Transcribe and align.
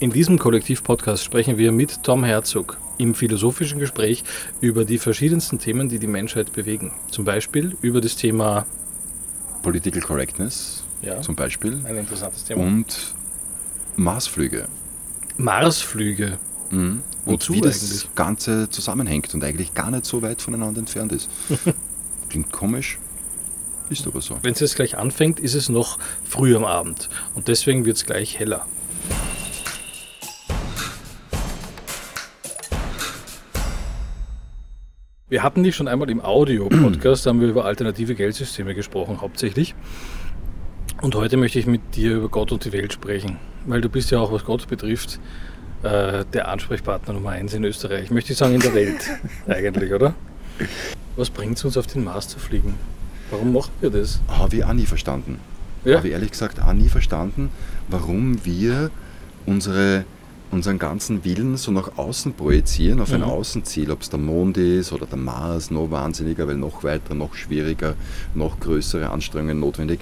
In 0.00 0.10
diesem 0.10 0.38
Kollektiv-Podcast 0.38 1.22
sprechen 1.22 1.58
wir 1.58 1.72
mit 1.72 2.02
Tom 2.02 2.24
Herzog 2.24 2.78
im 2.96 3.14
philosophischen 3.14 3.78
Gespräch 3.78 4.24
über 4.62 4.86
die 4.86 4.96
verschiedensten 4.96 5.58
Themen, 5.58 5.90
die 5.90 5.98
die 5.98 6.06
Menschheit 6.06 6.54
bewegen. 6.54 6.94
Zum 7.10 7.26
Beispiel 7.26 7.76
über 7.82 8.00
das 8.00 8.16
Thema 8.16 8.64
Political 9.62 10.00
Correctness, 10.00 10.84
ja, 11.02 11.20
zum 11.20 11.36
Beispiel, 11.36 11.82
ein 11.84 11.98
interessantes 11.98 12.44
Thema. 12.44 12.62
und 12.64 13.14
Marsflüge. 13.96 14.68
Marsflüge. 15.36 16.38
Mhm. 16.70 17.02
Und 17.26 17.32
Wozu 17.34 17.52
wie 17.52 17.60
das 17.60 17.82
eigentlich? 17.82 18.14
Ganze 18.14 18.70
zusammenhängt 18.70 19.34
und 19.34 19.44
eigentlich 19.44 19.74
gar 19.74 19.90
nicht 19.90 20.06
so 20.06 20.22
weit 20.22 20.40
voneinander 20.40 20.78
entfernt 20.78 21.12
ist. 21.12 21.28
Klingt 22.30 22.50
komisch, 22.52 22.98
ist 23.90 24.06
aber 24.06 24.22
so. 24.22 24.38
Wenn 24.40 24.54
es 24.54 24.60
jetzt 24.60 24.76
gleich 24.76 24.96
anfängt, 24.96 25.38
ist 25.40 25.54
es 25.54 25.68
noch 25.68 25.98
früh 26.24 26.56
am 26.56 26.64
Abend 26.64 27.10
und 27.34 27.48
deswegen 27.48 27.84
wird 27.84 27.98
es 27.98 28.06
gleich 28.06 28.38
heller. 28.38 28.64
Wir 35.30 35.44
hatten 35.44 35.62
dich 35.62 35.76
schon 35.76 35.86
einmal 35.86 36.10
im 36.10 36.20
Audio-Podcast, 36.20 37.24
da 37.24 37.30
haben 37.30 37.40
wir 37.40 37.46
über 37.46 37.64
alternative 37.64 38.16
Geldsysteme 38.16 38.74
gesprochen, 38.74 39.20
hauptsächlich. 39.20 39.76
Und 41.02 41.14
heute 41.14 41.36
möchte 41.36 41.60
ich 41.60 41.66
mit 41.66 41.94
dir 41.94 42.16
über 42.16 42.28
Gott 42.28 42.50
und 42.50 42.64
die 42.64 42.72
Welt 42.72 42.92
sprechen, 42.92 43.36
weil 43.64 43.80
du 43.80 43.88
bist 43.88 44.10
ja 44.10 44.18
auch, 44.18 44.32
was 44.32 44.44
Gott 44.44 44.66
betrifft, 44.66 45.20
äh, 45.84 46.24
der 46.32 46.48
Ansprechpartner 46.48 47.14
Nummer 47.14 47.30
eins 47.30 47.54
in 47.54 47.62
Österreich. 47.62 48.10
Möchte 48.10 48.32
ich 48.32 48.38
sagen, 48.38 48.54
in 48.56 48.60
der 48.60 48.74
Welt 48.74 49.08
eigentlich, 49.46 49.92
oder? 49.92 50.14
Was 51.14 51.30
bringt 51.30 51.58
es 51.58 51.64
uns, 51.64 51.76
auf 51.76 51.86
den 51.86 52.02
Mars 52.02 52.26
zu 52.26 52.40
fliegen? 52.40 52.74
Warum 53.30 53.52
machen 53.52 53.70
wir 53.80 53.90
das? 53.90 54.20
Habe 54.26 54.56
ich 54.56 54.64
auch 54.64 54.72
nie 54.72 54.86
verstanden. 54.86 55.38
Ja. 55.84 55.98
Habe 55.98 56.08
ich 56.08 56.12
ehrlich 56.12 56.32
gesagt 56.32 56.60
auch 56.60 56.72
nie 56.72 56.88
verstanden, 56.88 57.50
warum 57.86 58.44
wir 58.44 58.90
unsere, 59.46 60.04
unseren 60.50 60.78
ganzen 60.78 61.24
Willen 61.24 61.56
so 61.56 61.70
nach 61.70 61.96
außen 61.96 62.32
projizieren, 62.34 63.00
auf 63.00 63.12
ein 63.12 63.20
Mhm. 63.20 63.26
Außenziel, 63.28 63.90
ob 63.90 64.02
es 64.02 64.10
der 64.10 64.18
Mond 64.18 64.56
ist 64.56 64.92
oder 64.92 65.06
der 65.06 65.18
Mars, 65.18 65.70
noch 65.70 65.90
wahnsinniger, 65.90 66.48
weil 66.48 66.56
noch 66.56 66.82
weiter, 66.82 67.14
noch 67.14 67.34
schwieriger, 67.34 67.94
noch 68.34 68.58
größere 68.58 69.10
Anstrengungen 69.10 69.60
notwendig. 69.60 70.00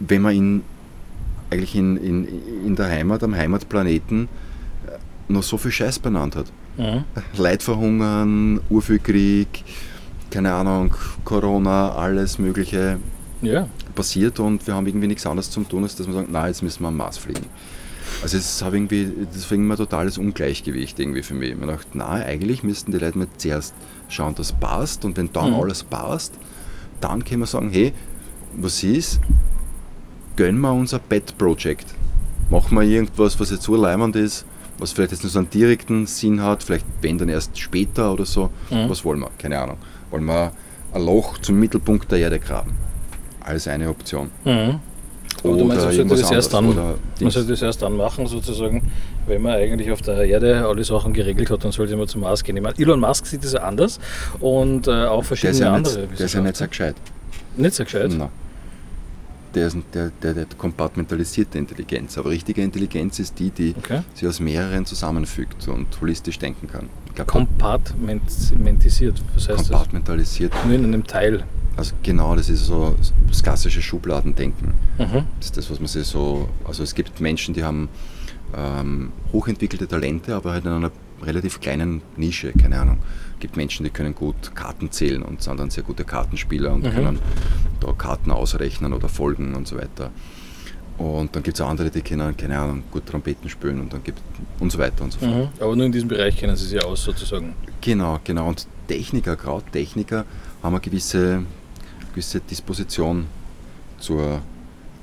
Wenn 0.00 0.22
man 0.22 0.34
in, 0.34 0.62
eigentlich 1.50 1.74
in, 1.74 1.96
in, 1.98 2.28
in 2.66 2.76
der 2.76 2.86
Heimat, 2.88 3.22
am 3.22 3.34
Heimatplaneten, 3.34 4.24
äh, 4.86 5.32
noch 5.32 5.42
so 5.42 5.58
viel 5.58 5.70
Scheiß 5.72 5.98
benannt 5.98 6.34
hat. 6.36 6.46
Mhm. 6.78 7.04
Leid 7.36 7.62
verhungern, 7.62 8.60
Urfühlkrieg, 8.70 9.64
keine 10.30 10.52
Ahnung, 10.54 10.94
Corona, 11.24 11.92
alles 11.92 12.38
Mögliche 12.38 12.98
Ja, 13.42 13.68
passiert 13.94 14.40
und 14.40 14.66
wir 14.66 14.74
haben 14.74 14.86
irgendwie 14.86 15.06
nichts 15.08 15.26
anderes 15.26 15.50
zu 15.50 15.62
tun, 15.64 15.82
als 15.82 15.94
dass 15.96 16.06
wir 16.06 16.14
sagen, 16.14 16.28
na, 16.30 16.46
jetzt 16.48 16.62
müssen 16.62 16.82
wir 16.82 16.88
am 16.88 16.96
Mars 16.96 17.18
fliegen. 17.18 17.44
Also 18.22 18.38
es 18.38 18.62
habe 18.62 18.76
irgendwie, 18.76 19.12
das 19.32 19.44
war 19.50 19.52
irgendwie 19.56 19.72
ein 19.74 19.76
totales 19.76 20.18
Ungleichgewicht 20.18 20.98
irgendwie 20.98 21.22
für 21.22 21.34
mich. 21.34 21.56
Man 21.56 21.68
dachte, 21.68 21.86
na, 21.94 22.08
eigentlich 22.10 22.62
müssten 22.62 22.92
die 22.92 22.98
Leute 22.98 23.18
mal 23.18 23.28
zuerst 23.36 23.74
schauen, 24.08 24.34
dass 24.34 24.46
es 24.48 24.52
passt 24.52 25.04
und 25.04 25.16
wenn 25.16 25.32
dann 25.32 25.50
Mhm. 25.52 25.60
alles 25.60 25.82
passt, 25.84 26.34
dann 27.00 27.24
können 27.24 27.40
wir 27.40 27.46
sagen, 27.46 27.70
hey, 27.70 27.92
was 28.56 28.82
ist, 28.82 29.20
gönnen 30.36 30.60
wir 30.60 30.72
unser 30.72 30.98
Pet 30.98 31.36
Project. 31.38 31.86
Machen 32.50 32.76
wir 32.78 32.82
irgendwas, 32.84 33.38
was 33.40 33.50
jetzt 33.50 33.64
so 33.64 33.76
leimend 33.76 34.16
ist, 34.16 34.46
was 34.78 34.92
vielleicht 34.92 35.12
jetzt 35.12 35.22
nur 35.24 35.30
so 35.30 35.38
einen 35.40 35.50
direkten 35.50 36.06
Sinn 36.06 36.42
hat, 36.42 36.62
vielleicht 36.62 36.86
wenn 37.02 37.18
dann 37.18 37.28
erst 37.28 37.58
später 37.58 38.12
oder 38.12 38.24
so. 38.24 38.50
Mhm. 38.70 38.88
Was 38.88 39.04
wollen 39.04 39.20
wir? 39.20 39.30
Keine 39.38 39.58
Ahnung. 39.58 39.78
Wollen 40.10 40.24
wir 40.26 40.52
ein 40.92 41.02
Loch 41.04 41.38
zum 41.38 41.58
Mittelpunkt 41.58 42.10
der 42.12 42.18
Erde 42.20 42.38
graben? 42.38 42.72
Alles 43.40 43.66
eine 43.68 43.88
Option. 43.88 44.30
Mhm. 44.44 44.80
Aber 45.48 45.56
du 45.58 45.64
meinst, 45.64 45.84
man 45.84 45.94
sollte, 45.94 46.14
das 46.22 46.30
erst 46.30 46.54
dann, 46.54 46.66
man 46.66 47.30
sollte 47.30 47.48
das 47.50 47.62
erst 47.62 47.82
dann 47.82 47.96
machen, 47.96 48.26
sozusagen, 48.26 48.90
wenn 49.26 49.42
man 49.42 49.52
eigentlich 49.54 49.90
auf 49.90 50.02
der 50.02 50.22
Erde 50.24 50.66
alle 50.66 50.84
Sachen 50.84 51.12
geregelt 51.12 51.50
hat, 51.50 51.64
dann 51.64 51.72
sollte 51.72 51.96
man 51.96 52.08
zum 52.08 52.22
Mars 52.22 52.42
gehen. 52.44 52.56
Ich 52.56 52.62
meine, 52.62 52.78
Elon 52.78 53.00
Musk 53.00 53.26
sieht 53.26 53.44
das 53.44 53.52
ja 53.52 53.60
anders 53.60 53.98
und 54.40 54.86
äh, 54.88 54.90
auch 54.90 55.14
Der 55.14 55.20
ist, 55.20 55.26
verschiedene 55.28 55.60
ja 55.60 55.72
andere 55.72 55.98
nicht, 56.00 56.18
der 56.18 56.26
ist 56.26 56.34
ja 56.34 56.40
nicht 56.40 56.56
so 56.56 56.66
gescheit. 56.66 56.96
Nicht 57.56 57.74
so 57.74 57.84
gescheit. 57.84 58.10
Nein. 58.10 58.28
Der, 59.54 59.68
ist, 59.68 59.76
der, 59.94 60.10
der, 60.22 60.34
der 60.34 60.42
hat 60.42 60.58
kompartmentalisierte 60.58 61.56
Intelligenz. 61.56 62.18
Aber 62.18 62.28
richtige 62.28 62.60
Intelligenz 62.62 63.18
ist 63.18 63.38
die, 63.38 63.48
die 63.48 63.74
Okay. 63.78 64.00
sich 64.14 64.28
aus 64.28 64.38
mehreren 64.38 64.84
zusammenfügt 64.84 65.66
und 65.68 65.86
holistisch 65.98 66.38
denken 66.38 66.68
kann. 66.68 66.90
Ich 67.06 67.14
glaube, 67.14 67.30
Kompartmentisiert, 67.32 69.22
was 69.34 69.48
heißt 69.48 69.70
kompartmentalisiert. 69.70 70.52
das? 70.52 70.64
Nur 70.66 70.74
in 70.74 70.84
einem 70.84 71.06
Teil. 71.06 71.44
Also 71.76 71.94
genau, 72.02 72.34
das 72.36 72.48
ist 72.48 72.66
so 72.66 72.94
das 73.28 73.42
klassische 73.42 73.82
Schubladendenken. 73.82 74.68
Mhm. 74.98 75.26
Das 75.38 75.46
ist 75.46 75.56
das, 75.56 75.70
was 75.70 75.78
man 75.78 75.88
sich 75.88 76.06
so. 76.06 76.48
Also 76.64 76.82
es 76.82 76.94
gibt 76.94 77.20
Menschen, 77.20 77.52
die 77.54 77.64
haben 77.64 77.88
ähm, 78.56 79.12
hochentwickelte 79.32 79.86
Talente, 79.86 80.34
aber 80.34 80.52
halt 80.52 80.64
in 80.64 80.70
einer 80.72 80.90
relativ 81.22 81.60
kleinen 81.60 82.02
Nische, 82.16 82.52
keine 82.52 82.80
Ahnung. 82.80 82.98
Es 83.34 83.40
gibt 83.40 83.56
Menschen, 83.56 83.84
die 83.84 83.90
können 83.90 84.14
gut 84.14 84.54
Karten 84.54 84.90
zählen 84.90 85.22
und 85.22 85.42
sind 85.42 85.58
dann 85.60 85.70
sehr 85.70 85.82
gute 85.82 86.04
Kartenspieler 86.04 86.72
und 86.72 86.84
Mhm. 86.84 86.90
können 86.90 87.18
da 87.80 87.92
Karten 87.92 88.30
ausrechnen 88.30 88.92
oder 88.94 89.08
folgen 89.08 89.54
und 89.54 89.66
so 89.68 89.76
weiter. 89.76 90.10
Und 90.98 91.36
dann 91.36 91.42
gibt 91.42 91.58
es 91.58 91.60
auch 91.60 91.68
andere, 91.68 91.90
die 91.90 92.00
können, 92.00 92.34
keine 92.38 92.58
Ahnung, 92.58 92.82
gut 92.90 93.04
Trompeten 93.04 93.50
spielen 93.50 93.80
und 93.80 93.92
dann 93.92 94.02
gibt 94.02 94.18
und 94.60 94.72
so 94.72 94.78
weiter 94.78 95.04
und 95.04 95.12
so 95.12 95.18
fort. 95.18 95.30
Mhm. 95.30 95.48
Aber 95.60 95.76
nur 95.76 95.84
in 95.84 95.92
diesem 95.92 96.08
Bereich 96.08 96.36
kennen 96.38 96.56
sie 96.56 96.66
sich 96.66 96.82
aus, 96.82 97.02
sozusagen. 97.04 97.52
Genau, 97.82 98.18
genau. 98.24 98.48
Und 98.48 98.66
Techniker, 98.88 99.36
gerade 99.36 99.64
Techniker, 99.70 100.24
haben 100.62 100.74
eine 100.74 100.80
gewisse, 100.80 101.42
gewisse 102.16 102.40
Disposition 102.40 103.26
zur, 103.98 104.40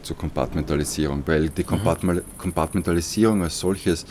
zur 0.01 0.17
Kompartmentalisierung, 0.17 1.21
weil 1.27 1.49
die 1.49 1.63
Kompartmal- 1.63 2.23
Kompartmentalisierung 2.39 3.43
als 3.43 3.59
solches 3.59 4.07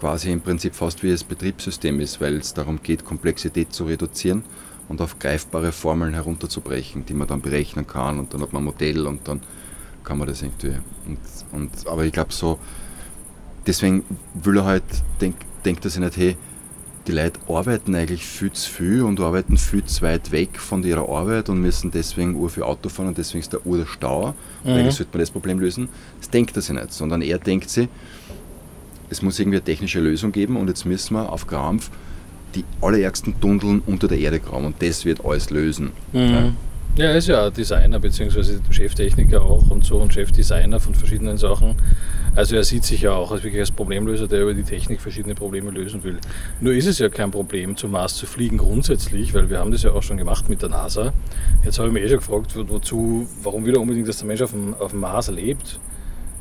quasi 0.00 0.32
im 0.32 0.40
Prinzip 0.40 0.74
fast 0.74 1.02
wie 1.02 1.10
das 1.10 1.22
Betriebssystem 1.22 2.00
ist, 2.00 2.18
weil 2.18 2.36
es 2.36 2.54
darum 2.54 2.82
geht, 2.82 3.04
Komplexität 3.04 3.74
zu 3.74 3.84
reduzieren 3.84 4.42
und 4.88 5.02
auf 5.02 5.18
greifbare 5.18 5.70
Formeln 5.70 6.14
herunterzubrechen, 6.14 7.04
die 7.04 7.12
man 7.12 7.28
dann 7.28 7.42
berechnen 7.42 7.86
kann 7.86 8.18
und 8.18 8.32
dann 8.32 8.40
hat 8.40 8.54
man 8.54 8.62
ein 8.62 8.66
Modell 8.66 9.06
und 9.06 9.28
dann 9.28 9.40
kann 10.02 10.16
man 10.16 10.26
das 10.26 10.40
irgendwie. 10.40 10.76
Und, 11.06 11.18
und, 11.52 11.86
aber 11.86 12.06
ich 12.06 12.12
glaube 12.12 12.32
so, 12.32 12.58
deswegen 13.66 14.02
will 14.32 14.56
er 14.56 14.64
halt, 14.64 14.84
denkt 15.20 15.44
denkt 15.66 15.84
er 15.84 15.90
sich 15.90 16.00
nicht, 16.00 16.16
hey, 16.16 16.36
die 17.06 17.12
Leute 17.12 17.38
arbeiten 17.48 17.94
eigentlich 17.94 18.24
viel 18.24 18.52
zu 18.52 18.70
viel 18.70 19.02
und 19.02 19.20
arbeiten 19.20 19.56
viel 19.56 19.84
zu 19.84 20.02
weit 20.02 20.32
weg 20.32 20.58
von 20.58 20.82
ihrer 20.82 21.08
Arbeit 21.08 21.48
und 21.48 21.60
müssen 21.60 21.90
deswegen 21.90 22.34
ur 22.34 22.50
viel 22.50 22.64
Auto 22.64 22.88
fahren 22.88 23.08
und 23.08 23.18
deswegen 23.18 23.40
ist 23.40 23.52
der 23.52 23.64
Ur 23.66 23.78
der 23.78 23.86
Stau. 23.86 24.34
Und 24.64 24.72
Mhm. 24.72 24.78
eigentlich 24.78 24.94
sollte 24.96 25.12
man 25.12 25.20
das 25.20 25.30
Problem 25.30 25.60
lösen. 25.60 25.88
Das 26.20 26.30
denkt 26.30 26.56
er 26.56 26.62
sich 26.62 26.74
nicht, 26.74 26.92
sondern 26.92 27.22
er 27.22 27.38
denkt 27.38 27.70
sich, 27.70 27.88
es 29.08 29.22
muss 29.22 29.38
irgendwie 29.38 29.58
eine 29.58 29.64
technische 29.64 30.00
Lösung 30.00 30.32
geben 30.32 30.56
und 30.56 30.68
jetzt 30.68 30.84
müssen 30.84 31.14
wir 31.14 31.32
auf 31.32 31.46
Krampf 31.46 31.90
die 32.54 32.64
allerärgsten 32.80 33.38
Tunneln 33.40 33.82
unter 33.86 34.08
der 34.08 34.18
Erde 34.18 34.40
graben 34.40 34.64
und 34.66 34.82
das 34.82 35.04
wird 35.04 35.24
alles 35.24 35.50
lösen. 35.50 35.92
Mhm. 36.12 36.20
Ja, 36.20 36.52
er 36.98 37.14
ist 37.16 37.28
ja 37.28 37.50
Designer 37.50 37.98
beziehungsweise 37.98 38.60
Cheftechniker 38.70 39.42
auch 39.42 39.68
und 39.70 39.84
so 39.84 39.96
und 39.96 40.12
Chefdesigner 40.14 40.80
von 40.80 40.94
verschiedenen 40.94 41.36
Sachen. 41.36 41.74
Also 42.34 42.56
er 42.56 42.64
sieht 42.64 42.84
sich 42.84 43.02
ja 43.02 43.12
auch 43.12 43.32
als 43.32 43.42
wirklich 43.44 43.60
als 43.60 43.70
Problemlöser, 43.70 44.28
der 44.28 44.42
über 44.42 44.54
die 44.54 44.62
Technik 44.62 45.00
verschiedene 45.00 45.34
Probleme 45.34 45.70
lösen 45.70 46.04
will. 46.04 46.18
Nur 46.60 46.74
ist 46.74 46.86
es 46.86 46.98
ja 46.98 47.08
kein 47.08 47.30
Problem, 47.30 47.76
zum 47.76 47.92
Mars 47.92 48.16
zu 48.16 48.26
fliegen 48.26 48.58
grundsätzlich, 48.58 49.32
weil 49.34 49.48
wir 49.48 49.58
haben 49.58 49.72
das 49.72 49.82
ja 49.82 49.92
auch 49.92 50.02
schon 50.02 50.16
gemacht 50.18 50.48
mit 50.48 50.60
der 50.62 50.68
NASA. 50.68 51.12
Jetzt 51.64 51.78
habe 51.78 51.88
ich 51.88 51.94
mich 51.94 52.02
eh 52.02 52.08
schon 52.08 52.18
gefragt, 52.18 52.54
wo- 52.56 52.68
wozu, 52.68 53.26
warum 53.42 53.64
will 53.64 53.74
er 53.74 53.80
unbedingt, 53.80 54.08
dass 54.08 54.18
der 54.18 54.26
Mensch 54.26 54.42
auf 54.42 54.50
dem, 54.50 54.74
auf 54.74 54.90
dem 54.90 55.00
Mars 55.00 55.30
lebt? 55.30 55.78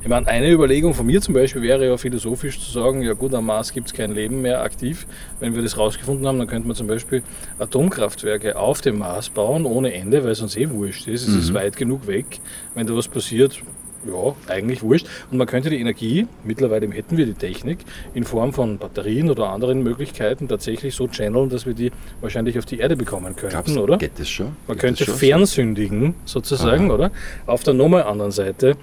Ich 0.05 0.09
meine, 0.09 0.27
eine 0.27 0.51
Überlegung 0.51 0.93
von 0.93 1.07
mir 1.07 1.19
zum 1.19 1.33
Beispiel 1.33 1.63
wäre 1.63 1.83
ja 1.87 1.97
philosophisch 1.97 2.59
zu 2.59 2.71
sagen, 2.71 3.01
ja 3.01 3.13
gut, 3.13 3.33
am 3.33 3.47
Mars 3.47 3.73
gibt 3.73 3.87
es 3.87 3.93
kein 3.95 4.11
Leben 4.13 4.39
mehr 4.43 4.61
aktiv. 4.61 5.07
Wenn 5.39 5.55
wir 5.55 5.63
das 5.63 5.79
rausgefunden 5.79 6.27
haben, 6.27 6.37
dann 6.37 6.47
könnte 6.47 6.67
man 6.67 6.77
zum 6.77 6.85
Beispiel 6.85 7.23
Atomkraftwerke 7.57 8.55
auf 8.55 8.81
dem 8.81 8.99
Mars 8.99 9.29
bauen, 9.29 9.65
ohne 9.65 9.95
Ende, 9.95 10.23
weil 10.23 10.29
es 10.33 10.41
uns 10.41 10.55
eh 10.57 10.69
wurscht 10.69 11.07
ist. 11.07 11.27
Es 11.27 11.33
ist 11.33 11.55
weit 11.55 11.75
genug 11.75 12.05
weg. 12.05 12.39
Wenn 12.75 12.85
da 12.85 12.95
was 12.95 13.07
passiert, 13.07 13.57
ja, 14.05 14.35
eigentlich 14.47 14.83
wurscht. 14.83 15.07
Und 15.31 15.39
man 15.39 15.47
könnte 15.47 15.71
die 15.71 15.79
Energie, 15.79 16.27
mittlerweile 16.43 16.87
hätten 16.91 17.17
wir 17.17 17.25
die 17.25 17.33
Technik, 17.33 17.79
in 18.13 18.25
Form 18.25 18.53
von 18.53 18.77
Batterien 18.77 19.31
oder 19.31 19.49
anderen 19.49 19.81
Möglichkeiten 19.81 20.47
tatsächlich 20.47 20.93
so 20.93 21.07
channeln, 21.07 21.49
dass 21.49 21.65
wir 21.65 21.73
die 21.73 21.91
wahrscheinlich 22.21 22.59
auf 22.59 22.65
die 22.65 22.77
Erde 22.77 22.95
bekommen 22.95 23.35
könnten, 23.35 23.55
Glaubst 23.55 23.75
oder? 23.75 23.97
geht 23.97 24.19
das 24.19 24.29
schon? 24.29 24.55
Man 24.67 24.77
Geht 24.77 24.81
könnte 24.81 25.05
schon? 25.05 25.15
fernsündigen, 25.15 26.13
sozusagen, 26.25 26.91
Aha. 26.91 26.93
oder? 26.93 27.11
Auf 27.47 27.63
der 27.63 27.73
nochmal 27.73 28.03
anderen 28.03 28.31
Seite 28.31 28.77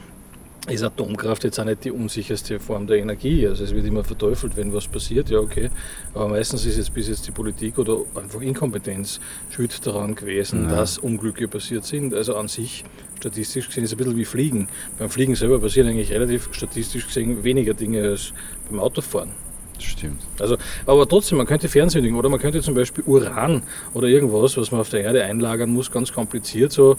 ist 0.69 0.82
Atomkraft 0.85 1.43
jetzt 1.44 1.59
auch 1.59 1.64
nicht 1.64 1.85
die 1.85 1.91
unsicherste 1.91 2.61
Form 2.61 2.87
der 2.87 2.99
Energie. 2.99 3.47
Also 3.49 3.64
es 3.64 3.75
wird 3.75 3.85
immer 3.85 4.05
verteufelt, 4.05 4.56
wenn 4.56 4.73
was 4.73 4.87
passiert, 4.87 5.29
ja 5.29 5.38
okay. 5.38 5.70
Aber 6.14 6.29
meistens 6.29 6.64
ist 6.64 6.76
jetzt 6.76 6.94
bis 6.94 7.09
jetzt 7.09 7.26
die 7.26 7.32
Politik 7.32 7.79
oder 7.79 7.99
einfach 8.14 8.41
Inkompetenz 8.41 9.19
schuld 9.50 9.85
daran 9.85 10.14
gewesen, 10.14 10.64
Ja. 10.64 10.76
dass 10.76 10.99
Unglücke 10.99 11.49
passiert 11.49 11.85
sind. 11.85 12.14
Also 12.14 12.37
an 12.37 12.47
sich, 12.47 12.85
statistisch 13.19 13.67
gesehen, 13.67 13.85
ist 13.85 13.91
es 13.91 13.94
ein 13.94 13.99
bisschen 13.99 14.17
wie 14.17 14.25
Fliegen. 14.25 14.69
Beim 14.99 15.11
Fliegen 15.11 15.35
selber 15.35 15.59
passieren 15.59 15.88
eigentlich 15.88 16.12
relativ 16.12 16.49
statistisch 16.53 17.06
gesehen 17.06 17.43
weniger 17.43 17.75
Dinge 17.75 18.03
als 18.03 18.32
beim 18.70 18.79
Autofahren. 18.79 19.31
Stimmt. 19.79 20.23
Also, 20.38 20.56
aber 20.87 21.08
trotzdem, 21.08 21.38
man 21.38 21.47
könnte 21.49 21.69
fernsündigen 21.69 22.17
oder 22.17 22.29
man 22.29 22.38
könnte 22.38 22.62
zum 22.62 22.75
Beispiel 22.75 23.03
Uran 23.05 23.65
oder 23.94 24.06
irgendwas, 24.06 24.56
was 24.56 24.70
man 24.70 24.81
auf 24.81 24.91
der 24.91 25.00
Erde 25.00 25.25
einlagern 25.25 25.70
muss, 25.70 25.91
ganz 25.91 26.12
kompliziert, 26.12 26.70
so 26.70 26.99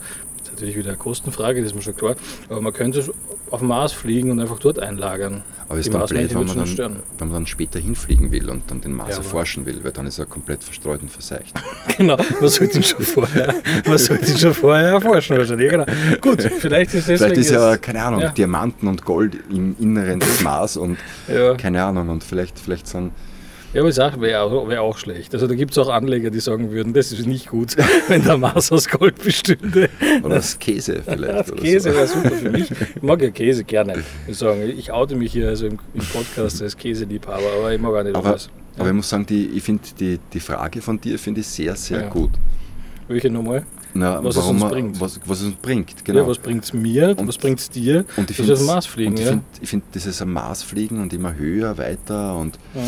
natürlich 0.54 0.78
wieder 0.78 0.90
eine 0.90 0.98
Kostenfrage, 0.98 1.62
das 1.62 1.72
ist 1.72 1.76
mir 1.76 1.82
schon 1.82 1.96
klar. 1.96 2.16
Aber 2.50 2.62
man 2.62 2.74
könnte 2.74 3.04
auf 3.52 3.60
den 3.60 3.68
Mars 3.68 3.92
fliegen 3.94 4.32
und 4.32 4.40
einfach 4.40 4.58
dort 4.60 4.80
einlagern. 4.80 5.44
Aber 5.70 5.80
es 5.80 5.88
ist 5.88 5.94
dann 5.94 6.06
blöd, 6.08 6.34
wenn 6.34 6.46
man 6.48 6.58
dann, 6.76 6.96
wenn 7.18 7.28
man 7.28 7.34
dann 7.34 7.48
später 7.48 7.80
hinfliegen 7.80 8.32
will 8.32 8.50
und 8.50 8.64
dann 8.70 8.82
den 8.82 8.94
Mars 8.94 9.12
Ja, 9.12 9.18
erforschen 9.18 9.66
will, 9.66 9.84
weil 9.84 9.92
dann 9.92 10.08
ist 10.08 10.18
er 10.18 10.26
komplett 10.26 10.64
verstreut 10.64 11.02
und 11.02 11.12
verseicht. 11.12 11.54
Genau, 11.98 12.18
man 12.40 12.50
sollte 12.50 12.78
ihn 12.78 12.84
schon 12.84 13.04
vorher, 13.06 13.54
man 13.86 13.98
sollte 14.00 14.32
ihn 14.32 14.38
schon 14.38 14.54
vorher 14.56 14.90
erforschen 14.94 15.38
wahrscheinlich. 15.38 15.70
Genau. 15.70 15.86
Gut, 16.22 16.42
vielleicht 16.42 16.94
ist 16.96 17.08
deswegen 17.08 17.18
Vielleicht 17.36 17.38
ist 17.38 17.52
ja, 17.52 17.78
keine 17.78 18.02
Ahnung, 18.04 18.22
ja. 18.22 18.30
Diamanten 18.30 18.88
und 18.88 19.06
Gold 19.06 19.38
im 19.52 19.76
Inneren 19.80 20.20
des 20.20 20.42
Mars 20.42 20.76
und 20.78 20.98
Ja. 21.28 21.54
keine 21.56 21.84
Ahnung, 21.84 22.10
und 22.10 22.24
vielleicht, 22.24 22.58
vielleicht 22.58 22.88
sind 22.88 23.12
Ja, 23.74 23.82
aber 23.82 23.90
ich 23.90 23.96
sage, 23.96 24.22
wäre 24.22 24.42
auch, 24.42 24.70
wär 24.70 24.84
auch 24.84 24.98
schlecht. 25.00 25.34
Also 25.34 25.48
da 25.48 25.56
gibt 25.56 25.72
es 25.72 25.78
auch 25.80 25.90
Anleger, 25.90 26.30
die 26.30 26.40
sagen 26.40 26.72
würden, 26.72 26.94
das 26.94 27.12
ist 27.12 27.26
nicht 27.26 27.48
gut, 27.50 27.76
wenn 28.08 28.24
der 28.24 28.38
Mars 28.38 28.72
aus 28.72 28.88
Gold 28.88 29.22
bestünde. 29.24 29.90
oder 30.22 30.36
das 30.36 30.60
Käse 30.60 31.02
vielleicht. 31.04 31.52
Oder 31.52 31.62
Käse 31.62 31.90
so. 31.92 31.96
wäre 31.98 32.08
super 32.08 32.32
für 32.32 32.50
mich. 32.52 32.70
Ich 32.96 33.02
mag 33.02 33.20
ja 33.22 33.32
Käse 33.32 33.64
gerne. 33.64 34.04
Ich, 34.28 34.38
sagen, 34.38 34.62
ich 34.78 34.92
oute 34.92 35.16
mich 35.16 35.32
hier 35.32 35.48
also 35.50 35.66
im, 35.66 35.80
im 35.96 36.02
Podcast 36.06 36.62
als 36.62 36.78
Käseliebhaber, 36.78 37.42
aber 37.58 37.74
ich 37.74 37.82
mag 37.82 37.94
auch 37.96 38.04
nicht 38.04 38.16
Aber, 38.16 38.30
alles. 38.30 38.50
aber 38.78 38.90
ich 38.90 38.94
muss 38.94 39.10
sagen, 39.10 39.26
die, 39.26 39.48
ich 39.48 39.64
finde 39.64 39.82
die, 40.00 40.20
die 40.32 40.40
Frage 40.40 40.80
von 40.82 41.02
dir 41.02 41.18
finde 41.18 41.42
ich 41.42 41.48
sehr, 41.48 41.76
sehr 41.76 42.02
Ja. 42.02 42.10
gut. 42.10 42.30
Welche 43.08 43.32
nochmal? 43.32 43.66
Na, 43.96 44.24
Was 44.24 44.36
es 44.38 44.46
uns 44.46 44.60
man- 44.60 44.70
bringt. 44.72 45.02
Was, 45.02 45.20
was 45.26 45.42
es 45.42 45.48
uns 45.48 45.56
bringt, 45.56 46.06
genau. 46.06 46.20
Ja, 46.22 46.28
was 46.28 46.38
bringt 46.38 46.64
es 46.64 46.74
mir? 46.74 47.16
Und- 47.18 47.28
was 47.28 47.38
bringt 47.40 47.60
es 47.60 47.70
dir? 47.72 48.06
und 48.18 48.30
ich 48.30 48.38
dass 48.38 48.48
wir 48.48 48.54
auf 48.54 48.66
Mars 48.66 48.86
fliegen, 48.86 49.12
und 49.14 49.20
ich 49.20 49.26
ja? 49.26 49.32
finde 49.32 49.44
find 49.64 49.84
dieses 49.96 50.22
am 50.22 50.32
Mars 50.34 50.62
fliegen 50.64 51.02
und 51.02 51.12
immer 51.12 51.36
höher, 51.36 51.76
weiter 51.80 52.36
und 52.38 52.58
ja. 52.76 52.82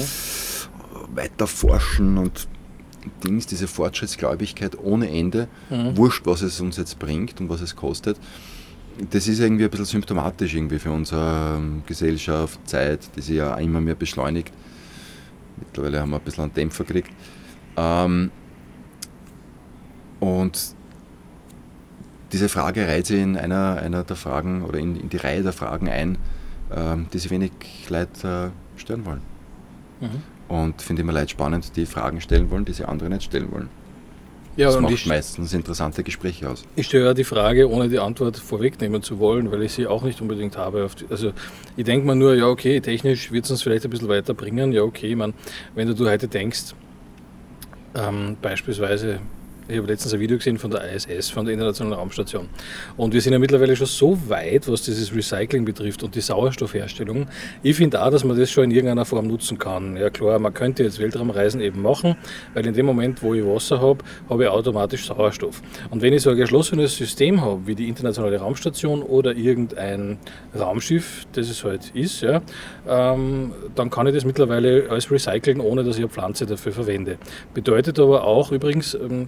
Weiter 1.15 1.47
forschen 1.47 2.17
und 2.17 2.47
Dings, 3.23 3.45
diese 3.45 3.67
Fortschrittsgläubigkeit 3.67 4.77
ohne 4.79 5.09
Ende, 5.09 5.47
Mhm. 5.69 5.95
wurscht, 5.97 6.25
was 6.25 6.41
es 6.41 6.59
uns 6.59 6.77
jetzt 6.77 6.97
bringt 6.97 7.39
und 7.39 7.49
was 7.49 7.61
es 7.61 7.75
kostet. 7.75 8.17
Das 9.11 9.27
ist 9.27 9.39
irgendwie 9.39 9.65
ein 9.65 9.69
bisschen 9.69 9.85
symptomatisch 9.85 10.55
irgendwie 10.55 10.79
für 10.79 10.91
unsere 10.91 11.57
ähm, 11.57 11.83
Gesellschaft, 11.85 12.59
Zeit, 12.67 13.01
die 13.15 13.21
sich 13.21 13.35
ja 13.35 13.55
immer 13.55 13.81
mehr 13.81 13.95
beschleunigt. 13.95 14.51
Mittlerweile 15.57 16.01
haben 16.01 16.09
wir 16.11 16.17
ein 16.17 16.23
bisschen 16.23 16.45
einen 16.45 16.53
Dämpfer 16.53 16.83
gekriegt. 16.83 17.11
Ähm, 17.77 18.31
und 20.19 20.73
diese 22.31 22.49
Frage 22.49 22.87
reiht 22.87 23.05
sich 23.05 23.21
in 23.21 23.37
einer, 23.37 23.77
einer 23.81 24.03
der 24.03 24.15
Fragen 24.15 24.63
oder 24.63 24.79
in, 24.79 24.95
in 24.99 25.09
die 25.09 25.17
Reihe 25.17 25.43
der 25.43 25.53
Fragen 25.53 25.89
ein, 25.89 26.17
ähm, 26.75 27.07
die 27.13 27.19
sich 27.19 27.29
wenig 27.31 27.51
Leute 27.89 28.51
äh, 28.77 28.79
stellen 28.79 29.05
wollen. 29.05 29.21
Mhm. 30.01 30.23
Und 30.47 30.81
finde 30.81 31.01
immer 31.01 31.13
Leute 31.13 31.29
spannend, 31.29 31.75
die 31.75 31.85
Fragen 31.85 32.21
stellen 32.21 32.51
wollen, 32.51 32.65
die 32.65 32.73
sie 32.73 32.85
andere 32.87 33.09
nicht 33.09 33.23
stellen 33.23 33.51
wollen. 33.51 33.69
ja, 34.55 34.67
das 34.67 34.75
und 34.75 34.83
macht 34.83 35.07
meistens 35.07 35.53
interessante 35.53 36.03
Gespräche 36.03 36.49
aus. 36.49 36.63
ich 36.75 36.85
stelle 36.85 37.05
ja 37.05 37.13
die 37.13 37.23
Frage, 37.23 37.69
ohne 37.69 37.89
die 37.89 37.99
Antwort 37.99 38.37
vorwegnehmen 38.37 39.01
zu 39.01 39.19
wollen, 39.19 39.51
weil 39.51 39.63
ich 39.63 39.73
sie 39.73 39.87
auch 39.87 40.03
nicht 40.03 40.21
unbedingt 40.21 40.55
habe. 40.55 40.87
Also 41.09 41.31
ich 41.75 41.83
denke 41.83 42.05
mir 42.05 42.15
nur, 42.15 42.35
ja 42.35 42.47
okay, 42.47 42.79
technisch 42.79 43.31
wird 43.31 43.45
es 43.45 43.51
uns 43.51 43.63
vielleicht 43.63 43.85
ein 43.85 43.89
bisschen 43.89 44.07
weiterbringen. 44.07 44.71
Ja 44.71 44.83
okay, 44.83 45.07
ich 45.07 45.15
mein, 45.15 45.33
wenn 45.73 45.87
du, 45.87 45.95
du 45.95 46.07
heute 46.07 46.27
denkst, 46.27 46.75
ähm, 47.95 48.37
beispielsweise, 48.41 49.19
ich 49.67 49.77
habe 49.77 49.87
letztens 49.87 50.13
ein 50.13 50.19
Video 50.19 50.37
gesehen 50.37 50.59
von 50.59 50.69
der 50.69 50.93
ISS, 50.93 51.31
von 51.31 51.45
der 51.45 51.53
Internationalen 51.53 51.97
Raumstation. 51.97 52.49
Und 52.97 53.13
wir 53.13 53.21
sind 53.21 53.33
ja 53.33 53.39
mittlerweile 53.39 53.75
schon 53.75 53.87
so 53.87 54.17
weit, 54.29 54.67
was 54.67 54.83
dieses 54.83 55.15
Recycling 55.15 55.65
betrifft 55.65 56.03
und 56.03 56.13
die 56.13 56.21
Sauerstoffherstellung. 56.21 57.27
Ich 57.63 57.75
finde 57.75 58.03
auch, 58.03 58.11
dass 58.11 58.23
man 58.23 58.37
das 58.37 58.51
schon 58.51 58.65
in 58.65 58.71
irgendeiner 58.71 59.05
Form 59.05 59.27
nutzen 59.27 59.57
kann. 59.57 59.97
Ja 59.97 60.11
klar, 60.11 60.37
man 60.37 60.53
könnte 60.53 60.83
jetzt 60.83 60.99
Weltraumreisen 60.99 61.61
eben 61.61 61.81
machen, 61.81 62.15
weil 62.53 62.67
in 62.67 62.75
dem 62.75 62.85
Moment, 62.85 63.23
wo 63.23 63.33
ich 63.33 63.43
Wasser 63.43 63.81
habe, 63.81 64.03
habe 64.29 64.43
ich 64.43 64.49
automatisch 64.49 65.07
Sauerstoff. 65.07 65.61
Und 65.89 66.03
wenn 66.03 66.13
ich 66.13 66.21
so 66.21 66.29
ein 66.29 66.37
geschlossenes 66.37 66.95
System 66.95 67.41
habe, 67.41 67.65
wie 67.65 67.73
die 67.73 67.87
Internationale 67.87 68.37
Raumstation 68.37 69.01
oder 69.01 69.35
irgendein 69.35 70.19
Raumschiff, 70.57 71.25
das 71.33 71.49
es 71.49 71.63
halt 71.63 71.89
ist, 71.95 72.21
ja, 72.21 72.41
ähm, 72.87 73.51
dann 73.73 73.89
kann 73.89 74.05
ich 74.05 74.13
das 74.13 74.25
mittlerweile 74.25 74.85
alles 74.89 75.09
recyceln, 75.09 75.59
ohne 75.59 75.83
dass 75.83 75.95
ich 75.95 76.03
eine 76.03 76.09
Pflanze 76.09 76.45
dafür 76.45 76.71
verwende. 76.71 77.17
Bedeutet 77.55 77.99
aber 77.99 78.25
auch 78.25 78.51
übrigens, 78.51 78.93
ähm, 78.93 79.27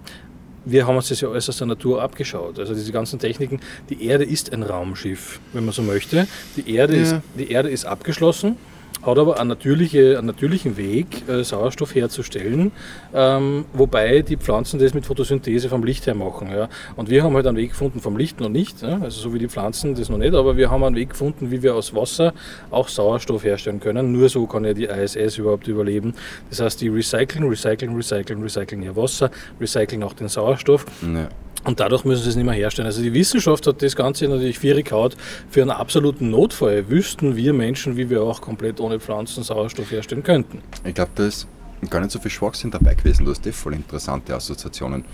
wir 0.70 0.86
haben 0.86 0.96
uns 0.96 1.08
das 1.08 1.20
ja 1.20 1.28
alles 1.30 1.48
aus 1.48 1.58
der 1.58 1.66
Natur 1.66 2.02
abgeschaut. 2.02 2.58
Also 2.58 2.74
diese 2.74 2.92
ganzen 2.92 3.18
Techniken, 3.18 3.60
die 3.88 4.04
Erde 4.06 4.24
ist 4.24 4.52
ein 4.52 4.62
Raumschiff, 4.62 5.40
wenn 5.52 5.64
man 5.64 5.72
so 5.72 5.82
möchte. 5.82 6.26
Die 6.56 6.74
Erde, 6.74 6.96
Ja. 6.96 7.02
ist, 7.02 7.14
die 7.38 7.50
Erde 7.50 7.70
ist 7.70 7.84
abgeschlossen, 7.84 8.56
hat 9.02 9.18
aber 9.18 9.38
einen, 9.38 9.48
natürliche, 9.48 10.18
einen 10.18 10.26
natürlichen 10.26 10.76
Weg, 10.76 11.28
äh, 11.28 11.42
Sauerstoff 11.44 11.94
herzustellen, 11.94 12.72
ähm, 13.14 13.64
wobei 13.72 14.22
die 14.22 14.36
Pflanzen 14.36 14.78
das 14.78 14.94
mit 14.94 15.06
Photosynthese 15.06 15.68
vom 15.68 15.84
Licht 15.84 16.06
her 16.06 16.14
machen. 16.14 16.50
Ja. 16.50 16.68
Und 16.96 17.10
wir 17.10 17.22
haben 17.22 17.34
halt 17.34 17.46
einen 17.46 17.56
Weg 17.56 17.70
gefunden 17.70 18.00
vom 18.00 18.16
Licht 18.16 18.40
noch 18.40 18.48
nicht, 18.48 18.82
ja. 18.82 19.00
also 19.00 19.20
so 19.20 19.34
wie 19.34 19.38
die 19.38 19.48
Pflanzen 19.48 19.94
das 19.94 20.08
noch 20.08 20.18
nicht, 20.18 20.34
aber 20.34 20.56
wir 20.56 20.70
haben 20.70 20.84
einen 20.84 20.96
Weg 20.96 21.10
gefunden, 21.10 21.50
wie 21.50 21.62
wir 21.62 21.74
aus 21.74 21.94
Wasser 21.94 22.32
auch 22.70 22.88
Sauerstoff 22.88 23.44
herstellen 23.44 23.80
können. 23.80 24.12
Nur 24.12 24.28
so 24.28 24.46
kann 24.46 24.64
ja 24.64 24.74
die 24.74 24.84
ISS 24.84 25.38
überhaupt 25.38 25.68
überleben. 25.68 26.14
Das 26.50 26.60
heißt, 26.60 26.80
die 26.80 26.88
recyceln, 26.88 27.48
recyceln, 27.48 27.94
recyceln, 27.94 28.42
recyceln 28.42 28.82
ihr 28.82 28.96
Wasser, 28.96 29.30
recyceln 29.60 30.02
auch 30.02 30.12
den 30.12 30.28
Sauerstoff. 30.28 30.86
Ja. 31.02 31.28
Und 31.64 31.80
dadurch 31.80 32.04
müssen 32.04 32.22
sie 32.22 32.30
es 32.30 32.36
nicht 32.36 32.44
mehr 32.44 32.54
herstellen. 32.54 32.86
Also 32.86 33.02
die 33.02 33.12
Wissenschaft 33.12 33.66
hat 33.66 33.82
das 33.82 33.96
Ganze 33.96 34.26
natürlich 34.28 34.58
vierig 34.58 34.92
haut. 34.92 35.16
Für 35.50 35.62
einen 35.62 35.70
absoluten 35.70 36.30
Notfall 36.30 36.88
wüssten 36.88 37.36
wir 37.36 37.52
Menschen, 37.52 37.96
wie 37.96 38.08
wir 38.10 38.22
auch 38.22 38.40
komplett 38.40 38.80
ohne 38.80 39.00
Pflanzen 39.00 39.42
Sauerstoff 39.42 39.90
herstellen 39.90 40.22
könnten. 40.22 40.62
Ich 40.84 40.94
glaube, 40.94 41.10
da 41.14 41.26
ist 41.26 41.46
gar 41.90 42.00
nicht 42.00 42.12
so 42.12 42.20
viel 42.20 42.30
Schwachsinn 42.30 42.70
dabei 42.70 42.94
gewesen. 42.94 43.24
Du 43.24 43.30
hast 43.32 43.46
eh 43.46 43.52
voll 43.52 43.74
interessante 43.74 44.34
Assoziationen. 44.34 45.04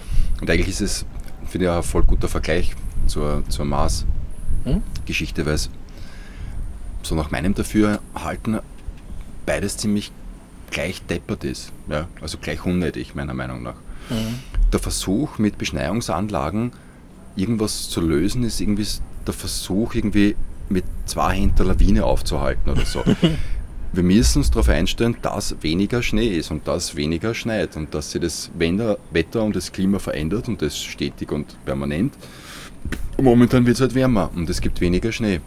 Und 0.41 0.51
eigentlich 0.51 0.69
ist 0.69 0.81
es, 0.81 1.07
finde 1.49 1.67
ich, 1.67 1.71
auch 1.71 1.77
ein 1.77 1.83
voll 1.83 2.03
guter 2.05 2.29
Vergleich 2.29 2.75
zur, 3.07 3.43
zur 3.49 3.65
Hm? 3.65 3.71
Mars-Geschichte, 3.71 5.47
weil 5.47 5.55
es 5.55 5.71
so 7.03 7.15
nach 7.15 7.31
meinem 7.31 7.55
Dafürhalten 7.55 8.61
beides 9.47 9.77
ziemlich 9.77 10.11
gleich 10.71 11.03
deppert 11.07 11.45
ist. 11.45 11.73
Ja? 11.89 12.09
Also 12.21 12.39
gleich 12.39 12.65
unnötig, 12.65 13.15
meiner 13.15 13.35
Meinung 13.35 13.63
nach. 13.63 13.77
Der 14.75 14.81
Versuch 14.81 15.39
mit 15.39 15.57
Beschneiungsanlagen 15.57 16.73
irgendwas 17.37 17.89
zu 17.89 18.01
lösen, 18.01 18.43
ist 18.43 18.61
irgendwie 18.61 18.85
der 19.25 19.33
Versuch, 19.33 19.95
irgendwie 19.95 20.35
mit 20.69 20.85
zwei 21.07 21.37
Händen 21.37 21.55
der 21.55 21.67
Lawine 21.67 22.05
aufzuhalten 22.05 22.73
oder 22.73 22.85
so. 22.85 23.05
Wir 23.93 24.03
müssen 24.03 24.39
uns 24.39 24.51
darauf 24.51 24.69
einstellen, 24.69 25.17
dass 25.23 25.55
weniger 25.63 26.03
Schnee 26.03 26.27
ist 26.27 26.51
und 26.51 26.67
dass 26.67 26.97
weniger 26.97 27.35
schneit 27.35 27.77
und 27.77 27.95
dass 27.95 28.11
sich 28.11 28.21
das 28.21 28.51
Wetter 28.59 29.45
und 29.45 29.55
das 29.55 29.71
Klima 29.71 30.01
verändert 30.01 30.49
und 30.49 30.61
das 30.61 30.77
stetig 30.77 31.31
und 31.31 31.57
permanent. 31.65 32.13
Momentan 33.23 33.67
wird 33.67 33.77
es 33.77 33.81
halt 33.81 33.95
wärmer 33.95 34.33
und 34.35 34.51
es 34.51 34.61
gibt 34.61 34.81
weniger 34.81 35.13
Schnee. 35.13 35.41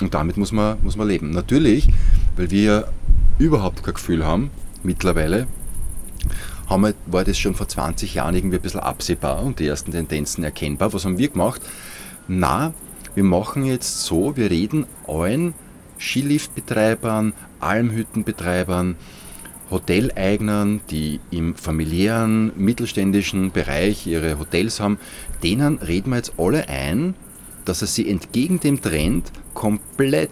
Und 0.00 0.12
damit 0.12 0.36
muss 0.36 0.50
man, 0.50 0.78
muss 0.82 0.96
man 0.96 1.06
leben. 1.06 1.30
Natürlich, 1.30 1.88
weil 2.34 2.50
wir 2.50 2.62
ja 2.62 2.84
überhaupt 3.38 3.84
kein 3.84 3.94
Gefühl 3.94 4.26
haben, 4.26 4.50
mittlerweile, 4.82 5.46
haben 6.72 6.82
wir, 6.84 6.94
war 7.06 7.24
das 7.24 7.38
schon 7.38 7.54
vor 7.54 7.68
20 7.68 8.14
Jahren 8.14 8.34
irgendwie 8.34 8.56
ein 8.56 8.62
bisschen 8.62 8.80
absehbar 8.80 9.42
und 9.42 9.58
die 9.58 9.66
ersten 9.66 9.92
Tendenzen 9.92 10.42
erkennbar. 10.42 10.92
Was 10.92 11.04
haben 11.04 11.18
wir 11.18 11.28
gemacht? 11.28 11.60
Na, 12.28 12.72
wir 13.14 13.24
machen 13.24 13.64
jetzt 13.66 14.04
so, 14.04 14.36
wir 14.36 14.50
reden 14.50 14.86
allen 15.06 15.54
Skiliftbetreibern, 16.00 17.34
Almhüttenbetreibern, 17.60 18.96
Hoteleignern, 19.70 20.80
die 20.90 21.20
im 21.30 21.54
familiären, 21.54 22.52
mittelständischen 22.56 23.52
Bereich 23.52 24.06
ihre 24.06 24.38
Hotels 24.38 24.80
haben, 24.80 24.98
denen 25.42 25.78
reden 25.78 26.10
wir 26.10 26.16
jetzt 26.16 26.32
alle 26.38 26.68
ein, 26.68 27.14
dass 27.64 27.80
sie 27.80 27.86
sich 27.86 28.08
entgegen 28.08 28.60
dem 28.60 28.80
Trend 28.80 29.30
komplett 29.54 30.30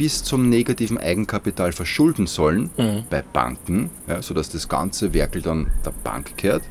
bis 0.00 0.24
zum 0.24 0.48
negativen 0.48 0.96
Eigenkapital 0.96 1.72
verschulden 1.72 2.26
sollen 2.26 2.70
Mhm. 2.78 3.04
bei 3.10 3.20
Banken, 3.20 3.90
ja, 4.08 4.22
sodass 4.22 4.48
das 4.48 4.66
ganze 4.66 5.12
Werkel 5.12 5.42
dann 5.42 5.70
der 5.84 5.90
Bank 5.90 6.38
kehrt. 6.38 6.62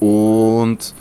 Und 0.00 0.94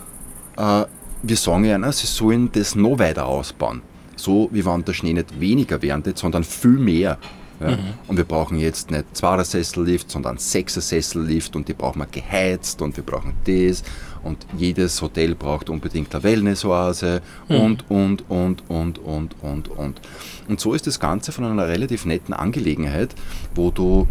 äh, 0.57 0.83
wir 1.23 1.37
sagen 1.37 1.63
ihnen, 1.63 1.89
sie 1.93 2.05
sollen 2.05 2.51
das 2.51 2.75
noch 2.75 2.99
weiter 2.99 3.27
ausbauen. 3.27 3.81
So 4.17 4.49
wie 4.51 4.65
wenn 4.65 4.83
der 4.83 4.91
Schnee 4.91 5.13
nicht 5.13 5.39
weniger 5.39 5.81
werden, 5.81 6.13
sondern 6.17 6.43
viel 6.43 6.71
mehr. 6.71 7.17
Ja. 7.61 7.77
Und 8.07 8.17
wir 8.17 8.25
brauchen 8.25 8.59
jetzt 8.59 8.91
nicht 8.91 9.05
zweier 9.15 9.45
Sessellift, 9.45 10.11
sondern 10.11 10.37
sechser 10.37 10.81
Sessellift 10.81 11.55
und 11.55 11.69
die 11.69 11.73
brauchen 11.73 11.99
wir 11.99 12.07
geheizt 12.07 12.81
und 12.81 12.97
wir 12.97 13.05
brauchen 13.05 13.35
das 13.45 13.83
und 14.23 14.45
jedes 14.57 15.01
Hotel 15.01 15.35
braucht 15.35 15.69
unbedingt 15.69 16.13
eine 16.13 16.23
Wellnessoase 16.23 17.21
und, 17.47 17.89
und, 17.89 18.29
und, 18.29 18.63
und, 18.69 18.99
und, 18.99 19.35
und, 19.41 19.67
und. 19.69 20.01
Und 20.47 20.59
so 20.59 20.73
ist 20.73 20.87
das 20.87 20.99
Ganze 20.99 21.31
von 21.31 21.45
einer 21.45 21.67
relativ 21.67 22.05
netten 22.05 22.33
Angelegenheit, 22.33 23.15
wo 23.55 23.71
du 23.71 24.07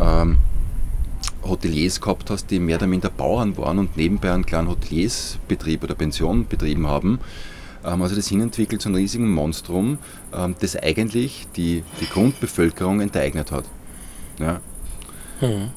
ähm, 0.00 0.38
Hoteliers 1.42 2.00
gehabt 2.00 2.30
hast, 2.30 2.50
die 2.50 2.58
mehr 2.58 2.78
oder 2.78 2.86
minder 2.86 3.10
Bauern 3.10 3.56
waren 3.56 3.78
und 3.78 3.96
nebenbei 3.96 4.32
einen 4.32 4.46
kleinen 4.46 4.68
Hoteliersbetrieb 4.68 5.84
oder 5.84 5.94
Pension 5.94 6.46
betrieben 6.46 6.86
haben. 6.86 7.20
Ähm, 7.84 8.02
also 8.02 8.16
das 8.16 8.28
hinentwickelt 8.28 8.80
zu 8.80 8.88
einem 8.88 8.96
riesigen 8.96 9.30
Monstrum, 9.30 9.98
ähm, 10.34 10.54
das 10.60 10.76
eigentlich 10.76 11.46
die, 11.56 11.82
die 12.00 12.06
Grundbevölkerung 12.06 13.00
enteignet 13.00 13.52
hat. 13.52 13.64
Ja. 14.38 14.60
Mhm. 15.40 15.70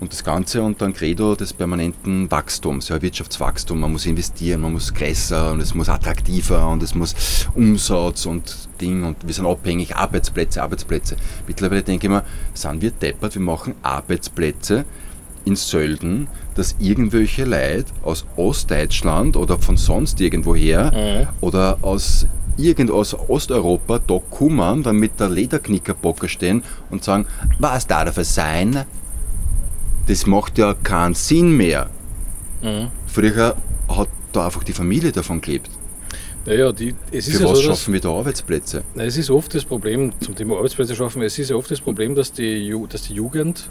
Und 0.00 0.12
das 0.12 0.24
Ganze 0.24 0.60
unter 0.62 0.86
ein 0.86 0.92
Credo 0.92 1.34
des 1.34 1.52
permanenten 1.52 2.30
Wachstums, 2.30 2.88
ja, 2.88 3.00
Wirtschaftswachstum. 3.00 3.80
Man 3.80 3.92
muss 3.92 4.06
investieren, 4.06 4.60
man 4.60 4.72
muss 4.72 4.92
größer 4.92 5.52
und 5.52 5.60
es 5.60 5.74
muss 5.74 5.88
attraktiver 5.88 6.68
und 6.68 6.82
es 6.82 6.94
muss 6.94 7.14
Umsatz 7.54 8.26
und 8.26 8.68
Ding 8.80 9.04
und 9.04 9.16
wir 9.24 9.32
sind 9.32 9.46
abhängig, 9.46 9.96
Arbeitsplätze, 9.96 10.62
Arbeitsplätze. 10.62 11.16
Mittlerweile 11.46 11.82
denke 11.82 12.06
ich 12.06 12.12
mir, 12.12 12.24
sind 12.54 12.82
wir 12.82 12.90
deppert, 12.90 13.34
wir 13.34 13.42
machen 13.42 13.74
Arbeitsplätze 13.82 14.84
in 15.44 15.56
Sölden, 15.56 16.28
dass 16.54 16.76
irgendwelche 16.78 17.44
Leute 17.44 17.86
aus 18.02 18.24
Ostdeutschland 18.36 19.36
oder 19.36 19.58
von 19.58 19.76
sonst 19.76 20.20
irgendwoher 20.20 20.92
mhm. 20.92 21.28
oder 21.40 21.78
aus 21.82 22.26
irgend 22.56 22.90
aus 22.90 23.14
Osteuropa 23.14 23.98
da 23.98 24.20
kommen, 24.30 24.82
dann 24.82 24.96
mit 24.96 25.18
der 25.18 25.28
Lederknickerbocker 25.28 26.28
stehen 26.28 26.62
und 26.90 27.04
sagen, 27.04 27.26
was 27.58 27.86
darf 27.86 28.16
es 28.16 28.34
sein? 28.34 28.84
Das 30.06 30.26
macht 30.26 30.58
ja 30.58 30.74
keinen 30.74 31.14
Sinn 31.14 31.56
mehr. 31.56 31.90
Mhm. 32.62 32.88
Früher 33.06 33.56
hat 33.88 34.08
da 34.32 34.46
einfach 34.46 34.64
die 34.64 34.72
Familie 34.72 35.12
davon 35.12 35.40
gelebt. 35.40 35.70
Naja, 36.46 36.72
die, 36.72 36.94
es 37.10 37.26
ist 37.26 37.38
Für 37.38 37.44
ja 37.44 37.50
was 37.50 37.58
so, 37.58 37.64
schaffen 37.64 37.94
wir 37.94 38.00
da 38.00 38.10
Arbeitsplätze? 38.10 38.84
Na, 38.94 39.04
es 39.04 39.16
ist 39.16 39.30
oft 39.30 39.54
das 39.54 39.64
Problem, 39.64 40.12
zum 40.20 40.34
Thema 40.34 40.56
Arbeitsplätze 40.56 40.94
schaffen, 40.94 41.22
es 41.22 41.38
ist 41.38 41.50
ja 41.50 41.56
oft 41.56 41.70
das 41.70 41.80
Problem, 41.80 42.14
dass 42.14 42.32
die, 42.32 42.74
dass 42.90 43.02
die 43.04 43.14
Jugend 43.14 43.66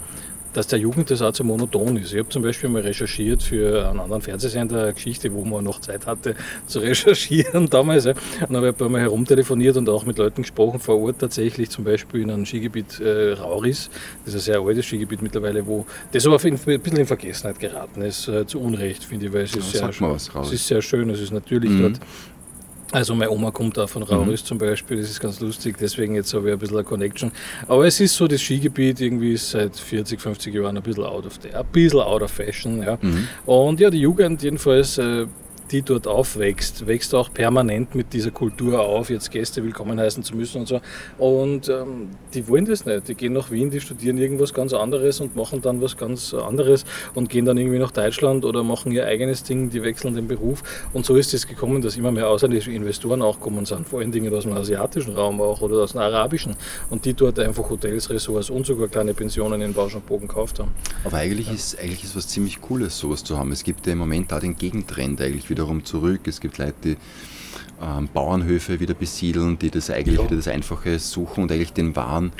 dass 0.53 0.67
der 0.67 0.79
Jugend 0.79 1.11
das 1.11 1.21
auch 1.21 1.33
zu 1.33 1.43
monoton 1.43 1.97
ist. 1.97 2.13
Ich 2.13 2.19
habe 2.19 2.29
zum 2.29 2.43
Beispiel 2.43 2.69
mal 2.69 2.81
recherchiert 2.81 3.43
für 3.43 3.89
einen 3.89 3.99
anderen 3.99 4.21
Fernsehsender 4.21 4.83
eine 4.83 4.93
Geschichte, 4.93 5.33
wo 5.33 5.43
man 5.43 5.63
noch 5.63 5.81
Zeit 5.81 6.05
hatte 6.05 6.35
zu 6.67 6.79
recherchieren 6.79 7.69
damals. 7.69 8.05
Und 8.05 8.15
habe 8.41 8.67
ich 8.67 8.73
ein 8.73 8.75
paar 8.75 8.89
Mal 8.89 9.01
herumtelefoniert 9.01 9.77
und 9.77 9.89
auch 9.89 10.05
mit 10.05 10.17
Leuten 10.17 10.43
gesprochen 10.43 10.79
vor 10.79 10.99
Ort 11.01 11.19
tatsächlich, 11.19 11.69
zum 11.69 11.83
Beispiel 11.83 12.21
in 12.21 12.31
einem 12.31 12.45
Skigebiet 12.45 12.99
äh, 12.99 13.33
Rauris. 13.33 13.89
Das 14.25 14.33
ist 14.33 14.41
ein 14.41 14.53
sehr 14.53 14.61
altes 14.61 14.85
Skigebiet 14.85 15.21
mittlerweile, 15.21 15.65
wo 15.65 15.85
das 16.11 16.25
aber 16.25 16.39
ein 16.43 16.57
bisschen 16.57 16.97
in 16.97 17.05
Vergessenheit 17.05 17.59
geraten 17.59 18.01
ist, 18.01 18.27
äh, 18.27 18.45
zu 18.45 18.59
Unrecht, 18.59 19.03
finde 19.03 19.27
ich, 19.27 19.33
weil 19.33 19.43
es 19.43 19.55
ist, 19.55 19.73
ja, 19.73 19.91
sehr, 19.91 19.93
schön, 19.93 20.15
es 20.15 20.51
ist 20.51 20.67
sehr 20.67 20.81
schön, 20.81 21.09
es 21.09 21.19
ist 21.19 21.31
natürlich 21.31 21.71
mhm. 21.71 21.81
dort 21.81 21.99
also 22.93 23.15
meine 23.15 23.31
Oma 23.31 23.49
kommt 23.49 23.79
auch 23.79 23.89
von 23.89 24.03
Rauris 24.03 24.43
mhm. 24.43 24.45
zum 24.45 24.57
Beispiel, 24.59 24.97
das 25.01 25.09
ist 25.09 25.19
ganz 25.19 25.39
lustig, 25.39 25.77
deswegen 25.79 26.13
jetzt 26.13 26.33
habe 26.33 26.47
ich 26.47 26.53
ein 26.53 26.59
bisschen 26.59 26.77
eine 26.77 26.83
Connection. 26.83 27.31
Aber 27.67 27.87
es 27.87 27.99
ist 27.99 28.15
so, 28.15 28.27
das 28.27 28.39
Skigebiet 28.39 29.01
irgendwie 29.01 29.33
ist 29.33 29.49
seit 29.49 29.75
40, 29.75 30.21
50 30.21 30.53
Jahren 30.53 30.77
ein 30.77 30.83
bisschen 30.83 31.03
out 31.03 31.25
of 31.25 31.39
the, 31.41 31.53
ein 31.53 31.65
bisschen 31.71 32.01
out 32.01 32.21
of 32.21 32.31
fashion. 32.31 32.83
Ja. 32.83 32.99
Mhm. 33.01 33.27
Und 33.47 33.79
ja, 33.79 33.89
die 33.89 33.99
Jugend 33.99 34.43
jedenfalls 34.43 34.99
äh, 34.99 35.25
die 35.73 35.81
dort 35.81 36.07
aufwächst, 36.07 36.85
wächst 36.85 37.15
auch 37.15 37.33
permanent 37.33 37.95
mit 37.95 38.13
dieser 38.13 38.29
Kultur 38.29 38.79
auf, 38.79 39.09
jetzt 39.09 39.31
Gäste 39.31 39.63
willkommen 39.63 39.99
heißen 39.99 40.21
zu 40.21 40.35
müssen 40.35 40.59
und 40.59 40.67
so. 40.67 40.81
Und 41.17 41.67
ähm, 41.67 42.11
die 42.35 42.47
wollen 42.47 42.65
das 42.65 42.85
nicht. 42.85 43.07
Die 43.07 43.15
gehen 43.15 43.33
nach 43.33 43.49
Wien, 43.49 43.71
die 43.71 43.81
studieren 43.81 44.19
irgendwas 44.19 44.53
ganz 44.53 44.71
anderes 44.73 45.19
und 45.19 45.35
machen 45.35 45.63
dann 45.63 45.81
was 45.81 45.97
ganz 45.97 46.33
anderes 46.35 46.85
und 47.15 47.29
gehen 47.29 47.45
dann 47.45 47.57
irgendwie 47.57 47.79
nach 47.79 47.89
Deutschland 47.89 48.45
oder 48.45 48.63
machen 48.63 48.91
ihr 48.91 49.07
eigenes 49.07 49.43
Ding, 49.43 49.71
die 49.71 49.81
wechseln 49.81 50.13
den 50.13 50.27
Beruf. 50.27 50.61
Und 50.93 51.07
so 51.07 51.15
ist 51.15 51.33
es 51.33 51.47
gekommen, 51.47 51.81
dass 51.81 51.97
immer 51.97 52.11
mehr 52.11 52.29
ausländische 52.29 52.71
Investoren 52.71 53.23
auch 53.23 53.39
kommen 53.39 53.65
sind, 53.65 53.87
vor 53.87 53.99
allen 53.99 54.11
Dingen 54.11 54.31
aus 54.31 54.43
dem 54.43 54.53
asiatischen 54.53 55.15
Raum 55.15 55.41
auch 55.41 55.61
oder 55.61 55.77
aus 55.77 55.93
dem 55.93 56.01
arabischen 56.01 56.55
und 56.91 57.03
die 57.05 57.15
dort 57.15 57.39
einfach 57.39 57.67
Hotels, 57.67 58.11
Ressorts 58.11 58.51
und 58.51 58.67
sogar 58.67 58.89
kleine 58.89 59.15
Pensionen 59.15 59.59
in 59.61 59.73
Bausch 59.73 59.95
und 59.95 60.05
Bogen 60.05 60.27
gekauft 60.27 60.59
haben. 60.59 60.69
Aber 61.03 61.17
eigentlich 61.17 61.47
ja. 61.47 61.53
ist 61.53 61.79
eigentlich 61.79 62.03
ist 62.03 62.15
was 62.15 62.27
ziemlich 62.27 62.61
Cooles, 62.61 62.99
sowas 62.99 63.23
zu 63.23 63.39
haben. 63.39 63.51
Es 63.51 63.63
gibt 63.63 63.87
ja 63.87 63.93
im 63.93 63.99
Moment 63.99 64.31
da 64.31 64.39
den 64.39 64.55
Gegentrend 64.55 65.19
eigentlich 65.19 65.49
wiederum 65.63 65.85
zurück. 65.85 66.21
Es 66.27 66.39
gibt 66.39 66.57
Leute, 66.57 66.73
die 66.83 66.97
ähm, 67.81 68.09
Bauernhöfe 68.13 68.79
wieder 68.79 68.93
besiedeln, 68.93 69.57
die 69.57 69.71
das 69.71 69.89
eigentlich 69.89 70.17
ja. 70.17 70.23
wieder 70.25 70.35
das 70.35 70.47
Einfache 70.47 70.99
suchen 70.99 71.43
und 71.43 71.51
eigentlich 71.51 71.73
den 71.73 71.95
Wahn, 71.95 72.31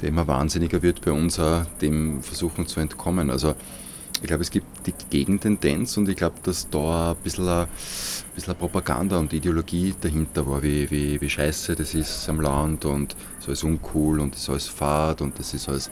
der 0.00 0.08
immer 0.08 0.26
wahnsinniger 0.26 0.82
wird 0.82 1.02
bei 1.02 1.12
uns, 1.12 1.38
auch 1.38 1.64
dem 1.80 2.22
versuchen 2.22 2.66
zu 2.66 2.80
entkommen. 2.80 3.30
Also 3.30 3.54
ich 4.22 4.26
glaube, 4.26 4.42
es 4.42 4.50
gibt 4.50 4.86
die 4.86 4.92
Gegentendenz 5.08 5.96
und 5.96 6.08
ich 6.08 6.16
glaube, 6.16 6.36
dass 6.42 6.68
da 6.68 7.12
ein 7.12 7.16
bisschen, 7.22 7.48
ein 7.48 7.68
bisschen 8.34 8.54
Propaganda 8.54 9.18
und 9.18 9.32
Ideologie 9.32 9.94
dahinter 9.98 10.46
war, 10.46 10.62
wie, 10.62 10.90
wie, 10.90 11.20
wie 11.20 11.30
scheiße 11.30 11.74
das 11.74 11.94
ist 11.94 12.28
am 12.28 12.40
Land 12.40 12.84
und 12.84 13.16
so 13.38 13.52
ist 13.52 13.64
uncool 13.64 14.20
und 14.20 14.34
das 14.34 14.42
ist 14.42 14.50
alles 14.50 14.68
Fahrt 14.68 15.22
und 15.22 15.38
das 15.38 15.54
ist 15.54 15.68
alles, 15.70 15.90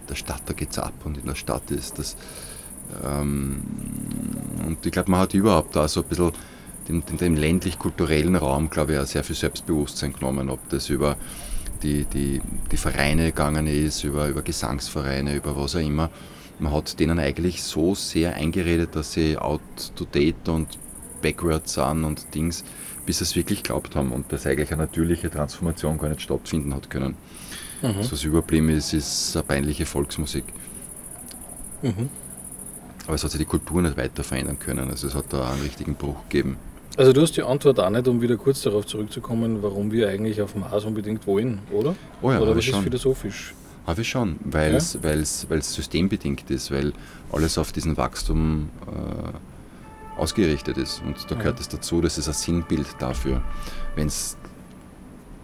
in 0.00 0.06
der 0.06 0.16
Stadt 0.16 0.42
da 0.46 0.52
geht's 0.52 0.78
ab 0.78 0.92
und 1.04 1.16
in 1.16 1.24
der 1.24 1.34
Stadt 1.34 1.70
ist 1.70 1.98
das 1.98 2.16
und 3.00 4.78
ich 4.84 4.92
glaube, 4.92 5.10
man 5.10 5.20
hat 5.20 5.34
überhaupt 5.34 5.74
da 5.76 5.88
so 5.88 6.02
ein 6.02 6.08
bisschen 6.08 6.32
den, 6.88 7.02
den 7.18 7.36
ländlich-kulturellen 7.36 8.36
Raum, 8.36 8.70
glaube 8.70 8.94
ich, 8.94 8.98
auch 8.98 9.06
sehr 9.06 9.24
viel 9.24 9.36
Selbstbewusstsein 9.36 10.12
genommen, 10.12 10.50
ob 10.50 10.68
das 10.68 10.88
über 10.88 11.16
die, 11.82 12.04
die, 12.04 12.40
die 12.70 12.76
Vereine 12.76 13.26
gegangen 13.26 13.66
ist, 13.66 14.04
über, 14.04 14.28
über 14.28 14.42
Gesangsvereine, 14.42 15.34
über 15.34 15.56
was 15.56 15.76
auch 15.76 15.80
immer. 15.80 16.10
Man 16.58 16.72
hat 16.72 17.00
denen 17.00 17.18
eigentlich 17.18 17.62
so 17.62 17.94
sehr 17.94 18.34
eingeredet, 18.34 18.94
dass 18.94 19.12
sie 19.12 19.36
out 19.36 19.60
to 19.96 20.04
date 20.04 20.48
und 20.48 20.78
backwards 21.20 21.74
sind 21.74 22.04
und 22.04 22.34
Dings, 22.34 22.64
bis 23.06 23.18
sie 23.18 23.24
es 23.24 23.36
wirklich 23.36 23.62
glaubt 23.62 23.96
haben 23.96 24.12
und 24.12 24.30
dass 24.32 24.46
eigentlich 24.46 24.72
eine 24.72 24.82
natürliche 24.82 25.30
Transformation 25.30 25.98
gar 25.98 26.08
nicht 26.08 26.22
stattfinden 26.22 26.74
hat 26.74 26.90
können. 26.90 27.16
Mhm. 27.80 28.02
So 28.02 28.12
was 28.12 28.24
überblieben 28.24 28.68
ist, 28.68 28.92
ist 28.92 29.36
eine 29.36 29.42
peinliche 29.42 29.86
Volksmusik. 29.86 30.44
Mhm. 31.82 32.10
Aber 33.06 33.14
es 33.14 33.24
hat 33.24 33.30
sich 33.30 33.38
die 33.38 33.46
Kultur 33.46 33.82
nicht 33.82 33.96
weiter 33.96 34.22
verändern 34.22 34.58
können. 34.58 34.90
Also 34.90 35.06
es 35.06 35.14
hat 35.14 35.32
da 35.32 35.50
einen 35.50 35.62
richtigen 35.62 35.94
Bruch 35.94 36.22
gegeben. 36.28 36.56
Also 36.96 37.12
du 37.12 37.22
hast 37.22 37.36
die 37.36 37.42
Antwort 37.42 37.80
auch 37.80 37.90
nicht, 37.90 38.06
um 38.06 38.20
wieder 38.20 38.36
kurz 38.36 38.62
darauf 38.62 38.86
zurückzukommen, 38.86 39.62
warum 39.62 39.90
wir 39.92 40.08
eigentlich 40.08 40.42
auf 40.42 40.54
Mars 40.54 40.84
unbedingt 40.84 41.26
wollen, 41.26 41.60
oder? 41.70 41.94
Oh 42.20 42.30
ja, 42.30 42.38
oder 42.38 42.54
was 42.54 42.66
ist 42.66 42.76
philosophisch? 42.76 43.54
Habe 43.86 44.02
ich 44.02 44.08
schon, 44.08 44.38
weil 44.44 44.74
es 44.74 44.98
ja? 45.02 45.60
systembedingt 45.60 46.50
ist, 46.50 46.70
weil 46.70 46.92
alles 47.32 47.58
auf 47.58 47.72
diesen 47.72 47.96
Wachstum 47.96 48.68
äh, 48.86 50.20
ausgerichtet 50.20 50.76
ist. 50.76 51.02
Und 51.04 51.16
da 51.30 51.34
gehört 51.34 51.58
es 51.60 51.68
dazu, 51.68 52.00
dass 52.00 52.18
es 52.18 52.28
ein 52.28 52.34
Sinnbild 52.34 52.86
dafür. 52.98 53.42
Wenn 53.96 54.08
es 54.08 54.36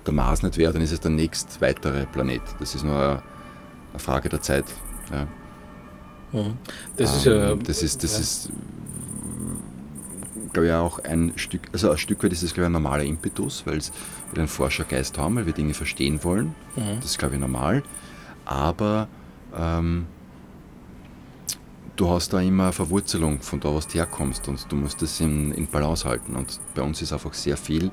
der 0.07 0.13
Mars 0.13 0.43
nicht 0.43 0.57
wäre, 0.59 0.73
dann 0.73 0.83
ist 0.83 0.93
es 0.93 1.01
der 1.01 1.11
nächst 1.11 1.61
weitere 1.61 2.07
Planet. 2.07 2.43
Das 2.61 2.75
ist 2.75 2.85
nur 2.85 2.95
eine, 2.95 3.23
eine 3.93 3.99
Frage 3.99 4.29
der 4.29 4.41
Zeit. 4.41 4.67
Ja. 5.11 5.27
Mhm. 6.33 6.55
Das 6.97 7.17
ist 7.17 7.25
ja. 7.25 7.53
Ähm, 7.53 7.63
das 7.63 7.83
ist, 7.83 8.03
das 8.03 8.13
ja. 8.15 8.21
ist 8.21 8.51
glaube 10.53 10.67
ich, 10.67 10.73
auch 10.73 10.99
ein 11.01 11.33
Stück, 11.37 11.63
also 11.73 11.91
ein 11.91 11.99
Stück 11.99 12.23
weit 12.25 12.33
ist 12.33 12.43
es, 12.43 12.53
glaube 12.53 12.65
ich, 12.65 12.69
ein 12.69 12.73
normaler 12.73 13.05
Impetus, 13.05 13.63
weil 13.65 13.79
wir 13.79 14.39
einen 14.39 14.49
Forschergeist 14.49 15.17
haben, 15.19 15.37
weil 15.37 15.47
wir 15.47 15.53
Dinge 15.53 15.75
verstehen 15.75 16.25
wollen. 16.25 16.55
Mhm. 16.75 16.97
Das 16.97 17.07
ist, 17.07 17.19
glaube 17.19 17.35
ich, 17.35 17.41
normal. 17.41 17.83
Aber 18.45 19.09
ähm, 19.57 20.07
du 21.97 22.11
hast 22.11 22.33
da 22.33 22.41
immer 22.41 22.65
eine 22.65 22.73
Verwurzelung 22.73 23.41
von 23.41 23.61
da, 23.61 23.75
was 23.75 23.87
du 23.89 23.95
herkommst 23.95 24.49
und 24.49 24.71
du 24.71 24.77
musst 24.77 25.03
das 25.03 25.21
in, 25.21 25.53
in 25.53 25.67
Balance 25.67 26.09
halten. 26.09 26.35
Und 26.35 26.59
bei 26.75 26.83
uns 26.83 27.03
ist 27.03 27.13
einfach 27.13 27.35
sehr 27.35 27.57
viel 27.57 27.91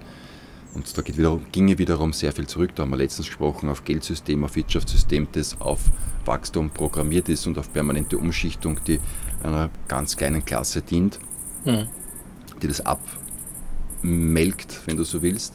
und 0.75 0.97
da 0.97 1.01
geht 1.01 1.17
wiederum, 1.17 1.45
ginge 1.51 1.77
wiederum 1.77 2.11
sehr 2.11 2.33
viel 2.33 2.47
zurück. 2.47 2.71
Da 2.75 2.83
haben 2.83 2.89
wir 2.89 2.97
letztens 2.97 3.27
gesprochen 3.27 3.69
auf 3.69 3.85
Geldsystem, 3.85 4.43
auf 4.43 4.55
Wirtschaftssystem, 4.55 5.27
das 5.31 5.59
auf 5.61 5.79
Wachstum 6.25 6.69
programmiert 6.69 7.29
ist 7.29 7.47
und 7.47 7.57
auf 7.57 7.71
permanente 7.71 8.17
Umschichtung, 8.17 8.79
die 8.85 8.99
einer 9.41 9.69
ganz 9.87 10.17
kleinen 10.17 10.43
Klasse 10.43 10.81
dient, 10.81 11.19
mhm. 11.63 11.87
die 12.61 12.67
das 12.67 12.81
abmelkt, 12.81 14.81
wenn 14.85 14.97
du 14.97 15.05
so 15.05 15.21
willst. 15.21 15.53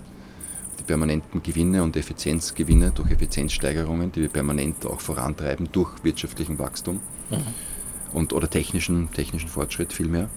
Die 0.79 0.85
permanenten 0.85 1.43
Gewinne 1.43 1.83
und 1.83 1.97
Effizienzgewinne 1.97 2.93
durch 2.93 3.11
Effizienzsteigerungen, 3.11 4.11
die 4.13 4.23
wir 4.23 4.31
permanent 4.31 4.87
auch 4.87 5.01
vorantreiben 5.01 5.69
durch 5.71 6.03
wirtschaftlichen 6.03 6.59
Wachstum 6.59 7.01
mhm. 7.29 7.43
und, 8.15 8.33
oder 8.33 8.49
technischen, 8.49 9.13
technischen 9.13 9.51
Fortschritt 9.51 9.93
vielmehr. 9.93 10.31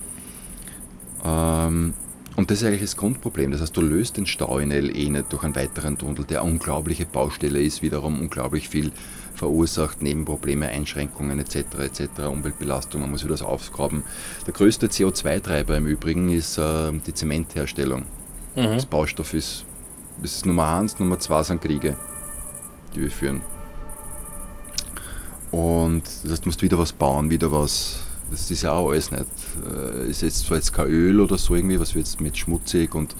Ähm, 1.23 1.93
und 2.35 2.49
das 2.49 2.61
ist 2.61 2.67
eigentlich 2.67 2.81
das 2.81 2.97
Grundproblem. 2.97 3.51
Das 3.51 3.61
heißt, 3.61 3.75
du 3.75 3.81
löst 3.81 4.17
den 4.17 4.25
Stau 4.25 4.57
in 4.57 4.71
LE 4.71 5.09
nicht 5.09 5.31
durch 5.31 5.43
einen 5.43 5.55
weiteren 5.55 5.97
Tunnel, 5.97 6.25
der 6.25 6.43
unglaubliche 6.43 7.05
Baustelle 7.05 7.61
ist, 7.61 7.81
wiederum 7.81 8.19
unglaublich 8.19 8.69
viel 8.69 8.91
verursacht, 9.35 10.01
Nebenprobleme, 10.01 10.67
Einschränkungen 10.67 11.39
etc. 11.39 11.55
etc. 11.79 12.27
Umweltbelastung, 12.27 13.01
man 13.01 13.11
muss 13.11 13.23
wieder 13.23 13.33
das 13.33 13.41
aufgraben. 13.41 14.03
Der 14.45 14.53
größte 14.53 14.87
CO2-Treiber 14.87 15.77
im 15.77 15.87
Übrigen 15.87 16.29
ist 16.29 16.57
äh, 16.57 16.91
die 17.05 17.13
Zementherstellung. 17.13 18.03
Mhm. 18.55 18.63
Das 18.63 18.85
Baustoff 18.85 19.33
ist, 19.33 19.65
das 20.21 20.35
ist 20.35 20.45
Nummer 20.45 20.75
eins, 20.75 20.99
Nummer 20.99 21.19
zwei 21.19 21.43
sind 21.43 21.61
Kriege, 21.61 21.97
die 22.95 23.01
wir 23.01 23.11
führen. 23.11 23.41
Und 25.51 26.03
das 26.23 26.31
heißt, 26.31 26.45
du 26.45 26.49
musst 26.49 26.61
wieder 26.63 26.79
was 26.79 26.93
bauen, 26.93 27.29
wieder 27.29 27.51
was 27.51 28.02
das 28.31 28.49
ist 28.49 28.63
ja 28.63 28.71
auch 28.71 28.89
alles 28.91 29.11
nicht. 29.11 29.25
Äh, 29.65 30.09
ist 30.09 30.21
jetzt 30.21 30.45
zwar 30.45 30.57
jetzt 30.57 30.73
kein 30.73 30.87
Öl 30.87 31.19
oder 31.19 31.37
so 31.37 31.55
irgendwie, 31.55 31.79
was 31.79 31.93
wir 31.93 32.01
jetzt 32.01 32.19
mit 32.21 32.37
schmutzig 32.37 32.95
und 32.95 33.15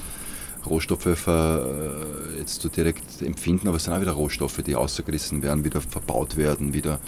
Rohstoffe 0.66 1.06
äh, 1.06 2.40
jetzt 2.40 2.62
so 2.62 2.70
direkt 2.70 3.22
empfinden, 3.22 3.68
aber 3.68 3.78
es 3.78 3.84
sind 3.84 3.94
auch 3.94 4.02
wieder 4.02 4.14
Rohstoffe, 4.14 4.62
die 4.66 4.76
ausgerissen 4.76 5.44
werden, 5.44 5.64
wieder 5.64 5.82
verbaut 5.82 6.38
werden, 6.38 6.74
wieder 6.74 7.00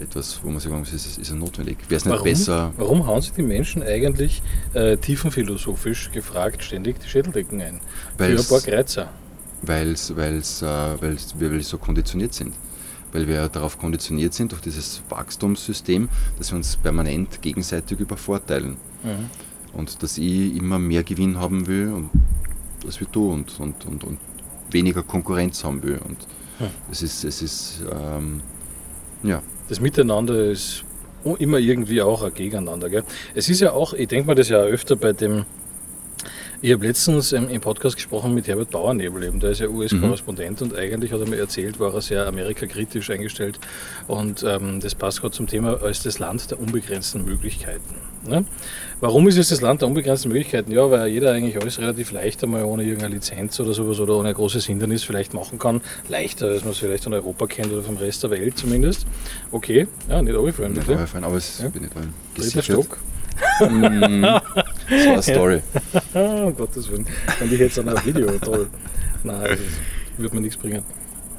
etwas, 0.00 0.40
wo 0.42 0.50
man 0.50 0.58
sagen 0.58 0.78
muss, 0.78 0.92
ist, 0.92 1.18
ist 1.18 1.32
notwendig. 1.32 1.78
Wäre 1.88 1.98
es 1.98 2.04
nicht 2.04 2.12
warum, 2.12 2.24
besser. 2.24 2.72
Warum 2.76 3.06
hauen 3.06 3.20
sich 3.20 3.32
die 3.32 3.42
Menschen 3.42 3.82
eigentlich 3.82 4.42
äh, 4.74 4.96
tiefenphilosophisch 4.96 6.10
gefragt 6.12 6.64
ständig 6.64 6.98
die 7.00 7.08
Schädeldecken 7.08 7.60
ein? 7.60 7.80
Weil's, 8.18 8.46
Für 8.46 8.54
ein 8.54 8.60
paar 8.62 8.72
Kreuzer. 8.72 9.08
Weil's, 9.62 10.16
weil's, 10.16 10.62
äh, 10.62 10.66
weil's, 10.66 11.34
weil 11.38 11.52
wir 11.52 11.62
so 11.62 11.78
konditioniert 11.78 12.34
sind 12.34 12.54
weil 13.12 13.28
wir 13.28 13.48
darauf 13.48 13.78
konditioniert 13.78 14.34
sind, 14.34 14.52
durch 14.52 14.62
dieses 14.62 15.02
Wachstumssystem, 15.08 16.08
dass 16.38 16.50
wir 16.50 16.56
uns 16.56 16.76
permanent 16.76 17.42
gegenseitig 17.42 18.00
übervorteilen. 18.00 18.76
Mhm. 19.02 19.30
Und 19.72 20.02
dass 20.02 20.18
ich 20.18 20.56
immer 20.56 20.78
mehr 20.78 21.02
Gewinn 21.02 21.38
haben 21.38 21.66
will 21.66 21.92
und 21.92 22.10
als 22.84 23.00
wir 23.00 23.06
du 23.10 23.30
und, 23.30 23.58
und, 23.60 23.86
und, 23.86 24.04
und 24.04 24.18
weniger 24.70 25.02
Konkurrenz 25.02 25.64
haben 25.64 25.82
will. 25.82 25.98
Und 25.98 26.18
mhm. 26.58 26.66
es 26.90 27.02
ist, 27.02 27.24
es 27.24 27.40
ist 27.42 27.82
ähm, 27.90 28.42
ja. 29.22 29.42
Das 29.68 29.80
Miteinander 29.80 30.50
ist 30.50 30.84
immer 31.38 31.58
irgendwie 31.58 32.02
auch 32.02 32.22
ein 32.22 32.34
Gegeneinander. 32.34 32.90
Gell? 32.90 33.04
Es 33.34 33.48
ist 33.48 33.60
ja 33.60 33.72
auch, 33.72 33.94
ich 33.94 34.08
denke 34.08 34.26
mal 34.26 34.34
das 34.34 34.48
ja 34.48 34.58
öfter 34.58 34.96
bei 34.96 35.12
dem 35.12 35.44
ich 36.62 36.72
habe 36.72 36.86
letztens 36.86 37.32
im, 37.32 37.60
Podcast 37.60 37.96
gesprochen 37.96 38.34
mit 38.34 38.46
Herbert 38.46 38.70
Bauernebel, 38.70 39.24
eben, 39.24 39.40
der 39.40 39.50
ist 39.50 39.60
ja 39.60 39.68
US-Korrespondent 39.68 40.60
mhm. 40.60 40.68
und 40.68 40.78
eigentlich 40.78 41.12
hat 41.12 41.20
er 41.20 41.28
mir 41.28 41.38
erzählt, 41.38 41.80
war 41.80 41.92
er 41.92 42.00
sehr 42.00 42.26
amerikakritisch 42.26 43.10
eingestellt 43.10 43.58
und 44.06 44.44
ähm, 44.44 44.78
das 44.78 44.94
passt 44.94 45.20
gerade 45.20 45.34
zum 45.34 45.48
Thema 45.48 45.82
als 45.82 46.04
das 46.04 46.20
Land 46.20 46.50
der 46.52 46.60
unbegrenzten 46.60 47.24
Möglichkeiten. 47.24 47.96
Ne? 48.24 48.44
Warum 49.00 49.26
ist 49.26 49.36
es 49.36 49.48
das 49.48 49.60
Land 49.60 49.80
der 49.80 49.88
unbegrenzten 49.88 50.30
Möglichkeiten? 50.30 50.70
Ja, 50.70 50.88
weil 50.88 51.08
jeder 51.08 51.32
eigentlich 51.32 51.60
alles 51.60 51.80
relativ 51.80 52.12
leicht 52.12 52.42
einmal 52.44 52.64
ohne 52.64 52.84
irgendeine 52.84 53.16
Lizenz 53.16 53.58
oder 53.58 53.72
sowas 53.72 53.98
oder 53.98 54.16
ohne 54.16 54.28
ein 54.28 54.34
großes 54.34 54.64
Hindernis 54.64 55.02
vielleicht 55.02 55.34
machen 55.34 55.58
kann. 55.58 55.80
Leichter, 56.08 56.46
als 56.46 56.62
man 56.62 56.70
es 56.70 56.78
vielleicht 56.78 57.06
in 57.06 57.12
Europa 57.12 57.48
kennt 57.48 57.72
oder 57.72 57.82
vom 57.82 57.96
Rest 57.96 58.22
der 58.22 58.30
Welt 58.30 58.56
zumindest. 58.56 59.06
Okay, 59.50 59.88
ja, 60.08 60.22
nicht 60.22 60.36
runterfallen. 60.36 60.74
Nicht 60.74 60.88
runterfallen, 60.88 61.24
aber 61.24 61.36
es 61.36 61.58
ja. 61.58 61.68
bin 61.68 61.82
nicht 61.82 61.94
dran. 61.96 62.14
Dritter 62.36 62.62
Stock. 62.62 62.98
Mm, 63.60 64.22
das 64.22 64.40
war 64.88 65.12
eine 65.12 65.22
Story. 65.22 65.62
um 66.14 66.56
Gottes 66.56 66.90
Willen. 66.90 67.06
Und 67.40 67.52
ich 67.52 67.60
jetzt 67.60 67.78
an 67.78 67.88
ein 67.88 68.04
Video, 68.04 68.38
toll. 68.38 68.68
Nein, 69.24 69.42
das 69.42 69.58
wird 70.18 70.34
mir 70.34 70.40
nichts 70.40 70.56
bringen. 70.56 70.82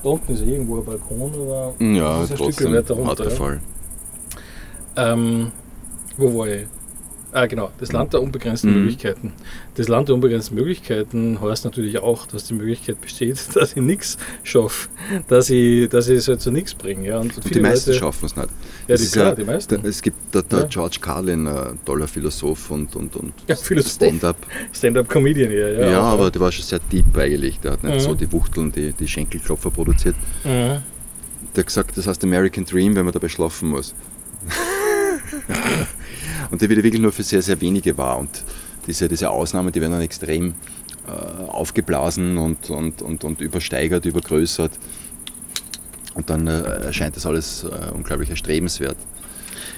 Da 0.03 0.09
unten 0.09 0.33
ist 0.33 0.41
irgendwo 0.41 0.79
ein 0.79 0.85
Balkon 0.85 1.33
oder 1.33 1.73
ja, 1.79 2.23
ist 2.23 2.31
ein 2.31 2.37
trotzdem, 2.37 2.53
Stück 2.53 2.73
weiter 2.73 2.93
runter. 2.93 3.31
Fall. 3.31 3.61
Ähm, 4.95 5.51
wo 6.17 6.37
war 6.39 6.47
ich? 6.47 6.67
Ah, 7.35 7.47
genau, 7.47 7.71
das 7.79 7.91
Land 7.91 8.13
der 8.13 8.21
unbegrenzten 8.21 8.69
mhm. 8.69 8.81
Möglichkeiten. 8.81 9.33
Das 9.73 9.87
Land 9.87 10.07
der 10.07 10.15
unbegrenzten 10.15 10.55
Möglichkeiten 10.55 11.41
heißt 11.41 11.65
natürlich 11.65 11.97
auch, 11.97 12.27
dass 12.27 12.45
die 12.45 12.53
Möglichkeit 12.53 13.01
besteht, 13.01 13.39
dass 13.55 13.71
ich 13.71 13.81
nichts 13.81 14.19
schaffe, 14.43 14.89
dass 15.27 15.49
ich, 15.49 15.89
dass 15.89 16.07
ich 16.09 16.19
es 16.19 16.27
halt 16.27 16.41
zu 16.41 16.51
nichts 16.51 16.75
bringe. 16.75 17.07
Ja. 17.07 17.17
Und, 17.17 17.35
und 17.35 17.53
die 17.53 17.59
meisten 17.59 17.91
schaffen 17.95 18.25
es 18.27 18.35
nicht. 18.35 18.49
Ja, 18.87 18.95
die, 18.95 19.07
klar, 19.07 19.25
ja, 19.29 19.35
die 19.35 19.43
meisten. 19.45 19.83
es 19.83 20.01
gibt 20.03 20.35
der, 20.35 20.43
der 20.43 20.59
ja. 20.59 20.65
George 20.65 20.97
Carlin, 21.01 21.47
ein 21.47 21.79
toller 21.83 22.07
Philosoph 22.07 22.69
und, 22.69 22.95
und, 22.95 23.15
und 23.15 23.33
ja, 23.47 23.55
Stand-up. 23.55 24.37
Stand-up-Comedian, 24.71 25.51
ja. 25.51 25.69
Ja, 25.69 25.89
ja 25.89 26.01
aber 26.01 26.29
der 26.29 26.39
war 26.39 26.51
schon 26.51 26.65
sehr 26.65 26.79
deep 26.91 27.17
eigentlich. 27.17 27.59
Der 27.61 27.71
hat 27.71 27.83
nicht 27.83 27.95
mhm. 27.95 27.99
so 27.99 28.13
die 28.13 28.31
Wuchteln, 28.31 28.71
die, 28.71 28.93
die 28.93 29.07
Schenkelklopfer 29.07 29.71
produziert. 29.71 30.15
Mhm. 30.43 30.83
Der 31.55 31.57
hat 31.57 31.65
gesagt, 31.65 31.97
das 31.97 32.05
heißt 32.05 32.23
American 32.23 32.65
Dream, 32.65 32.95
wenn 32.95 33.05
man 33.05 33.13
dabei 33.13 33.29
schlafen 33.29 33.69
muss. 33.69 33.95
und 36.51 36.61
der 36.61 36.69
wird 36.69 36.83
wirklich 36.83 37.01
nur 37.01 37.11
für 37.11 37.23
sehr, 37.23 37.41
sehr 37.41 37.59
wenige 37.61 37.97
wahr. 37.97 38.19
Und 38.19 38.43
diese, 38.87 39.07
diese 39.07 39.29
Ausnahmen, 39.29 39.71
die 39.71 39.81
werden 39.81 39.93
dann 39.93 40.01
extrem 40.01 40.53
äh, 41.07 41.43
aufgeblasen 41.47 42.37
und, 42.37 42.69
und, 42.69 43.01
und, 43.01 43.23
und 43.23 43.41
übersteigert, 43.41 44.05
übergrößert. 44.05 44.71
Und 46.13 46.29
dann 46.29 46.47
äh, 46.47 46.61
erscheint 46.61 47.15
das 47.15 47.25
alles 47.25 47.63
äh, 47.63 47.91
unglaublich 47.93 48.29
erstrebenswert. 48.29 48.97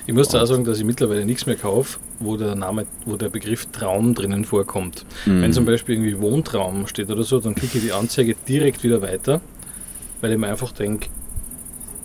Ich 0.08 0.14
muss 0.14 0.28
da 0.28 0.44
auch 0.44 0.46
sagen, 0.46 0.64
dass 0.64 0.78
ich 0.78 0.84
mittlerweile 0.84 1.26
nichts 1.26 1.48
mehr 1.48 1.56
kaufe, 1.56 1.98
wo 2.20 2.38
der 2.38 2.56
Name, 2.56 2.86
wo 3.06 3.16
der 3.16 3.30
Begriff 3.30 3.66
Traum 3.68 4.14
drinnen 4.14 4.46
vorkommt. 4.46 5.06
Mhm. 5.26 5.42
Wenn 5.42 5.54
zum 5.54 5.66
Beispiel 5.66 5.96
irgendwie 5.96 6.20
Wohntraum 6.20 6.86
steht 6.88 7.10
oder 7.10 7.24
so, 7.24 7.40
dann 7.40 7.56
klicke 7.56 7.80
ich 7.80 7.86
die 7.86 7.92
Anzeige 7.92 8.36
direkt 8.48 8.84
wieder 8.84 9.02
weiter, 9.02 9.42
weil 10.22 10.32
ich 10.32 10.38
mir 10.38 10.48
einfach 10.48 10.72
denke, 10.74 11.08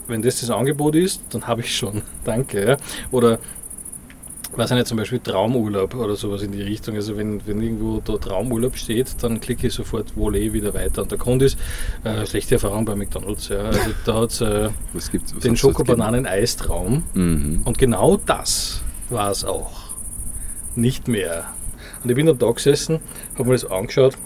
wenn 0.07 0.23
das 0.23 0.41
das 0.41 0.51
Angebot 0.51 0.97
ist, 0.97 1.23
dann 1.31 1.47
habe 1.47 1.61
ich 1.61 1.77
schon. 1.77 2.03
Danke. 2.25 2.69
Ja. 2.71 2.77
Oder 3.11 3.39
weiß 4.57 4.71
ich 4.71 4.77
nicht, 4.77 4.87
zum 4.87 4.97
Beispiel 4.97 5.21
Traumurlaub 5.21 5.95
oder 5.95 6.17
sowas 6.17 6.43
in 6.43 6.53
die 6.53 6.63
Richtung. 6.63 6.95
Also 6.97 7.17
wenn, 7.17 7.47
wenn 7.47 7.61
irgendwo 7.63 8.01
da 8.05 8.17
Traumurlaub 8.17 8.77
steht, 8.77 9.23
dann 9.23 9.41
klicke 9.41 9.69
ich 9.69 9.75
sofort 9.75 10.17
Volley 10.17 10.53
wieder 10.53 10.75
weiter. 10.75 11.03
Und 11.03 11.11
der 11.11 11.19
Grund 11.19 11.43
ist, 11.43 11.59
äh, 12.05 12.27
schlechte 12.27 12.57
Erfahrung 12.57 12.85
bei 12.85 12.95
McDonalds. 12.95 13.49
Ja. 13.49 13.61
Also 13.61 13.91
da 14.05 14.15
hat 14.15 14.31
es 14.31 14.41
äh, 14.41 14.71
den 15.43 15.57
Schokobananen-Eistraum. 15.57 17.03
Mhm. 17.15 17.63
Und 17.65 17.79
genau 17.79 18.17
das 18.17 18.83
war 19.09 19.31
es 19.31 19.45
auch. 19.45 19.73
Nicht 20.75 21.09
mehr. 21.09 21.45
Und 22.03 22.11
ich 22.11 22.17
bin 22.17 22.27
da 22.27 22.51
gesessen, 22.51 23.01
habe 23.35 23.49
mir 23.49 23.55
das 23.55 23.71
angeschaut 23.71 24.17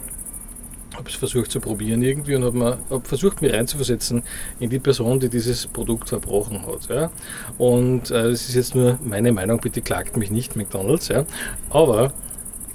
habe 0.96 1.08
es 1.08 1.14
versucht 1.16 1.50
zu 1.50 1.60
probieren 1.60 2.02
irgendwie 2.02 2.34
und 2.36 2.44
habe 2.44 2.78
hab 2.90 3.06
versucht, 3.06 3.42
mich 3.42 3.52
reinzuversetzen 3.52 4.22
in 4.60 4.70
die 4.70 4.78
Person, 4.78 5.20
die 5.20 5.28
dieses 5.28 5.66
Produkt 5.66 6.08
verbrochen 6.08 6.64
hat. 6.66 6.88
Ja. 6.88 7.10
Und 7.58 8.10
äh, 8.10 8.30
das 8.30 8.48
ist 8.48 8.54
jetzt 8.54 8.74
nur 8.74 8.98
meine 9.02 9.32
Meinung, 9.32 9.60
bitte 9.60 9.82
klagt 9.82 10.16
mich 10.16 10.30
nicht, 10.30 10.56
McDonalds. 10.56 11.08
Ja. 11.08 11.24
Aber 11.70 12.12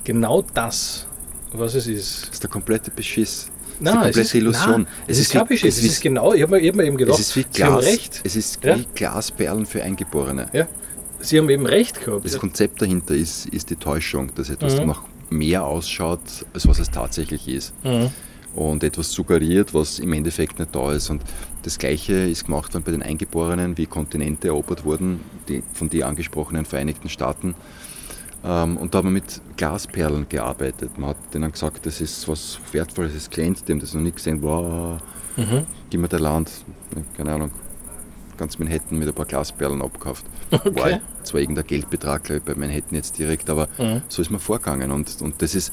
genau 0.03 0.43
das, 0.53 1.08
was 1.53 1.75
es 1.75 1.88
ist. 1.88 2.23
Das 2.23 2.29
ist 2.32 2.43
der 2.43 2.49
komplette 2.49 2.91
Beschiss. 2.91 3.49
Nein, 3.79 3.93
die 3.93 3.97
komplette 3.97 4.21
es 4.21 4.27
ist, 4.27 4.34
Illusion. 4.36 4.71
Nein, 4.71 4.88
es, 5.08 5.17
es 5.17 5.25
ist 5.25 5.32
kein 5.32 5.47
Beschiss, 5.47 5.77
es 5.77 5.84
ist 5.84 6.01
genau, 6.01 6.34
ich 6.34 6.41
habe 6.41 6.58
mir 6.60 6.84
eben 6.84 6.97
gedacht, 6.97 7.17
es 7.17 7.29
ist 7.29 7.36
wie 7.38 7.43
Glas, 7.43 7.86
recht. 7.86 8.21
Es 8.23 8.36
ist 8.36 8.63
wie 8.63 8.86
Glasperlen 8.93 9.65
für 9.65 9.82
Eingeborene. 9.82 10.47
Ja. 10.51 10.67
Sie 11.21 11.38
haben 11.38 11.49
eben 11.49 11.65
recht 11.65 12.03
gehabt. 12.03 12.25
Das 12.25 12.38
Konzept 12.38 12.82
dahinter 12.82 13.13
ist, 13.13 13.45
ist 13.47 13.69
die 13.69 13.75
Täuschung, 13.75 14.34
dass 14.36 14.49
etwas 14.49 14.79
mhm. 14.79 14.88
nach 14.88 15.03
mehr 15.29 15.65
ausschaut, 15.65 16.19
als 16.53 16.67
was 16.67 16.79
es 16.79 16.89
tatsächlich 16.89 17.47
ist. 17.47 17.73
Mhm. 17.83 18.09
Und 18.55 18.83
etwas 18.83 19.11
suggeriert, 19.11 19.73
was 19.73 19.99
im 19.99 20.11
Endeffekt 20.13 20.59
nicht 20.59 20.73
da 20.73 20.91
ist. 20.91 21.09
Und 21.09 21.21
das 21.63 21.77
Gleiche 21.77 22.13
ist 22.13 22.45
gemacht 22.45 22.73
worden 22.73 22.83
bei 22.83 22.91
den 22.91 23.03
Eingeborenen, 23.03 23.77
wie 23.77 23.85
Kontinente 23.85 24.47
erobert 24.47 24.83
wurden, 24.85 25.19
die, 25.47 25.63
von 25.73 25.89
den 25.89 26.03
angesprochenen 26.03 26.65
Vereinigten 26.65 27.09
Staaten. 27.09 27.53
Ähm, 28.43 28.77
und 28.77 28.93
da 28.93 28.99
haben 28.99 29.07
wir 29.07 29.11
mit 29.11 29.41
Glasperlen 29.57 30.27
gearbeitet. 30.29 30.97
Man 30.97 31.11
hat 31.11 31.17
denen 31.33 31.51
gesagt, 31.51 31.85
das 31.85 32.01
ist 32.01 32.27
was 32.27 32.59
Wertvolles, 32.71 33.13
das 33.13 33.29
glänzt, 33.29 33.67
dem 33.67 33.79
das 33.79 33.93
noch 33.93 34.01
nicht 34.01 34.15
gesehen, 34.15 34.41
wow, 34.41 34.99
mhm. 35.35 35.65
gib 35.89 36.01
mir 36.01 36.07
der 36.07 36.21
Land, 36.21 36.51
keine 37.17 37.33
Ahnung, 37.33 37.51
ganz 38.39 38.58
Manhattan 38.58 38.97
mit 38.97 39.08
ein 39.08 39.13
paar 39.13 39.25
Glasperlen 39.25 39.82
abgekauft. 39.82 40.25
Okay. 40.52 40.75
War 40.75 40.99
zwar 41.23 41.41
irgendein 41.41 41.67
Geldbetrag, 41.67 42.30
ich, 42.30 42.41
bei 42.41 42.56
Manhattan 42.56 42.95
jetzt 42.95 43.19
direkt, 43.19 43.49
aber 43.49 43.67
mhm. 43.78 44.02
so 44.08 44.21
ist 44.21 44.32
man 44.32 44.39
vorgegangen. 44.39 44.91
Und, 44.91 45.21
und 45.21 45.41
das 45.41 45.54
ist 45.54 45.71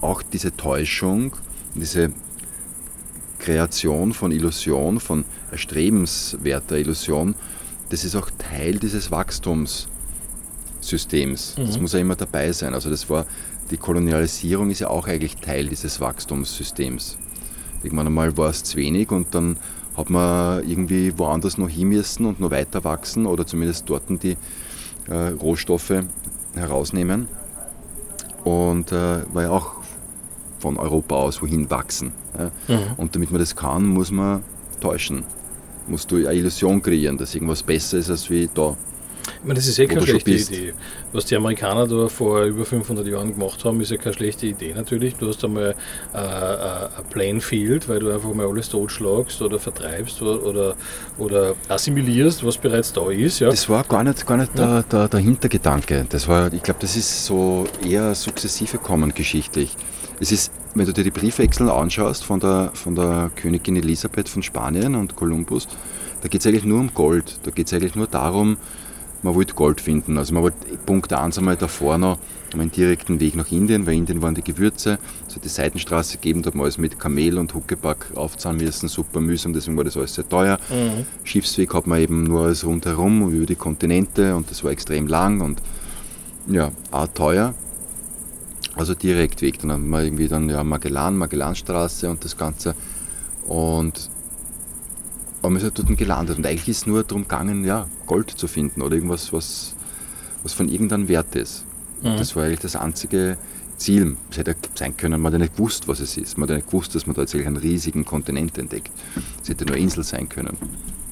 auch 0.00 0.22
diese 0.22 0.56
Täuschung, 0.56 1.36
diese 1.74 2.12
Kreation 3.38 4.12
von 4.12 4.32
Illusion, 4.32 4.98
von 4.98 5.24
erstrebenswerter 5.52 6.76
Illusion, 6.76 7.36
das 7.90 8.04
ist 8.04 8.16
auch 8.16 8.30
Teil 8.36 8.78
dieses 8.78 9.10
Wachstumssystems. 9.10 11.56
Mhm. 11.56 11.66
Das 11.66 11.80
muss 11.80 11.92
ja 11.92 12.00
immer 12.00 12.16
dabei 12.16 12.52
sein. 12.52 12.74
Also 12.74 12.90
das 12.90 13.08
war, 13.08 13.26
die 13.70 13.76
Kolonialisierung 13.76 14.70
ist 14.70 14.80
ja 14.80 14.88
auch 14.88 15.06
eigentlich 15.06 15.36
Teil 15.36 15.68
dieses 15.68 16.00
Wachstumssystems. 16.00 17.16
Irgendwann 17.82 18.08
einmal 18.08 18.36
war 18.36 18.50
es 18.50 18.64
zu 18.64 18.76
wenig 18.76 19.10
und 19.10 19.34
dann 19.34 19.56
hat 19.98 20.10
man 20.10 20.66
irgendwie 20.68 21.12
woanders 21.18 21.58
noch 21.58 21.68
hin 21.68 21.88
müssen 21.88 22.24
und 22.24 22.38
noch 22.38 22.52
weiter 22.52 22.84
wachsen 22.84 23.26
oder 23.26 23.44
zumindest 23.44 23.90
dort 23.90 24.04
die 24.22 24.36
äh, 25.08 25.14
Rohstoffe 25.40 26.04
herausnehmen. 26.54 27.26
Und 28.44 28.92
äh, 28.92 29.22
war 29.32 29.42
ja 29.42 29.50
auch 29.50 29.72
von 30.60 30.76
Europa 30.76 31.16
aus 31.16 31.42
wohin 31.42 31.68
wachsen. 31.68 32.12
Ja. 32.38 32.76
Mhm. 32.76 32.82
Und 32.96 33.14
damit 33.16 33.32
man 33.32 33.40
das 33.40 33.56
kann, 33.56 33.86
muss 33.86 34.12
man 34.12 34.44
täuschen. 34.80 35.24
Musst 35.88 36.12
du 36.12 36.16
eine 36.16 36.34
Illusion 36.34 36.80
kreieren, 36.80 37.18
dass 37.18 37.34
irgendwas 37.34 37.64
besser 37.64 37.98
ist 37.98 38.08
als 38.08 38.30
wie 38.30 38.48
da. 38.54 38.76
Ich 39.40 39.44
meine, 39.44 39.54
das 39.54 39.68
ist 39.68 39.78
eh 39.78 39.86
keine 39.86 40.02
schlechte 40.02 40.30
Idee. 40.32 40.74
Was 41.12 41.26
die 41.26 41.36
Amerikaner 41.36 41.86
da 41.86 42.08
vor 42.08 42.42
über 42.42 42.64
500 42.64 43.06
Jahren 43.06 43.34
gemacht 43.34 43.64
haben, 43.64 43.80
ist 43.80 43.90
ja 43.90 43.96
keine 43.96 44.14
schlechte 44.14 44.46
Idee 44.46 44.74
natürlich. 44.74 45.14
Du 45.14 45.28
hast 45.28 45.44
einmal 45.44 45.74
äh, 46.12 46.18
äh, 46.18 46.20
ein 46.20 47.04
Plain 47.10 47.40
Field, 47.40 47.88
weil 47.88 48.00
du 48.00 48.10
einfach 48.10 48.32
mal 48.34 48.46
alles 48.46 48.68
totschlagst 48.68 49.40
oder 49.40 49.60
vertreibst 49.60 50.20
oder, 50.22 50.42
oder, 50.42 50.76
oder, 51.18 51.54
assimilierst, 51.68 52.44
was 52.44 52.58
bereits 52.58 52.92
da 52.92 53.10
ist. 53.10 53.38
Ja. 53.38 53.50
Das 53.50 53.68
war 53.68 53.84
gar 53.84 54.02
nicht, 54.02 54.26
gar 54.26 54.38
nicht 54.38 54.58
ja. 54.58 54.82
der, 54.82 54.82
der, 54.82 55.08
der 55.08 55.20
Hintergedanke. 55.20 56.06
Das 56.08 56.26
war, 56.26 56.52
ich 56.52 56.62
glaube, 56.62 56.80
das 56.80 56.96
ist 56.96 57.24
so 57.24 57.66
eher 57.84 58.14
sukzessive 58.14 58.78
kommen 58.78 59.14
geschichtlich. 59.14 59.76
Es 60.20 60.32
ist, 60.32 60.52
wenn 60.74 60.84
du 60.84 60.92
dir 60.92 61.04
die 61.04 61.12
Briefwechsel 61.12 61.70
anschaust 61.70 62.24
von 62.24 62.40
der, 62.40 62.72
von 62.74 62.96
der 62.96 63.30
Königin 63.36 63.76
Elisabeth 63.76 64.28
von 64.28 64.42
Spanien 64.42 64.96
und 64.96 65.14
Kolumbus, 65.14 65.68
da 66.22 66.28
geht 66.28 66.40
es 66.40 66.46
eigentlich 66.46 66.64
nur 66.64 66.80
um 66.80 66.92
Gold. 66.92 67.38
Da 67.44 67.52
geht 67.52 67.68
es 67.68 67.72
eigentlich 67.72 67.94
nur 67.94 68.08
darum, 68.08 68.56
man 69.22 69.34
wollte 69.34 69.54
Gold 69.54 69.80
finden. 69.80 70.18
Also 70.18 70.34
man 70.34 70.42
wollte 70.42 70.56
Punkt 70.86 71.12
1 71.12 71.38
einmal 71.38 71.56
davor 71.56 71.98
noch 71.98 72.18
einen 72.52 72.70
direkten 72.70 73.20
Weg 73.20 73.36
nach 73.36 73.50
Indien, 73.50 73.86
weil 73.86 73.94
Indien 73.94 74.22
waren 74.22 74.34
die 74.34 74.42
Gewürze, 74.42 74.98
es 75.26 75.36
hat 75.36 75.44
die 75.44 75.48
Seitenstraße 75.48 76.14
gegeben, 76.16 76.42
da 76.42 76.48
hat 76.48 76.54
man 76.54 76.64
alles 76.64 76.78
mit 76.78 76.98
Kamel 76.98 77.38
und 77.38 77.54
Huckepack 77.54 78.12
aufzahlen 78.14 78.56
müssen, 78.58 78.88
super 78.88 79.20
mühsam, 79.20 79.52
deswegen 79.52 79.76
war 79.76 79.84
das 79.84 79.96
alles 79.96 80.14
sehr 80.14 80.28
teuer. 80.28 80.58
Mhm. 80.70 81.04
Schiffsweg 81.24 81.74
hat 81.74 81.86
man 81.86 82.00
eben 82.00 82.24
nur 82.24 82.46
alles 82.46 82.64
rundherum 82.64 83.30
über 83.30 83.44
die 83.44 83.54
Kontinente 83.54 84.34
und 84.34 84.50
das 84.50 84.64
war 84.64 84.70
extrem 84.70 85.06
lang 85.08 85.40
und 85.40 85.60
ja, 86.46 86.70
auch 86.90 87.08
teuer. 87.08 87.54
Also 88.74 88.94
Direktweg, 88.94 89.58
dann 89.58 89.72
haben 89.72 89.90
wir 89.90 90.02
irgendwie 90.04 90.28
dann 90.28 90.48
ja, 90.48 90.62
Magellan, 90.62 91.16
Magellanstraße 91.16 92.08
und 92.08 92.24
das 92.24 92.36
Ganze. 92.36 92.74
Und 93.46 94.08
Aber 95.40 95.50
man 95.50 95.58
ist 95.58 95.64
halt 95.64 95.78
dort 95.78 95.96
gelandet 95.96 96.38
und 96.38 96.46
eigentlich 96.46 96.68
ist 96.68 96.78
es 96.78 96.86
nur 96.86 97.04
darum 97.04 97.22
gegangen, 97.22 97.64
ja, 97.64 97.88
Gold 98.06 98.30
zu 98.30 98.48
finden 98.48 98.82
oder 98.82 98.94
irgendwas, 98.94 99.32
was, 99.32 99.74
was 100.42 100.52
von 100.52 100.68
irgendeinem 100.68 101.08
Wert 101.08 101.34
ist. 101.36 101.64
Mhm. 102.02 102.16
Das 102.16 102.34
war 102.34 102.44
eigentlich 102.44 102.60
das 102.60 102.76
einzige 102.76 103.36
Ziel. 103.76 104.16
Es 104.30 104.38
hätte 104.38 104.56
sein 104.74 104.96
können, 104.96 105.20
man 105.20 105.32
hätte 105.32 105.42
nicht 105.42 105.56
gewusst, 105.56 105.86
was 105.86 106.00
es 106.00 106.16
ist. 106.16 106.38
Man 106.38 106.48
hätte 106.48 106.58
nicht 106.58 106.70
gewusst, 106.70 106.94
dass 106.94 107.06
man 107.06 107.14
da 107.14 107.22
tatsächlich 107.22 107.46
einen 107.46 107.56
riesigen 107.56 108.04
Kontinent 108.04 108.58
entdeckt. 108.58 108.90
Es 109.42 109.48
hätte 109.48 109.64
nur 109.64 109.76
eine 109.76 109.84
Insel 109.84 110.02
sein 110.02 110.28
können. 110.28 110.56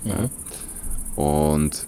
Mhm. 0.05 1.21
Und 1.21 1.87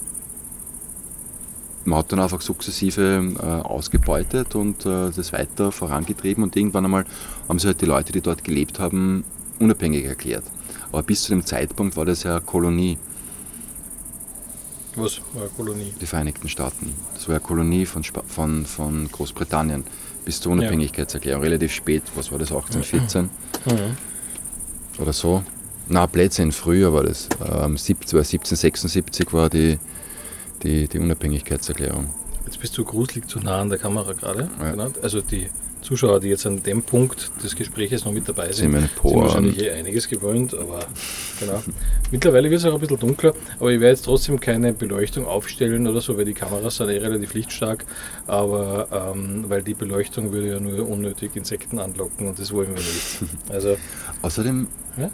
man 1.85 1.99
hat 1.99 2.13
dann 2.13 2.21
einfach 2.21 2.41
sukzessive 2.41 3.35
äh, 3.41 3.45
ausgebeutet 3.67 4.55
und 4.55 4.87
äh, 4.87 5.11
das 5.11 5.33
weiter 5.33 5.73
vorangetrieben 5.73 6.45
und 6.45 6.55
irgendwann 6.55 6.85
einmal 6.85 7.05
haben 7.49 7.59
sich 7.59 7.67
halt 7.67 7.81
die 7.81 7.87
Leute, 7.87 8.13
die 8.13 8.21
dort 8.21 8.45
gelebt 8.45 8.79
haben, 8.79 9.25
unabhängig 9.59 10.05
erklärt. 10.05 10.45
Aber 10.93 11.03
bis 11.03 11.23
zu 11.23 11.31
dem 11.33 11.45
Zeitpunkt 11.45 11.97
war 11.97 12.05
das 12.05 12.23
ja 12.23 12.33
eine 12.37 12.41
Kolonie, 12.41 12.99
Was 14.97 15.21
war 15.35 15.43
eine 15.43 15.51
Kolonie? 15.51 15.93
die 16.01 16.07
Vereinigten 16.07 16.49
Staaten. 16.49 16.95
Das 17.15 17.29
war 17.29 17.37
eine 17.37 17.45
Kolonie 17.45 17.87
von, 17.87 18.03
Spa 18.05 18.23
von, 18.27 18.65
von 18.67 19.09
Großbritannien 19.11 19.85
bis 20.25 20.41
zur 20.41 20.53
Unabhängigkeitserklärung. 20.53 21.43
Relativ 21.43 21.73
spät, 21.73 22.03
was 22.15 22.31
war 22.33 22.39
das, 22.39 22.51
1814 22.53 23.29
Mhm. 23.67 23.97
oder 25.03 25.13
so? 25.13 25.43
Na, 25.89 26.07
Blödsinn, 26.07 26.53
früher 26.53 26.93
war 26.93 27.03
das. 27.05 27.29
Ähm, 27.41 27.77
17, 27.77 28.19
1776 28.19 29.33
war 29.33 29.49
die, 29.49 29.79
die, 30.63 30.87
die 30.89 30.99
Unabhängigkeitserklärung. 30.99 32.09
Jetzt 32.45 32.61
bist 32.61 32.77
du 32.79 32.85
gruselig 32.85 33.27
zu 33.29 33.39
nah 33.41 33.61
an 33.61 33.69
der 33.71 33.79
Kamera 33.79 34.13
gerade. 34.13 34.51
Ja. 34.61 34.71
Genau. 34.71 34.91
Also 35.03 35.21
die 35.21 35.49
Zuschauer, 35.83 36.21
die 36.21 36.29
jetzt 36.29 36.47
an 36.47 36.63
dem 36.63 36.83
Punkt 36.83 37.31
des 37.43 37.55
Gesprächs 37.57 38.05
noch 38.05 38.13
mit 38.13 38.29
dabei 38.29 38.53
Sind 38.53 38.73
sind, 38.73 38.91
wahrscheinlich 39.05 39.59
eh 39.61 39.71
einiges 39.71 40.09
gewöhnt, 40.09 40.55
aber 40.55 40.81
genau. 41.41 41.63
Mittlerweile 42.11 42.51
wird 42.51 42.61
es 42.61 42.67
auch 42.67 42.75
ein 42.75 42.81
bisschen 42.81 42.99
dunkler, 42.99 43.35
aber 43.59 43.71
ich 43.73 43.81
werde 43.81 43.95
jetzt 43.95 44.05
trotzdem 44.05 44.39
keine 44.41 44.73
Beleuchtung 44.73 45.27
aufstellen 45.27 45.87
oder 45.87 46.01
so, 46.01 46.17
weil 46.19 46.25
die 46.25 46.35
Kameras 46.35 46.77
sind 46.77 46.89
eh 46.91 46.99
relativ 46.99 47.35
lichtstark, 47.35 47.85
aber 48.27 49.13
ähm, 49.15 49.45
weil 49.49 49.63
die 49.63 49.75
Beleuchtung 49.75 50.33
würde 50.33 50.49
ja 50.49 50.61
nur 50.61 50.89
unnötig 50.89 51.37
Insekten 51.37 51.79
anlocken 51.79 52.27
und 52.29 52.39
das 52.39 52.53
wollen 52.53 52.69
wir 52.69 52.75
nicht. 52.77 53.19
Also, 53.51 53.77
Außerdem, 54.23 54.67
Ja? 54.97 55.11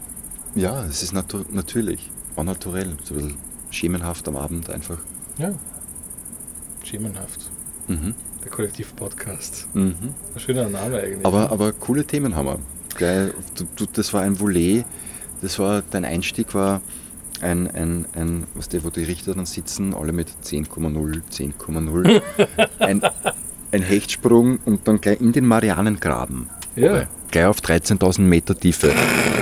ja, 0.55 0.85
es 0.87 1.03
ist 1.03 1.12
natu 1.12 1.44
natürlich, 1.50 2.11
war 2.35 2.44
naturell, 2.44 2.96
so 3.05 3.14
ein 3.14 3.20
bisschen 3.20 3.38
schemenhaft 3.70 4.27
am 4.29 4.37
Abend 4.37 4.70
einfach. 4.70 4.98
ja, 5.38 5.55
schemenhaft. 6.85 7.50
Mhm. 7.88 8.14
Der 8.44 8.50
Kollektiv-Podcast. 8.50 9.66
Mhm. 9.74 9.94
Ein 10.35 10.40
schöner 10.40 10.68
Name 10.68 11.00
eigentlich. 11.00 11.24
Aber, 11.24 11.50
aber 11.50 11.72
coole 11.72 12.04
Themen 12.04 12.37
haben 12.37 12.46
wir. 12.46 13.33
Du, 13.57 13.64
du, 13.74 13.87
das 13.92 14.12
war 14.12 14.22
ein 14.22 14.38
Volet, 14.38 14.85
das 15.42 15.59
war, 15.59 15.83
dein 15.90 16.04
Einstieg 16.04 16.54
war 16.54 16.80
ein, 17.40 17.68
ein, 17.70 18.07
ein 18.14 18.46
was 18.54 18.68
der, 18.68 18.85
wo 18.85 18.90
die 18.90 19.02
Richter 19.02 19.35
dann 19.35 19.46
sitzen, 19.46 19.94
alle 19.94 20.12
mit 20.12 20.28
10,0, 20.44 21.22
10,0. 21.33 22.22
ein, 22.78 23.02
ein 23.72 23.83
Hechtsprung 23.83 24.59
und 24.64 24.87
dann 24.87 25.00
gleich 25.00 25.20
in 25.20 25.33
den 25.33 25.46
Marianengraben. 25.46 26.48
ja. 26.76 27.07
Gleich 27.30 27.46
auf 27.46 27.59
13.000 27.59 28.20
Meter 28.20 28.57
Tiefe. 28.57 28.92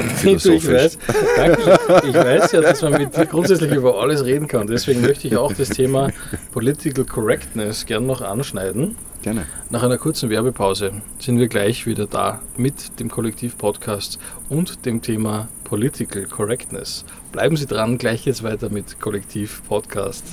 Du, 0.02 0.08
ich, 0.08 0.42
Philosophisch. 0.42 0.68
weiß, 0.68 0.98
Dankeschön. 1.36 1.78
ich 2.08 2.14
weiß 2.14 2.52
ja, 2.52 2.60
dass 2.60 2.82
man 2.82 2.92
mit 2.92 3.16
dir 3.16 3.26
grundsätzlich 3.26 3.72
über 3.72 4.00
alles 4.00 4.24
reden 4.24 4.48
kann. 4.48 4.66
Deswegen 4.66 5.00
möchte 5.00 5.28
ich 5.28 5.36
auch 5.36 5.52
das 5.52 5.68
Thema 5.68 6.10
Political 6.52 7.04
Correctness 7.04 7.86
gern 7.86 8.06
noch 8.06 8.20
anschneiden. 8.20 8.96
Gerne. 9.22 9.46
Nach 9.70 9.82
einer 9.84 9.98
kurzen 9.98 10.30
Werbepause 10.30 10.92
sind 11.20 11.38
wir 11.38 11.46
gleich 11.46 11.86
wieder 11.86 12.06
da 12.06 12.42
mit 12.56 12.98
dem 12.98 13.08
Kollektiv-Podcast 13.08 14.18
und 14.48 14.84
dem 14.84 15.00
Thema 15.00 15.48
Political 15.64 16.24
Correctness. 16.24 17.04
Bleiben 17.30 17.56
Sie 17.56 17.66
dran, 17.66 17.98
gleich 17.98 18.24
geht's 18.24 18.42
weiter 18.42 18.68
mit 18.68 19.00
Kollektiv-Podcast. 19.00 20.24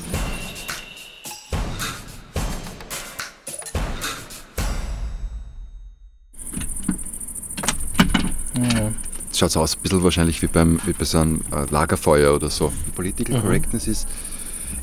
Es 8.56 9.09
schaut 9.40 9.58
aus 9.58 9.76
ein 9.76 9.82
bisschen 9.82 10.04
wahrscheinlich 10.04 10.42
wie, 10.42 10.48
beim, 10.48 10.80
wie 10.86 10.94
bei 10.94 11.06
so 11.06 11.20
einem 11.20 11.42
äh, 11.52 11.66
Lagerfeuer 11.72 12.36
oder 12.36 12.50
so. 12.50 12.72
Political 12.96 13.38
Mhm. 13.38 13.42
Correctness 13.42 13.88
ist 13.88 14.08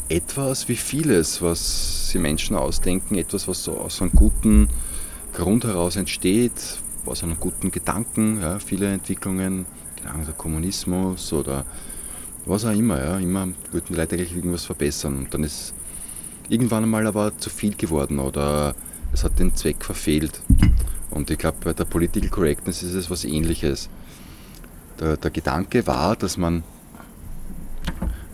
etwas 0.08 0.68
wie 0.68 0.76
vieles, 0.76 1.42
was 1.42 2.10
sich 2.10 2.20
Menschen 2.20 2.56
ausdenken, 2.56 3.16
etwas, 3.16 3.48
was 3.48 3.64
so 3.64 3.78
aus 3.78 4.00
einem 4.00 4.12
guten 4.12 4.68
Grund 5.32 5.64
heraus 5.64 5.96
entsteht, 5.96 6.52
aus 7.04 7.22
einem 7.22 7.38
guten 7.38 7.70
Gedanken. 7.70 8.40
Ja, 8.40 8.58
viele 8.58 8.92
Entwicklungen, 8.92 9.66
Ahnung, 10.06 10.24
der 10.24 10.34
Kommunismus 10.34 11.32
oder 11.32 11.64
was 12.44 12.64
auch 12.64 12.72
immer. 12.72 12.98
Ja, 13.02 13.18
immer 13.18 13.48
wollten 13.72 13.92
die 13.92 13.98
Leute 13.98 14.16
eigentlich 14.16 14.34
irgendwas 14.34 14.64
verbessern. 14.64 15.18
Und 15.18 15.34
dann 15.34 15.44
ist 15.44 15.74
irgendwann 16.48 16.84
einmal 16.84 17.06
aber 17.06 17.36
zu 17.38 17.50
viel 17.50 17.74
geworden 17.74 18.18
oder 18.18 18.74
es 19.12 19.24
hat 19.24 19.38
den 19.38 19.54
Zweck 19.54 19.84
verfehlt. 19.84 20.40
Und 21.10 21.30
ich 21.30 21.38
glaube, 21.38 21.58
bei 21.64 21.72
der 21.72 21.84
Political 21.84 22.28
Correctness 22.28 22.82
ist 22.82 22.94
es 22.94 23.10
was 23.10 23.24
ähnliches. 23.24 23.88
Der, 25.00 25.16
der 25.16 25.30
Gedanke 25.30 25.86
war, 25.86 26.16
dass 26.16 26.36
man 26.36 26.62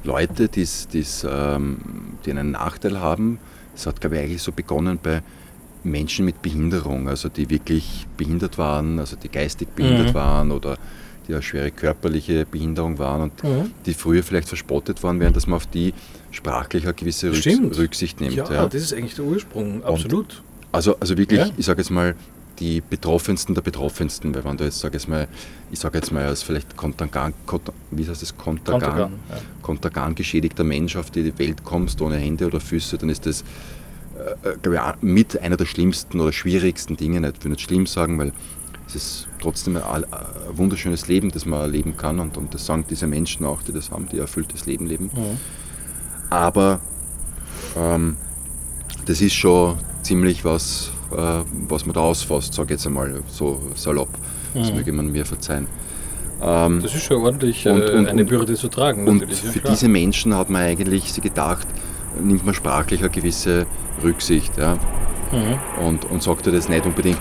Leute, 0.05 0.49
die's, 0.49 0.89
die's, 0.89 1.27
ähm, 1.29 1.79
die 2.25 2.31
einen 2.31 2.53
Nachteil 2.53 2.99
haben, 3.01 3.39
es 3.75 3.87
hat, 3.87 4.01
glaube 4.01 4.17
ich, 4.17 4.23
eigentlich 4.23 4.43
so 4.43 4.53
begonnen 4.53 4.99
bei 5.03 5.23
Menschen 5.85 6.25
mit 6.25 6.43
Behinderung, 6.43 7.09
also 7.09 7.29
die 7.29 7.51
wirklich 7.51 8.07
behindert 8.17 8.59
waren, 8.59 8.99
also 8.99 9.17
die 9.17 9.29
geistig 9.29 9.69
behindert 9.75 10.09
Mhm. 10.09 10.15
waren 10.15 10.53
oder 10.53 10.77
die 11.29 11.33
eine 11.35 11.43
schwere 11.43 11.71
körperliche 11.71 12.45
Behinderung 12.47 12.99
waren 12.99 13.23
und 13.23 13.45
Mhm. 13.45 13.71
die 13.87 13.95
früher 13.95 14.23
vielleicht 14.23 14.49
verspottet 14.49 15.03
worden 15.03 15.21
wären, 15.21 15.33
dass 15.33 15.47
man 15.47 15.57
auf 15.57 15.67
die 15.67 15.95
sprachlich 16.33 16.85
eine 16.85 16.95
gewisse 16.95 17.29
Rücks 17.29 17.39
Stimmt. 17.39 17.77
Rücksicht 17.79 18.21
nimmt. 18.21 18.35
Ja, 18.35 18.51
ja. 18.53 18.67
das 18.67 18.83
ist 18.83 18.93
eigentlich 18.93 19.15
der 19.15 19.25
Ursprung, 19.25 19.85
absolut. 19.85 20.43
Also, 20.73 20.97
also 20.99 21.17
wirklich, 21.17 21.41
Ja. 21.41 21.51
ich 21.57 21.67
sage 21.67 21.81
jetzt 21.81 21.91
mal, 21.91 22.15
die 22.63 22.81
Betroffensten 22.81 23.57
der 23.57 23.63
Betroffensten, 23.63 24.33
weil 24.35 24.45
wenn 24.45 24.57
du 24.57 24.65
jetzt, 24.65 24.79
sag 24.79 24.93
jetzt 24.95 25.09
mal, 25.09 25.27
ich 25.73 25.81
sage 25.81 25.99
jetzt 25.99 26.13
mal 26.13 26.25
als 26.25 26.45
vielleicht 26.45 26.77
Kontergan, 26.77 27.35
Kont- 27.45 27.73
wie 27.91 28.09
heißt 28.09 28.23
das, 28.23 28.37
Kontergan, 28.37 28.81
Kontergan, 28.81 29.13
ja. 29.31 29.37
Kontergan 29.63 30.15
geschädigter 30.15 30.63
Mensch 30.63 30.95
auf 30.95 31.11
die 31.11 31.37
Welt 31.39 31.65
kommst 31.65 32.01
ohne 32.01 32.19
Hände 32.19 32.47
oder 32.47 32.61
Füße, 32.61 32.99
dann 32.99 33.09
ist 33.09 33.27
das 33.27 33.43
äh, 34.45 34.49
äh, 34.49 34.75
ich, 34.75 35.03
mit 35.03 35.41
einer 35.41 35.57
der 35.57 35.67
schlimmsten 35.67 36.21
oder 36.21 36.33
schwierigsten 36.33 36.97
Dinge, 36.97 37.21
nicht, 37.21 37.39
ich 37.39 37.45
will 37.45 37.51
nicht 37.51 37.63
schlimm 37.63 37.87
sagen, 37.87 38.17
weil 38.17 38.33
es 38.87 38.95
ist 38.95 39.29
trotzdem 39.41 39.77
ein, 39.77 39.83
ein 39.85 40.07
wunderschönes 40.53 41.09
Leben, 41.09 41.33
das 41.33 41.45
man 41.45 41.63
erleben 41.63 41.97
kann 41.97 42.21
und, 42.21 42.37
und 42.37 42.55
das 42.55 42.65
sagen 42.65 42.85
diese 42.89 43.09
Menschen 43.09 43.45
auch, 43.45 43.63
die 43.63 43.73
das 43.73 43.91
haben, 43.91 44.09
die 44.09 44.19
erfülltes 44.19 44.67
Leben 44.67 44.87
leben. 44.87 45.11
Mhm. 45.13 45.39
Aber 46.31 46.79
ähm, 47.77 48.17
das 49.07 49.21
ist 49.21 49.35
schon 49.35 49.79
ziemlich 50.03 50.45
was, 50.45 50.92
äh, 51.17 51.45
was 51.69 51.85
man 51.87 51.95
da 51.95 52.01
ausfasst, 52.01 52.55
sage 52.55 52.67
ich 52.67 52.71
jetzt 52.81 52.87
einmal 52.87 53.23
so 53.31 53.61
salopp. 53.75 54.09
Das 54.55 54.71
Mhm. 54.71 54.77
möge 54.77 54.93
man 54.93 55.11
mir 55.13 55.25
verzeihen. 55.25 55.67
Ähm, 56.43 56.81
Das 56.83 56.95
ist 56.95 57.05
schon 57.05 57.23
ordentlich 57.23 57.67
Und- 57.69 57.81
äh, 57.81 57.91
und- 57.93 58.09
eine 58.09 58.23
und- 58.23 58.29
Bürde 58.29 58.55
zu 58.55 58.69
tragen, 58.69 59.07
und 59.07 59.21
ja, 59.23 59.29
für 59.29 59.61
klar. 59.61 59.73
diese 59.73 59.89
Menschen 59.89 60.35
hat 60.37 60.51
man 60.51 60.63
eigentlich 60.63 61.13
sich 61.13 61.23
gedacht, 61.23 61.67
nimmt 62.21 62.45
man 62.45 62.55
sprachlich 62.55 63.01
eine 63.01 63.11
gewisse 63.11 63.65
Rücksicht 64.03 64.57
ja, 64.59 64.75
Mhm. 65.31 65.87
und, 65.87 66.05
und 66.07 66.23
sagt 66.23 66.47
ja 66.47 66.53
das 66.53 66.69
nicht 66.69 66.85
unbedingt 66.85 67.21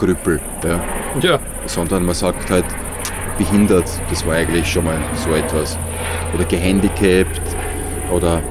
Krüppel, 0.00 0.40
ja, 0.64 0.80
Ja, 1.20 1.38
sondern 1.66 2.04
man 2.06 2.14
sagt 2.14 2.50
halt 2.50 2.64
behindert, 3.38 3.84
das 4.10 4.26
war 4.26 4.34
eigentlich 4.34 4.66
schon 4.70 4.84
mal 4.84 4.98
so 5.24 5.30
etwas. 5.34 5.78
Oder 6.34 6.44
gehandicapt 6.44 7.40
oder 8.12 8.42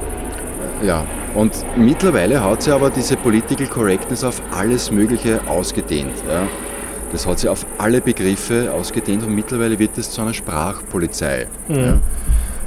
ja. 0.84 1.04
Und 1.34 1.52
mittlerweile 1.76 2.44
hat 2.44 2.62
sie 2.62 2.72
aber 2.72 2.90
diese 2.90 3.16
Political 3.16 3.66
Correctness 3.66 4.22
auf 4.22 4.42
alles 4.50 4.90
Mögliche 4.90 5.40
ausgedehnt. 5.48 6.12
Ja. 6.28 6.46
Das 7.12 7.26
hat 7.26 7.38
sie 7.38 7.48
auf 7.48 7.66
alle 7.78 8.00
Begriffe 8.00 8.72
ausgedehnt 8.72 9.22
und 9.24 9.34
mittlerweile 9.34 9.78
wird 9.78 9.96
es 9.98 10.10
zu 10.10 10.22
einer 10.22 10.34
Sprachpolizei. 10.34 11.46
Mhm. 11.68 11.74
Ja. 11.74 12.00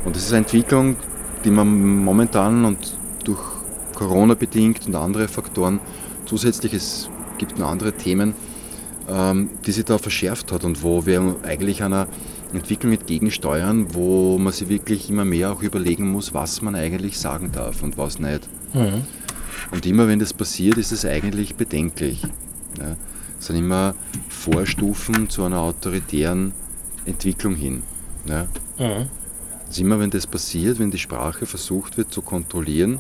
Und 0.03 0.15
das 0.15 0.23
ist 0.23 0.31
eine 0.31 0.39
Entwicklung, 0.45 0.95
die 1.43 1.51
man 1.51 1.67
momentan 2.03 2.65
und 2.65 2.95
durch 3.23 3.39
Corona 3.95 4.33
bedingt 4.33 4.85
und 4.87 4.95
andere 4.95 5.27
Faktoren 5.27 5.79
zusätzlich, 6.25 6.73
es 6.73 7.09
gibt 7.37 7.57
noch 7.57 7.69
andere 7.69 7.93
Themen, 7.93 8.33
ähm, 9.09 9.49
die 9.65 9.71
sich 9.71 9.85
da 9.85 9.97
verschärft 9.97 10.51
hat 10.51 10.63
und 10.63 10.83
wo 10.83 11.05
wir 11.05 11.35
eigentlich 11.43 11.83
einer 11.83 12.07
Entwicklung 12.53 12.93
entgegensteuern, 12.93 13.93
wo 13.93 14.37
man 14.37 14.53
sich 14.53 14.69
wirklich 14.69 15.09
immer 15.09 15.25
mehr 15.25 15.51
auch 15.51 15.61
überlegen 15.61 16.11
muss, 16.11 16.33
was 16.33 16.61
man 16.61 16.75
eigentlich 16.75 17.19
sagen 17.19 17.51
darf 17.51 17.83
und 17.83 17.97
was 17.97 18.19
nicht. 18.19 18.47
Mhm. 18.75 19.03
Und 19.71 19.85
immer 19.85 20.07
wenn 20.07 20.19
das 20.19 20.33
passiert, 20.33 20.77
ist 20.77 20.91
es 20.91 21.05
eigentlich 21.05 21.55
bedenklich. 21.55 22.23
Ja. 22.77 22.95
Es 23.39 23.47
sind 23.47 23.55
immer 23.57 23.95
Vorstufen 24.29 25.29
zu 25.29 25.43
einer 25.43 25.59
autoritären 25.59 26.53
Entwicklung 27.05 27.55
hin. 27.55 27.83
Ja. 28.25 28.47
Mhm. 28.77 29.09
Also 29.67 29.81
immer 29.81 29.99
wenn 29.99 30.09
das 30.09 30.27
passiert, 30.27 30.79
wenn 30.79 30.91
die 30.91 30.99
Sprache 30.99 31.45
versucht 31.45 31.97
wird 31.97 32.13
zu 32.13 32.21
kontrollieren, 32.21 32.99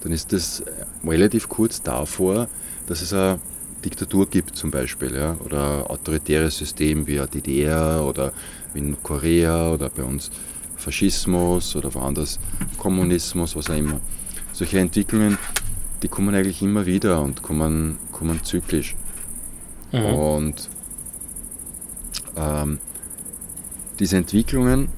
dann 0.00 0.12
ist 0.12 0.32
das 0.32 0.62
relativ 1.04 1.48
kurz 1.48 1.82
davor, 1.82 2.48
dass 2.86 3.02
es 3.02 3.12
eine 3.12 3.38
Diktatur 3.84 4.28
gibt 4.28 4.56
zum 4.56 4.70
Beispiel, 4.70 5.14
ja, 5.14 5.36
oder 5.44 5.78
ein 5.78 5.86
autoritäres 5.86 6.56
System 6.58 7.06
wie 7.06 7.18
eine 7.18 7.28
DDR 7.28 8.04
oder 8.04 8.32
wie 8.72 8.80
in 8.80 9.02
Korea 9.02 9.70
oder 9.70 9.88
bei 9.88 10.02
uns 10.02 10.30
Faschismus 10.76 11.74
oder 11.76 11.92
woanders 11.94 12.38
Kommunismus, 12.76 13.54
was 13.56 13.70
auch 13.70 13.76
immer. 13.76 14.00
Solche 14.58 14.80
Entwicklungen, 14.80 15.38
die 16.02 16.08
kommen 16.08 16.34
eigentlich 16.34 16.62
immer 16.62 16.84
wieder 16.84 17.22
und 17.22 17.42
kommen, 17.42 17.96
kommen 18.10 18.42
zyklisch. 18.42 18.96
Mhm. 19.92 20.04
Und 20.04 20.70
ähm, 22.36 22.78
diese 24.00 24.16
Entwicklungen, 24.16 24.88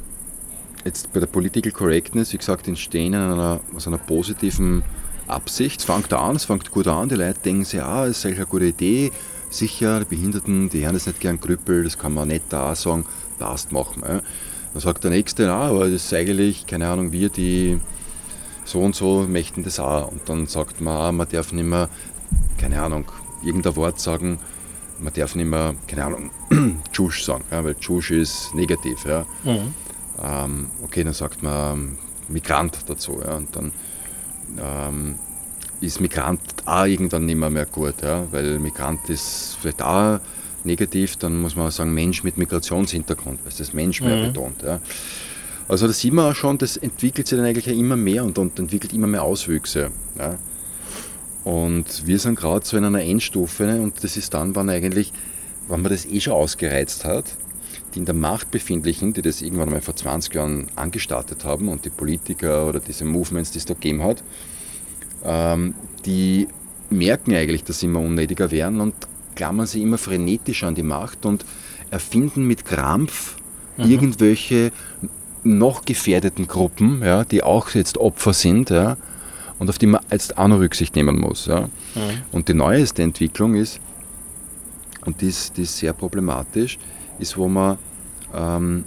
jetzt 0.86 1.12
bei 1.12 1.20
der 1.20 1.26
Political 1.26 1.72
Correctness, 1.72 2.32
wie 2.32 2.38
gesagt, 2.38 2.68
entstehen 2.68 3.12
in 3.12 3.20
einer, 3.20 3.60
aus 3.76 3.86
einer 3.86 3.98
positiven 3.98 4.82
Absicht. 5.26 5.80
Es 5.80 5.84
fängt 5.84 6.10
an, 6.14 6.36
es 6.36 6.46
fängt 6.46 6.70
gut 6.70 6.88
an, 6.88 7.10
die 7.10 7.16
Leute 7.16 7.40
denken 7.40 7.66
sich, 7.66 7.82
ah, 7.82 8.06
das 8.06 8.16
ist 8.16 8.24
eigentlich 8.24 8.38
eine 8.38 8.46
gute 8.46 8.64
Idee, 8.64 9.12
sicher, 9.50 10.00
die 10.00 10.06
Behinderten, 10.06 10.70
die 10.70 10.86
hören 10.86 10.94
das 10.94 11.06
nicht 11.06 11.20
gern 11.20 11.38
Krüppel, 11.38 11.84
das 11.84 11.98
kann 11.98 12.14
man 12.14 12.28
nicht 12.28 12.44
da 12.48 12.74
sagen, 12.74 13.04
passt, 13.38 13.72
machen. 13.72 14.02
Ja. 14.08 14.22
Dann 14.72 14.80
sagt 14.80 15.04
der 15.04 15.10
Nächste, 15.10 15.44
na, 15.44 15.68
aber 15.68 15.80
das 15.80 16.06
ist 16.06 16.14
eigentlich, 16.14 16.66
keine 16.66 16.88
Ahnung, 16.88 17.12
wir, 17.12 17.28
die 17.28 17.78
so 18.70 18.80
und 18.80 18.94
so 18.94 19.26
möchten 19.28 19.64
das 19.64 19.80
auch. 19.80 20.10
Und 20.10 20.28
dann 20.28 20.46
sagt 20.46 20.80
man, 20.80 20.96
ah, 20.96 21.12
man 21.12 21.28
darf 21.28 21.52
nicht 21.52 21.66
mehr, 21.66 21.88
keine 22.58 22.80
Ahnung, 22.80 23.10
irgendein 23.42 23.76
Wort 23.76 24.00
sagen, 24.00 24.38
man 25.00 25.12
darf 25.12 25.34
nicht 25.34 25.46
mehr, 25.46 25.74
keine 25.86 26.04
Ahnung, 26.04 26.30
Tschusch 26.92 27.24
sagen, 27.24 27.44
ja, 27.50 27.64
weil 27.64 27.74
Tschusch 27.74 28.10
ist 28.10 28.54
negativ. 28.54 29.04
Ja. 29.04 29.26
Mhm. 29.44 29.74
Ähm, 30.22 30.70
okay, 30.84 31.02
dann 31.02 31.14
sagt 31.14 31.42
man 31.42 31.98
Migrant 32.28 32.78
dazu. 32.86 33.20
Ja, 33.24 33.36
und 33.36 33.56
dann 33.56 33.72
ähm, 34.58 35.14
ist 35.80 36.00
Migrant 36.00 36.40
auch 36.64 36.84
irgendwann 36.84 37.26
nicht 37.26 37.36
mehr, 37.36 37.50
mehr 37.50 37.66
gut, 37.66 38.02
ja, 38.02 38.24
weil 38.30 38.58
Migrant 38.58 39.08
ist 39.08 39.56
vielleicht 39.60 39.82
auch 39.82 40.20
negativ, 40.62 41.16
dann 41.16 41.40
muss 41.40 41.56
man 41.56 41.70
sagen 41.70 41.94
Mensch 41.94 42.22
mit 42.22 42.36
Migrationshintergrund, 42.36 43.40
weil 43.44 43.52
das 43.56 43.72
Mensch 43.72 44.00
mehr 44.00 44.16
mhm. 44.16 44.26
betont. 44.26 44.62
Ja. 44.62 44.80
Also 45.70 45.86
da 45.86 45.92
sieht 45.92 46.12
man 46.12 46.32
auch 46.32 46.34
schon, 46.34 46.58
das 46.58 46.76
entwickelt 46.76 47.28
sich 47.28 47.38
dann 47.38 47.46
eigentlich 47.46 47.68
immer 47.68 47.94
mehr 47.94 48.24
und, 48.24 48.38
und 48.38 48.58
entwickelt 48.58 48.92
immer 48.92 49.06
mehr 49.06 49.22
Auswüchse. 49.22 49.92
Ja. 50.18 50.36
Und 51.44 52.08
wir 52.08 52.18
sind 52.18 52.34
gerade 52.34 52.66
so 52.66 52.76
in 52.76 52.84
einer 52.84 53.02
Endstufe 53.02 53.80
und 53.80 54.02
das 54.02 54.16
ist 54.16 54.34
dann, 54.34 54.56
wann 54.56 54.68
eigentlich, 54.68 55.12
wenn 55.68 55.80
man 55.80 55.92
das 55.92 56.06
eh 56.06 56.18
schon 56.18 56.32
ausgereizt 56.32 57.04
hat, 57.04 57.36
die 57.94 58.00
in 58.00 58.04
der 58.04 58.16
Macht 58.16 58.50
befindlichen, 58.50 59.12
die 59.12 59.22
das 59.22 59.42
irgendwann 59.42 59.70
mal 59.70 59.80
vor 59.80 59.94
20 59.94 60.34
Jahren 60.34 60.66
angestartet 60.74 61.44
haben 61.44 61.68
und 61.68 61.84
die 61.84 61.90
Politiker 61.90 62.66
oder 62.66 62.80
diese 62.80 63.04
Movements, 63.04 63.52
die 63.52 63.58
es 63.58 63.64
da 63.64 63.74
gegeben 63.74 64.02
hat, 64.02 64.24
ähm, 65.24 65.74
die 66.04 66.48
merken 66.90 67.32
eigentlich, 67.32 67.62
dass 67.62 67.78
sie 67.78 67.86
immer 67.86 68.00
unnötiger 68.00 68.50
werden 68.50 68.80
und 68.80 68.94
klammern 69.36 69.66
sich 69.66 69.82
immer 69.82 69.98
frenetisch 69.98 70.64
an 70.64 70.74
die 70.74 70.82
Macht 70.82 71.24
und 71.24 71.44
erfinden 71.92 72.44
mit 72.44 72.64
Krampf 72.64 73.36
mhm. 73.76 73.84
irgendwelche 73.88 74.72
noch 75.42 75.84
gefährdeten 75.84 76.46
Gruppen, 76.46 77.02
ja, 77.02 77.24
die 77.24 77.42
auch 77.42 77.70
jetzt 77.70 77.98
Opfer 77.98 78.32
sind 78.32 78.70
ja, 78.70 78.96
und 79.58 79.68
auf 79.68 79.78
die 79.78 79.86
man 79.86 80.00
jetzt 80.10 80.36
auch 80.38 80.48
noch 80.48 80.58
Rücksicht 80.58 80.96
nehmen 80.96 81.18
muss. 81.18 81.46
Ja. 81.46 81.62
Mhm. 81.62 81.68
Und 82.32 82.48
die 82.48 82.54
neueste 82.54 83.02
Entwicklung 83.02 83.54
ist, 83.54 83.80
und 85.04 85.20
die 85.20 85.28
ist, 85.28 85.56
die 85.56 85.62
ist 85.62 85.76
sehr 85.76 85.92
problematisch, 85.92 86.78
ist, 87.18 87.36
wo 87.36 87.48
man 87.48 87.78
ähm, 88.34 88.84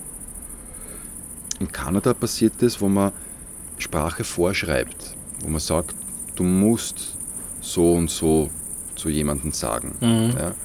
in 1.60 1.72
Kanada 1.72 2.14
passiert 2.14 2.62
ist, 2.62 2.82
wo 2.82 2.90
man 2.90 3.12
Sprache 3.78 4.24
vorschreibt, 4.24 5.16
wo 5.42 5.50
man 5.50 5.60
sagt, 5.60 5.96
du 6.36 6.44
musst 6.44 7.16
so 7.62 7.94
und 7.94 8.10
so 8.10 8.50
zu 8.96 9.10
jemandem 9.10 9.52
sagen. 9.52 9.96
Mhm. 10.02 10.34
Ja. 10.38 10.56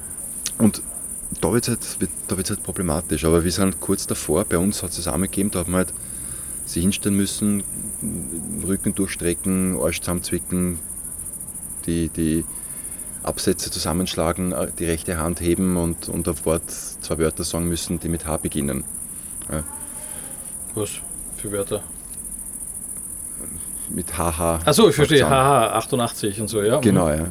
Und 0.57 0.81
da 1.41 1.51
wird 1.51 1.67
es 1.67 1.97
halt, 1.99 2.49
halt 2.49 2.63
problematisch. 2.63 3.25
Aber 3.25 3.43
wir 3.43 3.51
sind 3.51 3.79
kurz 3.79 4.07
davor, 4.07 4.45
bei 4.45 4.57
uns 4.57 4.81
hat 4.83 4.89
es 4.89 4.97
zusammengegeben, 4.97 5.51
da 5.51 5.59
hat 5.59 5.67
man 5.67 5.85
halt 5.85 5.93
sich 6.65 6.83
hinstellen 6.83 7.17
müssen, 7.17 7.63
Rücken 8.65 8.93
durchstrecken, 8.95 9.79
Arsch 9.79 10.01
zusammenzwicken, 10.01 10.79
die, 11.85 12.09
die 12.09 12.45
Absätze 13.23 13.71
zusammenschlagen, 13.71 14.51
äh, 14.51 14.67
die 14.77 14.85
rechte 14.85 15.17
Hand 15.17 15.41
heben 15.41 15.77
und, 15.77 16.09
und 16.09 16.27
auf 16.27 16.45
Wort 16.45 16.69
zwei 16.69 17.17
Wörter 17.17 17.43
sagen 17.43 17.67
müssen, 17.67 17.99
die 17.99 18.09
mit 18.09 18.25
H 18.25 18.37
beginnen. 18.37 18.83
Ja. 19.51 19.63
Was 20.75 20.91
für 21.37 21.51
Wörter? 21.51 21.83
Mit 23.89 24.17
HH. 24.17 24.59
Achso, 24.65 24.89
ich 24.89 24.95
verstehe, 24.95 25.27
HH 25.27 25.75
88 25.77 26.41
und 26.41 26.47
so, 26.47 26.61
ja. 26.61 26.79
Genau, 26.79 27.09
ja. 27.09 27.25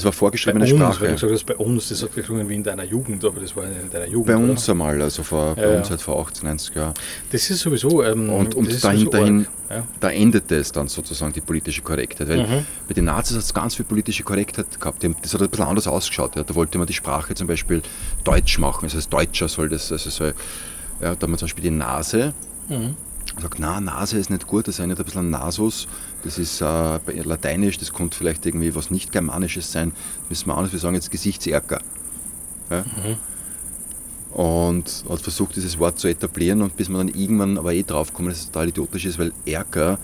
Das 0.00 0.06
war 0.06 0.12
vorgeschriebene 0.12 0.64
bei 0.64 0.72
uns, 0.72 0.96
Sprache. 0.96 1.08
Du 1.08 1.12
gesagt 1.12 1.32
hast, 1.32 1.44
bei 1.44 1.56
uns, 1.56 1.90
das 1.90 2.02
hat 2.02 2.14
geklungen 2.14 2.48
wie 2.48 2.54
in 2.54 2.62
deiner 2.62 2.84
Jugend, 2.84 3.22
aber 3.22 3.38
das 3.38 3.54
war 3.54 3.64
in 3.64 3.90
deiner 3.90 4.06
Jugend. 4.06 4.28
Bei 4.28 4.36
uns 4.36 4.64
oder? 4.64 4.72
einmal, 4.72 5.02
also 5.02 5.22
vor, 5.22 5.48
ja, 5.48 5.54
bei 5.62 5.76
uns 5.76 5.90
halt 5.90 6.00
vor 6.00 6.18
18, 6.26 6.48
90 6.48 6.74
Jahren. 6.74 6.94
Das 7.30 7.50
ist 7.50 7.60
sowieso. 7.60 8.02
Ähm, 8.02 8.30
und 8.30 8.54
und 8.54 8.82
dahin, 8.82 9.10
dahin 9.10 9.46
ja. 9.68 9.86
da 10.00 10.08
endete 10.08 10.56
es 10.56 10.72
dann 10.72 10.88
sozusagen 10.88 11.34
die 11.34 11.42
politische 11.42 11.82
Korrektheit. 11.82 12.30
Weil 12.30 12.46
mhm. 12.46 12.66
bei 12.88 12.94
den 12.94 13.04
Nazis 13.04 13.36
hat 13.36 13.42
es 13.42 13.52
ganz 13.52 13.74
viel 13.74 13.84
politische 13.84 14.22
Korrektheit 14.22 14.80
gehabt. 14.80 15.04
Das 15.04 15.34
hat 15.34 15.42
ein 15.42 15.50
bisschen 15.50 15.66
anders 15.66 15.86
ausgeschaut. 15.86 16.34
Ja. 16.34 16.44
Da 16.44 16.54
wollte 16.54 16.78
man 16.78 16.86
die 16.86 16.94
Sprache 16.94 17.34
zum 17.34 17.46
Beispiel 17.46 17.82
deutsch 18.24 18.58
machen. 18.58 18.86
Das 18.86 18.94
heißt, 18.94 19.12
Deutscher 19.12 19.48
soll 19.48 19.68
das. 19.68 19.92
Also 19.92 20.08
soll, 20.08 20.32
ja, 21.02 21.14
da 21.14 21.26
haben 21.26 21.32
wir 21.32 21.36
zum 21.36 21.44
Beispiel 21.44 21.64
die 21.64 21.72
Nase. 21.72 22.32
Mhm 22.70 22.96
sagt, 23.38 23.58
na, 23.58 23.80
Nase 23.80 24.18
ist 24.18 24.30
nicht 24.30 24.46
gut, 24.46 24.66
das 24.68 24.78
ist 24.78 24.80
ein 24.80 24.94
bisschen 24.94 25.30
Nasus, 25.30 25.88
das 26.24 26.38
ist 26.38 26.60
äh, 26.60 26.98
lateinisch, 27.22 27.78
das 27.78 27.92
könnte 27.92 28.16
vielleicht 28.16 28.46
irgendwie 28.46 28.74
was 28.74 28.90
nicht 28.90 29.12
Germanisches 29.12 29.72
sein, 29.72 29.92
müssen 30.28 30.48
wir 30.48 30.56
anders, 30.56 30.72
wir 30.72 30.80
sagen 30.80 30.94
jetzt 30.94 31.10
Gesichtserker. 31.10 31.80
Ja? 32.70 32.82
Mhm. 32.82 33.16
Und 34.32 35.04
hat 35.08 35.20
versucht, 35.20 35.56
dieses 35.56 35.78
Wort 35.78 35.98
zu 35.98 36.08
etablieren 36.08 36.62
und 36.62 36.76
bis 36.76 36.88
man 36.88 37.06
dann 37.06 37.20
irgendwann 37.20 37.58
aber 37.58 37.72
eh 37.72 37.82
draufkommen, 37.82 38.30
dass 38.30 38.40
es 38.40 38.46
total 38.46 38.68
idiotisch 38.68 39.04
ist, 39.04 39.18
weil 39.18 39.32
Erker 39.44 39.98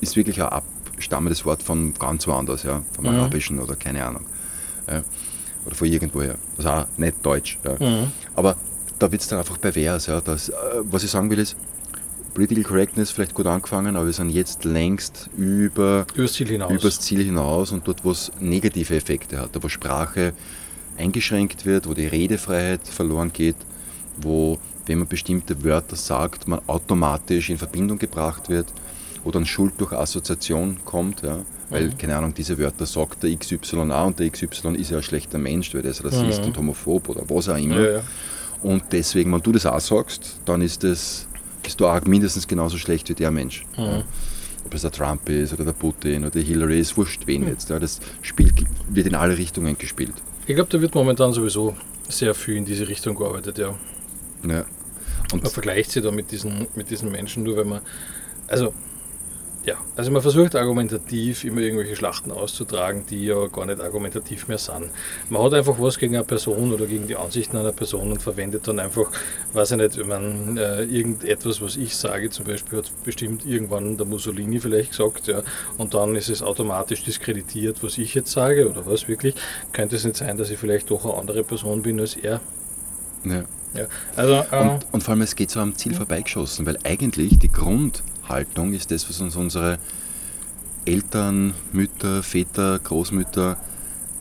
ist 0.00 0.16
wirklich 0.16 0.42
ein 0.42 0.48
abstammendes 0.48 1.44
Wort 1.44 1.62
von 1.62 1.94
ganz 1.94 2.26
woanders, 2.26 2.64
ja, 2.64 2.82
vom 2.92 3.04
mhm. 3.04 3.10
Arabischen 3.10 3.60
oder 3.60 3.76
keine 3.76 4.04
Ahnung. 4.04 4.26
Ja? 4.90 5.02
Oder 5.64 5.74
von 5.74 5.86
irgendwoher. 5.86 6.36
Also 6.56 6.70
auch 6.70 6.86
nicht 6.96 7.14
Deutsch. 7.22 7.58
Ja. 7.64 7.74
Mhm. 7.78 8.12
Aber 8.34 8.56
da 8.98 9.12
wird 9.12 9.22
es 9.22 9.28
dann 9.28 9.38
einfach 9.38 9.60
pervers. 9.60 10.06
Ja, 10.06 10.20
dass, 10.20 10.48
äh, 10.48 10.54
was 10.82 11.04
ich 11.04 11.10
sagen 11.10 11.30
will 11.30 11.38
ist, 11.38 11.56
Political 12.38 12.62
Correctness 12.62 13.10
vielleicht 13.10 13.34
gut 13.34 13.48
angefangen, 13.48 13.96
aber 13.96 14.06
wir 14.06 14.12
sind 14.12 14.30
jetzt 14.30 14.64
längst 14.64 15.28
über, 15.36 16.06
übers, 16.14 16.34
Ziel 16.34 16.46
hinaus. 16.46 16.70
übers 16.70 17.00
Ziel 17.00 17.24
hinaus 17.24 17.72
und 17.72 17.88
dort, 17.88 18.04
wo 18.04 18.12
es 18.12 18.30
negative 18.38 18.94
Effekte 18.94 19.40
hat, 19.40 19.50
wo 19.60 19.68
Sprache 19.68 20.32
eingeschränkt 20.96 21.66
wird, 21.66 21.88
wo 21.88 21.94
die 21.94 22.06
Redefreiheit 22.06 22.86
verloren 22.86 23.32
geht, 23.32 23.56
wo, 24.18 24.56
wenn 24.86 24.98
man 24.98 25.08
bestimmte 25.08 25.64
Wörter 25.64 25.96
sagt, 25.96 26.46
man 26.46 26.60
automatisch 26.68 27.50
in 27.50 27.58
Verbindung 27.58 27.98
gebracht 27.98 28.48
wird, 28.48 28.68
wo 29.24 29.32
dann 29.32 29.44
Schuld 29.44 29.72
durch 29.78 29.92
Assoziation 29.92 30.78
kommt, 30.84 31.22
ja, 31.22 31.40
weil, 31.70 31.88
mhm. 31.88 31.98
keine 31.98 32.18
Ahnung, 32.18 32.34
diese 32.34 32.56
Wörter 32.56 32.86
sagt 32.86 33.24
der 33.24 33.34
XY 33.36 33.90
auch 33.90 34.06
und 34.06 34.20
der 34.20 34.30
XY 34.30 34.76
ist 34.76 34.92
ja 34.92 34.98
ein 34.98 35.02
schlechter 35.02 35.38
Mensch, 35.38 35.74
weil 35.74 35.82
der 35.82 35.90
ist 35.90 36.04
Rassist 36.04 36.42
mhm. 36.42 36.46
und 36.46 36.58
homophob 36.58 37.08
oder 37.08 37.22
was 37.28 37.48
auch 37.48 37.56
immer. 37.56 37.80
Ja, 37.80 37.92
ja. 37.94 38.02
Und 38.62 38.84
deswegen, 38.92 39.32
wenn 39.32 39.42
du 39.42 39.52
das 39.52 39.66
auch 39.66 39.80
sagst, 39.80 40.36
dann 40.44 40.62
ist 40.62 40.82
das 40.82 41.27
bist 41.62 41.80
du 41.80 41.86
auch 41.86 42.00
mindestens 42.04 42.46
genauso 42.46 42.78
schlecht 42.78 43.08
wie 43.08 43.14
der 43.14 43.30
Mensch. 43.30 43.64
Mhm. 43.76 43.84
Ja. 43.84 44.04
Ob 44.64 44.74
es 44.74 44.82
der 44.82 44.90
Trump 44.90 45.28
ist 45.28 45.52
oder 45.52 45.64
der 45.64 45.72
Putin 45.72 46.22
oder 46.22 46.30
die 46.30 46.42
Hillary, 46.42 46.80
ist 46.80 46.96
wurscht 46.96 47.26
wen 47.26 47.42
mhm. 47.42 47.48
jetzt. 47.48 47.70
Ja. 47.70 47.78
Das 47.78 48.00
Spiel 48.22 48.52
wird 48.88 49.06
in 49.06 49.14
alle 49.14 49.36
Richtungen 49.36 49.76
gespielt. 49.78 50.14
Ich 50.46 50.54
glaube, 50.54 50.70
da 50.70 50.80
wird 50.80 50.94
momentan 50.94 51.32
sowieso 51.32 51.76
sehr 52.08 52.34
viel 52.34 52.56
in 52.56 52.64
diese 52.64 52.88
Richtung 52.88 53.16
gearbeitet, 53.16 53.58
ja. 53.58 53.74
ja. 54.48 54.64
Und 55.32 55.42
man 55.42 55.52
vergleicht 55.52 55.90
sich 55.90 56.02
da 56.02 56.10
mit 56.10 56.30
diesen, 56.30 56.66
mit 56.74 56.90
diesen 56.90 57.12
Menschen 57.12 57.42
nur, 57.42 57.56
wenn 57.58 57.68
man. 57.68 57.80
Also, 58.46 58.72
ja, 59.64 59.74
also 59.96 60.10
man 60.10 60.22
versucht 60.22 60.54
argumentativ 60.54 61.44
immer 61.44 61.60
irgendwelche 61.60 61.96
Schlachten 61.96 62.32
auszutragen, 62.32 63.04
die 63.10 63.26
ja 63.26 63.46
gar 63.48 63.66
nicht 63.66 63.80
argumentativ 63.80 64.48
mehr 64.48 64.58
sind. 64.58 64.90
Man 65.28 65.42
hat 65.42 65.52
einfach 65.52 65.76
was 65.78 65.98
gegen 65.98 66.14
eine 66.14 66.24
Person 66.24 66.72
oder 66.72 66.86
gegen 66.86 67.06
die 67.06 67.16
Ansichten 67.16 67.56
einer 67.56 67.72
Person 67.72 68.12
und 68.12 68.22
verwendet 68.22 68.66
dann 68.66 68.78
einfach, 68.78 69.10
weiß 69.52 69.72
ich 69.72 69.76
nicht, 69.76 69.98
wenn 69.98 70.08
man 70.08 70.56
äh, 70.56 70.84
irgendetwas, 70.84 71.60
was 71.60 71.76
ich 71.76 71.96
sage, 71.96 72.30
zum 72.30 72.46
Beispiel 72.46 72.78
hat 72.78 72.90
bestimmt 73.04 73.44
irgendwann 73.44 73.96
der 73.96 74.06
Mussolini 74.06 74.60
vielleicht 74.60 74.92
gesagt, 74.92 75.26
ja, 75.26 75.42
und 75.76 75.92
dann 75.92 76.14
ist 76.14 76.28
es 76.28 76.42
automatisch 76.42 77.04
diskreditiert, 77.04 77.82
was 77.82 77.98
ich 77.98 78.14
jetzt 78.14 78.30
sage 78.30 78.70
oder 78.70 78.86
was 78.86 79.08
wirklich. 79.08 79.34
Könnte 79.72 79.96
es 79.96 80.04
nicht 80.04 80.16
sein, 80.16 80.36
dass 80.38 80.50
ich 80.50 80.58
vielleicht 80.58 80.90
doch 80.90 81.04
eine 81.04 81.14
andere 81.14 81.44
Person 81.44 81.82
bin 81.82 82.00
als 82.00 82.16
er? 82.16 82.40
Ja. 83.24 83.44
ja. 83.74 83.86
Also, 84.16 84.44
äh, 84.50 84.70
und, 84.70 84.86
und, 84.92 85.02
vor 85.02 85.12
allem, 85.12 85.22
es 85.22 85.34
geht 85.34 85.50
so 85.50 85.60
am 85.60 85.74
Ziel 85.76 85.92
ja. 85.92 85.98
vorbeigeschossen, 85.98 86.64
weil 86.64 86.78
eigentlich 86.84 87.38
die 87.38 87.50
Grund 87.50 88.02
Haltung 88.28 88.72
ist 88.72 88.90
das, 88.90 89.08
was 89.08 89.20
uns 89.20 89.36
unsere 89.36 89.78
Eltern, 90.84 91.54
Mütter, 91.72 92.22
Väter, 92.22 92.78
Großmütter 92.78 93.56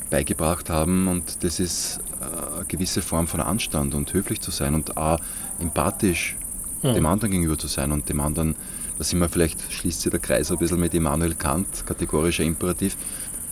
beigebracht 0.10 0.70
haben 0.70 1.08
und 1.08 1.43
das 1.43 1.60
ist 1.60 2.00
äh, 2.20 2.56
eine 2.58 2.65
gewisse 2.65 3.02
Form 3.02 3.28
von 3.28 3.41
Anstand 3.41 3.93
und 3.93 4.13
höflich 4.13 4.41
zu 4.41 4.52
sein 4.52 4.74
und 4.74 4.98
auch 4.98 5.20
empathisch 5.60 6.36
ja. 6.82 6.93
dem 6.93 7.06
anderen 7.06 7.32
gegenüber 7.32 7.58
zu 7.58 7.67
sein 7.67 7.91
und 7.91 8.08
dem 8.10 8.20
anderen, 8.20 8.56
da 8.98 9.04
sind 9.04 9.20
wir 9.20 9.30
vielleicht, 9.30 9.72
schließt 9.72 10.02
sich 10.02 10.12
der 10.12 10.20
Kreis 10.20 10.52
ein 10.52 10.58
bisschen 10.58 10.80
mit 10.80 10.93
Immanuel 10.93 11.36
Kant, 11.36 11.86
kategorischer 11.86 12.43
Imperativ, 12.43 12.96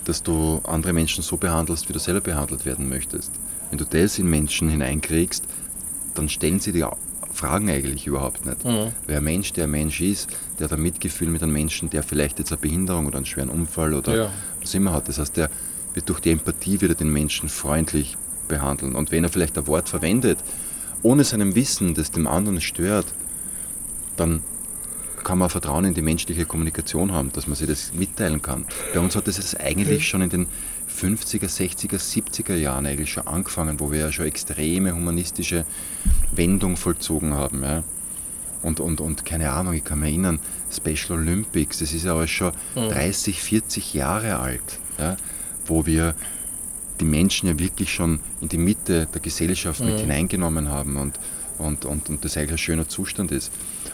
dass 0.06 0.24
du 0.24 0.62
andere 0.64 0.94
Menschen 0.94 1.24
so 1.24 1.38
behandelst, 1.38 1.90
wie 1.90 1.94
du 1.94 2.00
selber 2.00 2.22
behandelt 2.22 2.66
werden 2.66 2.88
möchtest. 2.88 3.32
Wenn 3.70 3.78
du 3.78 3.86
das 3.86 4.20
in 4.20 4.30
Menschen 4.30 4.70
hineinkriegst, 4.70 5.44
dann 6.14 6.30
stellen 6.30 6.60
sie 6.60 6.72
dir 6.72 6.92
fragen 7.36 7.70
eigentlich 7.70 8.08
überhaupt 8.08 8.46
nicht. 8.46 8.64
Mhm. 8.64 8.92
Ein 9.08 9.24
Mensch, 9.24 9.54
der 9.54 9.66
ein 9.66 9.72
Mensch 9.72 10.02
ist, 10.02 10.30
der 10.58 10.66
hat 10.66 10.74
ein 10.74 10.82
Mitgefühl 10.82 11.30
mit 11.30 11.44
einem 11.44 11.54
Menschen, 11.54 11.90
der 11.90 12.02
vielleicht 12.02 12.40
jetzt 12.40 12.52
eine 12.52 12.62
Behinderung 12.62 13.06
oder 13.06 13.18
einen 13.18 13.26
schweren 13.26 13.50
Unfall 13.50 13.94
oder 13.94 14.16
ja. 14.16 14.32
was 14.62 14.74
immer 14.74 14.94
hat. 14.94 15.08
Das 15.10 15.20
heißt, 15.20 15.36
der 15.38 15.50
wird 15.94 16.10
durch 16.10 16.20
die 16.20 16.32
Empathie 16.32 16.82
wieder 16.82 16.96
den 16.96 17.12
Menschen 17.12 17.50
freundlich 17.50 18.18
behandeln. 18.48 18.96
Und 18.96 19.12
wenn 19.12 19.24
er 19.24 19.30
vielleicht 19.30 19.58
ein 19.58 19.68
Wort 19.68 19.90
verwendet, 19.90 20.40
ohne 21.02 21.24
seinem 21.24 21.56
Wissen, 21.56 21.94
das 21.94 22.12
dem 22.12 22.28
anderen 22.28 22.62
stört, 22.62 23.08
dann 24.16 24.42
kann 25.24 25.40
man 25.40 25.50
Vertrauen 25.50 25.86
in 25.86 25.94
die 25.94 26.02
menschliche 26.02 26.46
Kommunikation 26.46 27.12
haben, 27.12 27.32
dass 27.34 27.48
man 27.48 27.56
sich 27.56 27.68
das 27.68 27.94
mitteilen 27.94 28.42
kann. 28.42 28.66
Bei 28.94 29.00
uns 29.00 29.16
hat 29.16 29.28
das 29.28 29.56
eigentlich 29.56 30.08
schon 30.08 30.22
in 30.22 30.30
den 30.30 30.48
50er, 30.96 31.48
60er, 31.48 32.00
70er 32.00 32.56
Jahren 32.56 32.86
eigentlich 32.86 33.12
schon 33.12 33.28
angefangen, 33.28 33.80
wo 33.80 33.92
wir 33.92 34.00
ja 34.00 34.12
schon 34.12 34.26
extreme 34.26 34.96
humanistische 34.96 35.66
Wendung 36.34 36.78
vollzogen 36.78 37.34
haben. 37.34 37.64
Ja. 37.64 37.84
Und, 38.62 38.80
und, 38.80 39.00
und 39.02 39.26
keine 39.26 39.52
Ahnung, 39.52 39.74
ich 39.74 39.84
kann 39.84 40.00
mich 40.00 40.10
erinnern, 40.10 40.40
Special 40.72 41.20
Olympics, 41.20 41.80
das 41.80 41.94
ist 41.94 42.06
ja 42.06 42.16
alles 42.16 42.32
schon 42.32 42.52
mhm. 42.76 42.90
30, 42.90 43.42
40 43.42 43.94
Jahre 43.94 44.38
alt, 44.38 44.80
ja, 44.98 45.18
wo 45.68 45.86
wir 45.86 46.16
die 47.00 47.06
Menschen 47.06 47.48
ja 47.48 47.60
wirklich 47.60 47.94
schon 47.94 48.20
in 48.42 48.50
die 48.50 48.58
Mitte 48.58 49.08
der 49.14 49.22
Gesellschaft 49.22 49.82
mhm. 49.82 49.88
mit 49.88 50.00
hineingenommen 50.00 50.70
haben 50.70 50.98
und, 50.98 51.20
und, 51.58 51.86
und, 51.86 52.10
und 52.10 52.26
das 52.26 52.38
eigentlich 52.38 52.54
ein 52.54 52.58
schöner 52.58 52.88
Zustand 52.88 53.32
ist. 53.32 53.52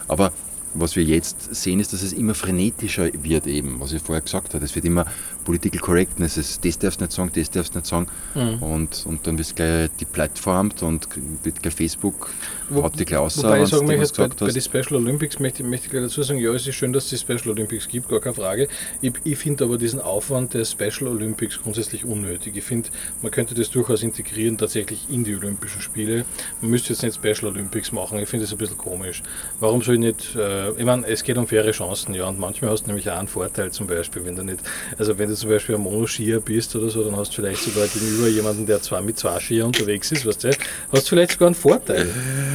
Aber 0.08 0.32
was 0.74 0.96
wir 0.96 1.04
jetzt 1.04 1.54
sehen, 1.54 1.80
ist, 1.80 1.94
dass 1.94 2.02
es 2.02 2.14
immer 2.14 2.34
frenetischer 2.34 3.10
wird 3.24 3.48
eben, 3.48 3.80
was 3.80 3.92
ich 3.92 4.02
vorher 4.02 4.22
gesagt 4.22 4.54
habe. 4.54 4.64
Es 4.64 4.76
wird 4.76 4.86
immer 4.86 5.06
Political 5.44 5.80
Correctness, 5.80 6.38
es, 6.38 6.60
das 6.60 6.78
darfst 6.78 7.00
du 7.00 7.06
nicht 7.06 7.14
sagen, 7.14 7.32
das 7.34 7.50
darfst 7.50 7.74
du 7.74 7.80
nicht 7.80 7.88
sagen. 7.88 8.08
Mhm. 8.36 8.64
Und, 8.64 9.06
und 9.06 9.28
dann 9.28 9.38
wird 9.38 9.56
gleich 9.56 9.90
die 10.00 10.06
Plattformt 10.06 10.84
und 10.84 11.08
wird 11.44 11.62
gleich 11.62 11.74
Facebook, 11.74 12.30
Wo, 12.70 12.84
haut 12.84 13.00
die 13.00 13.06
gleich 13.06 13.20
raus. 13.20 13.38
Wobei 13.38 13.64
ich 13.64 13.70
sagen 13.70 13.88
möchte, 13.88 14.28
bei, 14.28 14.46
bei 14.46 14.52
den 14.52 14.62
Special 14.62 14.96
Olympics 14.96 15.40
möchte, 15.40 15.64
möchte 15.64 15.88
ich 15.88 15.92
gleich 15.92 16.04
dazu 16.04 16.24
sagen, 16.24 16.40
ja, 16.40 16.52
es 16.52 16.68
ist 16.68 16.76
schön, 16.76 16.94
dass 16.94 17.06
es 17.06 17.10
die 17.10 17.18
Special 17.18 17.50
Olympics 17.50 17.88
gibt, 17.88 18.10
gar 18.10 18.20
keine 18.20 18.36
Frage. 18.36 18.68
Ich, 19.02 19.14
ich 19.24 19.38
finde 19.38 19.66
aber 19.66 19.78
diesen 19.78 20.00
Aufwand 20.00 20.54
der 20.54 20.66
Special 20.66 21.08
Olympics 21.08 21.60
grundsätzlich 21.62 22.06
unnötig. 22.06 22.56
Ich 22.56 22.64
finde, 22.64 22.90
man 23.22 23.32
könnte 23.32 23.56
das 23.56 23.70
durchaus 23.70 24.04
integrieren 24.04 24.58
tatsächlich 24.58 25.08
in 25.10 25.24
die 25.24 25.36
Olympischen 25.36 25.82
Spiele. 25.82 26.26
Man 26.62 26.72
müsste 26.72 26.94
jetzt 26.94 27.04
nicht 27.04 27.16
Special 27.16 27.52
Olympics 27.52 27.92
machen, 27.92 28.20
ich 28.20 28.30
finde 28.30 28.46
das 28.46 28.52
ein 28.54 28.58
bisschen 28.58 28.78
komisch. 28.78 29.24
Warum 29.60 29.82
soll 29.82 29.96
ich 29.96 30.02
nicht... 30.02 30.36
Äh, 30.36 30.72
ich 30.72 30.86
meine, 30.86 31.08
es 31.08 31.24
geht 31.24 31.38
um 31.38 31.48
faire 31.48 31.72
Chancen, 31.72 32.14
ja, 32.14 32.28
und 32.28 32.40
manchmal 32.40 32.72
hast 32.72 32.84
du 32.84 32.88
nämlich 32.88 33.10
auch 33.10 33.18
einen 33.18 33.28
Vorteil 33.28 33.72
zum 33.72 33.88
Beispiel, 33.88 34.26
wenn 34.26 34.36
du 34.36 34.44
nicht, 34.44 34.60
also 34.98 35.18
wenn 35.18 35.31
du 35.32 35.36
zum 35.36 35.50
Beispiel 35.50 35.76
ein 35.76 35.82
Monoskier 35.82 36.40
bist 36.40 36.76
oder 36.76 36.90
so, 36.90 37.04
dann 37.04 37.16
hast 37.16 37.32
du 37.32 37.42
vielleicht 37.42 37.64
sogar 37.64 37.88
gegenüber 37.88 38.28
jemanden, 38.28 38.66
der 38.66 38.82
zwar 38.82 39.02
mit 39.02 39.18
zwei 39.18 39.40
Skier 39.40 39.66
unterwegs 39.66 40.12
ist, 40.12 40.26
weißt 40.26 40.44
du, 40.44 40.50
hast 40.92 41.04
du 41.04 41.10
vielleicht 41.10 41.32
sogar 41.32 41.48
einen 41.48 41.56
Vorteil. 41.56 42.10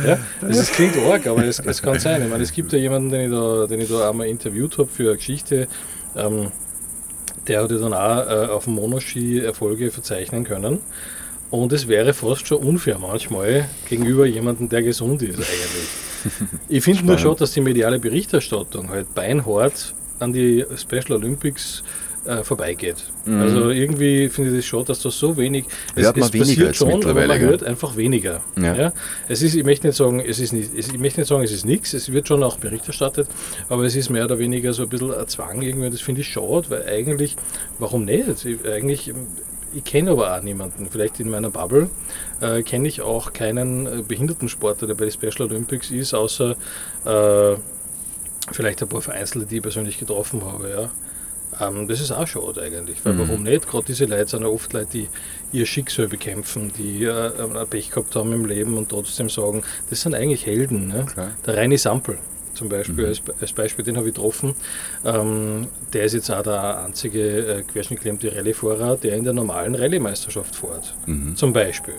Ja? 0.07 0.19
Das 0.41 0.59
ist, 0.59 0.73
klingt 0.73 0.97
arg, 0.99 1.27
aber 1.27 1.45
es, 1.45 1.59
es 1.59 1.83
kann 1.83 1.99
sein. 1.99 2.23
Ich 2.23 2.29
meine, 2.29 2.43
es 2.43 2.53
gibt 2.53 2.73
ja 2.73 2.79
jemanden, 2.79 3.11
den 3.11 3.21
ich 3.23 3.31
da, 3.31 3.67
den 3.67 3.81
ich 3.81 3.89
da 3.89 4.11
einmal 4.11 4.29
interviewt 4.29 4.79
habe 4.79 4.89
für 4.89 5.09
eine 5.09 5.17
Geschichte, 5.17 5.69
ähm, 6.17 6.53
der 7.47 7.63
hat 7.63 7.71
ja 7.71 7.79
dann 7.79 7.95
auch 7.95 8.27
äh, 8.29 8.47
auf 8.47 8.65
dem 8.65 8.75
Monoski 8.75 9.41
Erfolge 9.41 9.91
verzeichnen 9.91 10.45
können. 10.45 10.81
Und 11.51 11.73
es 11.73 11.87
wäre 11.87 12.13
fast 12.13 12.47
schon 12.47 12.59
unfair 12.59 12.99
manchmal 12.99 13.69
gegenüber 13.89 14.27
jemandem, 14.27 14.69
der 14.69 14.83
gesund 14.83 15.23
ist 15.23 15.39
eigentlich. 15.39 16.07
Ich 16.69 16.83
finde 16.83 17.05
nur 17.05 17.19
schon, 17.19 17.37
dass 17.37 17.53
die 17.53 17.61
mediale 17.61 18.01
Berichterstattung 18.01 18.91
halt 18.91 19.15
beinhart 19.15 19.95
an 20.19 20.33
die 20.33 20.65
Special 20.77 21.13
Olympics 21.13 21.85
äh, 22.27 22.45
vorbeigeht. 22.45 22.97
Mhm. 23.25 23.41
Also 23.41 23.71
irgendwie 23.71 24.29
finde 24.29 24.51
ich 24.51 24.57
das 24.59 24.67
schon, 24.67 24.85
dass 24.85 25.01
das 25.01 25.19
so 25.19 25.37
wenig. 25.37 25.67
Es, 25.95 26.05
hört 26.05 26.17
man 26.17 26.29
es 26.29 26.33
weniger 26.33 26.67
passiert 26.67 26.77
schon, 26.77 27.05
aber 27.05 27.27
man 27.27 27.39
hört 27.39 27.65
einfach 27.65 27.97
weniger. 27.97 28.43
Ja. 28.57 28.75
ja. 28.75 28.93
Es 29.29 29.43
ist, 29.43 29.55
ich 29.55 29.65
möchte 29.65 29.87
nicht 29.87 29.97
sagen, 29.97 30.21
es 30.21 30.39
ist 30.39 30.53
nicht, 30.53 30.71
ich 30.75 30.99
möchte 30.99 31.21
nicht 31.21 31.29
sagen, 31.29 31.43
es 31.43 31.53
ist 31.53 31.65
nichts. 31.65 31.93
Es 31.95 32.13
wird 32.13 32.29
schon 32.29 32.43
auch 32.43 32.59
Bericht 32.59 32.87
erstattet, 32.87 33.29
aber 33.69 33.85
es 33.85 33.97
ist 33.97 34.11
mehr 34.11 34.25
oder 34.25 34.39
weniger 34.39 34.73
so 34.73 34.83
ein 34.83 34.89
bisschen 34.89 35.13
ein 35.13 35.29
Zwang 35.29 35.63
irgendwie. 35.63 35.91
Das 35.91 36.01
finde 36.01 36.21
ich 36.21 36.29
schade, 36.29 36.69
weil 36.69 36.87
eigentlich, 36.87 37.37
warum 37.79 38.05
nicht? 38.05 38.27
Eigentlich 38.65 39.13
ich 39.75 39.85
kenne 39.85 40.13
aber 40.13 40.35
auch 40.35 40.43
niemanden, 40.43 40.89
vielleicht 40.91 41.21
in 41.21 41.29
meiner 41.29 41.51
Bubble, 41.51 41.91
äh, 42.41 42.63
kenne 42.63 42.89
ich 42.89 43.03
auch 43.03 43.33
keinen 43.35 43.87
äh, 43.87 44.03
Behindertensportler, 44.03 44.89
der 44.89 44.95
bei 44.95 45.05
den 45.05 45.13
Special 45.13 45.51
Olympics 45.51 45.91
ist, 45.91 46.15
außer 46.15 46.57
äh, 47.05 47.57
vielleicht 48.53 48.83
ein 48.83 48.89
paar 48.89 49.03
Vereinzelte, 49.03 49.47
die 49.47 49.57
ich 49.57 49.63
persönlich 49.63 49.99
getroffen 49.99 50.45
habe. 50.45 50.71
Ja. 50.71 50.91
Ähm, 51.61 51.89
das 51.89 52.01
ist 52.01 52.11
auch 52.11 52.27
schade 52.27 52.63
eigentlich, 52.63 52.99
weil 53.05 53.15
mhm. 53.15 53.19
warum 53.19 53.43
nicht? 53.43 53.69
Gerade 53.69 53.87
diese 53.87 54.05
Leute 54.05 54.29
sind 54.29 54.43
ja 54.43 54.49
oft 54.49 54.73
Leute, 54.73 54.89
die 54.93 55.09
ihr 55.53 55.67
Schicksal 55.67 56.09
bekämpfen, 56.09 56.73
die 56.77 57.05
äh, 57.05 57.31
ein 57.41 57.67
Pech 57.69 57.91
gehabt 57.91 58.15
haben 58.15 58.33
im 58.33 58.45
Leben 58.45 58.77
und 58.77 58.89
trotzdem 58.89 59.29
sagen, 59.29 59.63
das 59.91 60.03
sind 60.03 60.15
eigentlich 60.15 60.47
Helden. 60.47 60.89
Ne? 60.89 61.07
Der 61.47 61.57
reine 61.57 61.79
Sampel 61.79 62.19
zum 62.57 62.69
Beispiel 62.69 63.05
mhm. 63.05 63.11
als, 63.11 63.23
als, 63.41 63.53
Beispiel, 63.53 63.85
den 63.85 63.97
habe 63.97 64.09
ich 64.09 64.15
getroffen. 64.15 64.55
Ähm, 65.05 65.69
der 65.93 66.05
ist 66.05 66.15
jetzt 66.15 66.31
auch 66.31 66.43
der 66.43 66.85
einzige 66.85 67.21
äh, 67.21 67.63
querschnittgelähmte 67.63 68.35
Rallye-Fahrer, 68.35 68.97
der 68.97 69.17
in 69.17 69.25
der 69.25 69.33
normalen 69.33 69.75
Rallye-Meisterschaft 69.75 70.57
fährt. 70.57 70.95
Mhm. 71.07 71.37
Zum 71.37 71.53
Beispiel. 71.53 71.95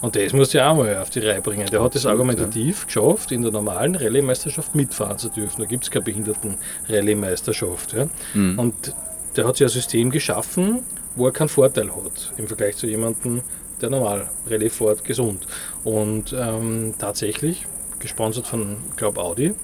Und 0.00 0.16
das 0.16 0.32
muss 0.32 0.52
ja 0.52 0.70
auch 0.70 0.76
mal 0.76 0.96
auf 0.96 1.10
die 1.10 1.20
Reihe 1.20 1.42
bringen. 1.42 1.66
Der 1.70 1.82
hat 1.82 1.94
es 1.94 2.06
argumentativ 2.06 2.80
ja. 2.80 2.86
geschafft, 2.86 3.32
in 3.32 3.42
der 3.42 3.52
normalen 3.52 3.94
Rallye-Meisterschaft 3.94 4.74
mitfahren 4.74 5.18
zu 5.18 5.28
dürfen. 5.28 5.60
Da 5.60 5.66
gibt 5.66 5.84
es 5.84 5.90
keine 5.90 6.04
Behinderten-Rallye-Meisterschaft. 6.04 7.92
Ja? 7.92 8.08
Mhm. 8.34 8.58
Und 8.58 8.94
der 9.36 9.46
hat 9.46 9.56
sich 9.56 9.66
ein 9.66 9.70
System 9.70 10.10
geschaffen, 10.10 10.82
wo 11.14 11.26
er 11.26 11.32
keinen 11.32 11.48
Vorteil 11.48 11.90
hat 11.94 12.32
im 12.36 12.46
Vergleich 12.46 12.76
zu 12.76 12.86
jemandem, 12.86 13.42
der 13.80 13.90
normal 13.90 14.30
Rallye 14.48 14.70
fährt, 14.70 15.04
gesund. 15.04 15.46
Und 15.84 16.34
ähm, 16.36 16.94
tatsächlich, 16.98 17.66
gesponsert 17.98 18.46
von, 18.46 18.76
glaube 18.96 19.20
Audi, 19.20 19.54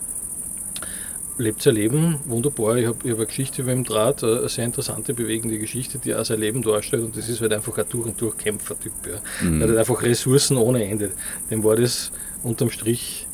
lebt 1.38 1.62
sein 1.62 1.74
Leben 1.74 2.18
wunderbar. 2.24 2.76
Ich 2.76 2.86
habe 2.86 2.96
hab 2.98 3.16
eine 3.16 3.26
Geschichte 3.26 3.62
über 3.62 3.72
ihm 3.72 3.84
Draht, 3.84 4.22
eine 4.22 4.48
sehr 4.48 4.64
interessante, 4.64 5.14
bewegende 5.14 5.58
Geschichte, 5.58 5.98
die 5.98 6.14
auch 6.14 6.24
sein 6.24 6.40
Leben 6.40 6.62
darstellt. 6.62 7.02
Und 7.02 7.16
das 7.16 7.28
ist 7.28 7.40
halt 7.40 7.52
einfach 7.52 7.76
ein 7.78 7.84
durch 7.88 8.06
und 8.06 8.20
durch 8.20 8.36
Kämpfertyp. 8.36 8.92
Ja. 9.06 9.46
Mhm. 9.48 9.60
Er 9.60 9.68
hat 9.68 9.76
einfach 9.76 10.02
Ressourcen 10.02 10.56
ohne 10.56 10.84
Ende. 10.84 11.10
Dem 11.50 11.64
war 11.64 11.76
das 11.76 12.12
unterm 12.42 12.70
Strich 12.70 13.26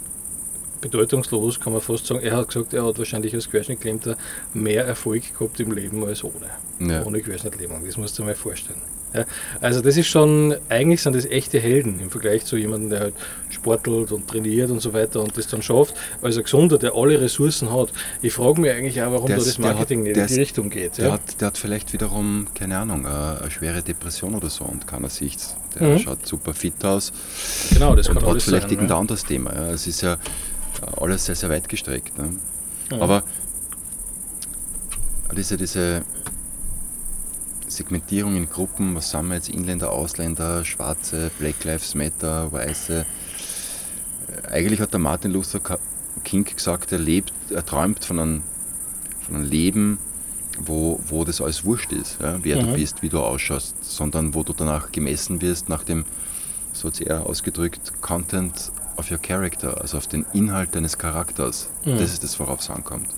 bedeutungslos, 0.81 1.61
kann 1.61 1.73
man 1.73 1.83
fast 1.83 2.07
sagen. 2.07 2.21
Er 2.21 2.37
hat 2.37 2.49
gesagt, 2.49 2.73
er 2.73 2.85
hat 2.85 2.99
wahrscheinlich 2.99 3.35
als 3.35 3.51
Querschnittgelähmter 3.51 4.17
mehr 4.55 4.87
Erfolg 4.87 5.39
gehabt 5.39 5.61
im 5.61 5.73
Leben 5.73 6.05
als 6.05 6.25
ohne. 6.25 6.47
Ja. 6.79 7.05
Ohne 7.05 7.21
Querschnittlähmung. 7.21 7.85
Das 7.85 7.97
musst 7.97 8.19
du 8.19 8.23
dir 8.23 8.29
mal 8.29 8.35
vorstellen. 8.35 8.81
Ja, 9.13 9.25
also 9.61 9.81
das 9.81 9.97
ist 9.97 10.07
schon, 10.07 10.55
eigentlich 10.69 11.03
sind 11.03 11.17
das 11.17 11.25
echte 11.25 11.59
Helden 11.59 11.99
im 12.01 12.11
Vergleich 12.11 12.45
zu 12.45 12.57
jemandem, 12.57 12.91
der 12.91 13.01
halt 13.01 13.15
sportelt 13.51 14.13
und 14.13 14.29
trainiert 14.29 14.71
und 14.71 14.81
so 14.81 14.93
weiter 14.93 15.21
und 15.21 15.37
das 15.37 15.49
dann 15.49 15.63
schafft, 15.63 15.95
als 16.23 16.37
ein 16.37 16.45
Gesunder, 16.45 16.79
der 16.79 16.95
alle 16.95 17.21
Ressourcen 17.21 17.73
hat. 17.73 17.89
Ich 18.23 18.33
frage 18.33 18.61
mich 18.61 18.71
eigentlich 18.71 19.03
auch, 19.03 19.13
warum 19.13 19.27
der 19.27 19.39
da 19.39 19.45
das 19.45 19.59
Marketing 19.59 20.01
hat, 20.01 20.07
nicht 20.07 20.17
in 20.17 20.27
die 20.27 20.35
Richtung 20.35 20.71
geht. 20.71 20.99
Der, 20.99 21.07
ja? 21.07 21.13
hat, 21.13 21.41
der 21.41 21.49
hat 21.49 21.59
vielleicht 21.59 21.93
wiederum, 21.93 22.47
keine 22.55 22.79
Ahnung, 22.79 23.05
eine, 23.07 23.51
schwere 23.51 23.83
Depression 23.83 24.35
oder 24.35 24.49
so 24.49 24.65
und 24.65 24.87
keiner 24.87 25.09
sieht 25.09 25.39
Der 25.75 25.89
mhm. 25.89 25.99
schaut 25.99 26.27
super 26.27 26.55
fit 26.55 26.85
aus. 26.85 27.13
Genau, 27.73 27.95
das 27.97 28.09
und 28.09 28.15
kann 28.15 28.23
hat 28.23 28.31
alles 28.31 28.45
vielleicht 28.45 28.63
sein, 28.63 28.71
irgendein 28.71 28.95
ja. 28.95 29.01
anderes 29.01 29.25
Thema. 29.25 29.53
Ja. 29.53 29.71
Es 29.73 29.87
ist 29.87 30.03
ja 30.03 30.19
alles 31.01 31.25
sehr, 31.25 31.35
sehr 31.35 31.49
weit 31.49 31.69
gestreckt. 31.69 32.17
Ne? 32.17 32.35
Mhm. 32.91 33.03
Aber 33.03 33.25
diese, 35.37 35.57
diese 35.57 36.03
Segmentierung 37.81 38.37
in 38.37 38.47
Gruppen, 38.47 38.95
was 38.95 39.11
sind 39.11 39.29
wir 39.29 39.37
jetzt, 39.37 39.49
Inländer, 39.49 39.91
Ausländer, 39.91 40.67
Schwarze, 40.67 41.31
Black 41.39 41.65
Lives 41.65 41.95
Matter, 41.95 42.53
Weiße. 42.53 43.07
Äh, 44.45 44.49
eigentlich 44.49 44.81
hat 44.81 44.93
der 44.93 45.01
Martin 45.01 45.31
Luther 45.31 45.61
King 46.23 46.45
gesagt, 46.45 46.93
er 46.93 46.99
lebt, 46.99 47.33
er 47.49 47.65
träumt 47.65 48.05
von 48.05 48.19
einem, 48.19 48.43
von 49.23 49.37
einem 49.37 49.45
Leben, 49.49 49.99
wo, 50.59 51.01
wo 51.09 51.25
das 51.25 51.41
alles 51.41 51.65
wurscht 51.65 51.93
ist, 51.93 52.19
ja, 52.21 52.39
wer 52.45 52.61
mhm. 52.61 52.67
du 52.67 52.75
bist, 52.75 53.01
wie 53.01 53.09
du 53.09 53.19
ausschaust, 53.19 53.83
sondern 53.83 54.35
wo 54.35 54.43
du 54.43 54.53
danach 54.53 54.93
gemessen 54.93 55.41
wirst 55.41 55.71
nach 55.71 55.83
dem, 55.83 56.05
so 56.75 56.89
hat 56.89 57.01
er 57.01 57.25
ausgedrückt, 57.25 58.03
Content 58.03 58.73
of 58.99 59.11
your 59.11 59.17
character, 59.17 59.81
also 59.81 59.97
auf 59.97 60.07
den 60.07 60.27
Inhalt 60.35 60.75
deines 60.75 60.99
Charakters. 60.99 61.71
Mhm. 61.87 61.99
Das 61.99 62.13
ist 62.13 62.25
das, 62.25 62.39
worauf 62.39 62.61
es 62.61 62.69
ankommt. 62.69 63.09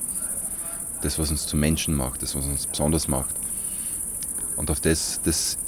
Das, 1.01 1.18
was 1.18 1.33
uns 1.33 1.48
zu 1.48 1.57
Menschen 1.57 1.96
macht, 1.96 2.22
das, 2.22 2.37
was 2.37 2.44
uns 2.44 2.68
besonders 2.68 3.09
macht. 3.09 3.41
Und 4.56 4.70
auf 4.70 4.80
das, 4.80 5.20
das 5.24 5.58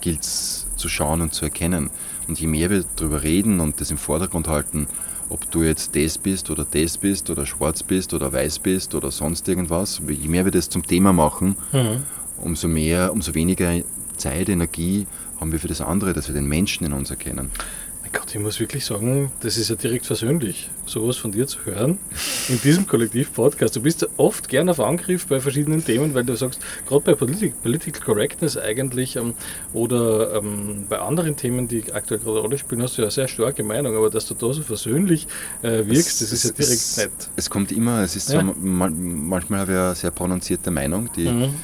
gilt 0.00 0.22
es 0.22 0.66
zu 0.76 0.88
schauen 0.88 1.20
und 1.20 1.34
zu 1.34 1.44
erkennen. 1.44 1.90
Und 2.28 2.38
je 2.40 2.46
mehr 2.46 2.70
wir 2.70 2.84
darüber 2.96 3.22
reden 3.22 3.60
und 3.60 3.80
das 3.80 3.90
im 3.90 3.98
Vordergrund 3.98 4.48
halten, 4.48 4.88
ob 5.28 5.50
du 5.50 5.62
jetzt 5.62 5.96
das 5.96 6.18
bist 6.18 6.50
oder 6.50 6.66
das 6.70 6.98
bist 6.98 7.30
oder 7.30 7.46
schwarz 7.46 7.82
bist 7.82 8.14
oder 8.14 8.32
weiß 8.32 8.60
bist 8.60 8.94
oder 8.94 9.10
sonst 9.10 9.48
irgendwas, 9.48 10.00
je 10.08 10.28
mehr 10.28 10.44
wir 10.44 10.52
das 10.52 10.68
zum 10.68 10.86
Thema 10.86 11.12
machen, 11.12 11.56
mhm. 11.72 12.02
umso 12.38 12.68
mehr, 12.68 13.12
umso 13.12 13.34
weniger 13.34 13.80
Zeit, 14.16 14.48
Energie 14.48 15.06
haben 15.40 15.52
wir 15.52 15.58
für 15.58 15.68
das 15.68 15.80
andere, 15.80 16.12
dass 16.12 16.28
wir 16.28 16.34
den 16.34 16.46
Menschen 16.46 16.86
in 16.86 16.92
uns 16.92 17.10
erkennen. 17.10 17.50
Gott, 18.18 18.34
ich 18.34 18.40
muss 18.40 18.58
wirklich 18.60 18.84
sagen, 18.84 19.30
das 19.40 19.58
ist 19.58 19.68
ja 19.68 19.76
direkt 19.76 20.06
versöhnlich, 20.06 20.70
sowas 20.86 21.18
von 21.18 21.32
dir 21.32 21.46
zu 21.46 21.66
hören 21.66 21.98
in 22.48 22.58
diesem 22.62 22.86
Kollektiv-Podcast. 22.86 23.76
Du 23.76 23.82
bist 23.82 24.08
oft 24.16 24.48
gern 24.48 24.70
auf 24.70 24.80
Angriff 24.80 25.26
bei 25.26 25.38
verschiedenen 25.38 25.84
Themen, 25.84 26.14
weil 26.14 26.24
du 26.24 26.34
sagst, 26.34 26.60
gerade 26.88 27.02
bei 27.02 27.14
Politik, 27.14 27.60
Political 27.62 28.00
Correctness 28.00 28.56
eigentlich 28.56 29.16
ähm, 29.16 29.34
oder 29.74 30.34
ähm, 30.36 30.86
bei 30.88 30.98
anderen 30.98 31.36
Themen, 31.36 31.68
die 31.68 31.92
aktuell 31.92 32.20
gerade 32.20 32.38
Rolle 32.38 32.56
spielen, 32.56 32.82
hast 32.82 32.96
du 32.96 33.02
ja 33.02 33.06
eine 33.06 33.12
sehr 33.12 33.28
starke 33.28 33.62
Meinung, 33.62 33.94
aber 33.94 34.08
dass 34.08 34.26
du 34.26 34.34
da 34.34 34.50
so 34.50 34.62
versöhnlich 34.62 35.26
äh, 35.60 35.84
wirkst, 35.86 36.22
es, 36.22 36.30
das 36.30 36.32
ist 36.32 36.44
ja 36.44 36.50
direkt 36.52 36.72
es, 36.72 36.96
nett. 36.96 37.12
Es 37.36 37.50
kommt 37.50 37.70
immer, 37.70 38.02
es 38.02 38.16
ist 38.16 38.30
ja. 38.30 38.40
so, 38.40 38.54
manchmal 38.58 39.60
habe 39.60 39.72
ich 39.72 39.78
eine 39.78 39.94
sehr 39.94 40.10
prononcierte 40.10 40.70
Meinung, 40.70 41.10
die 41.16 41.28
mhm. 41.28 41.54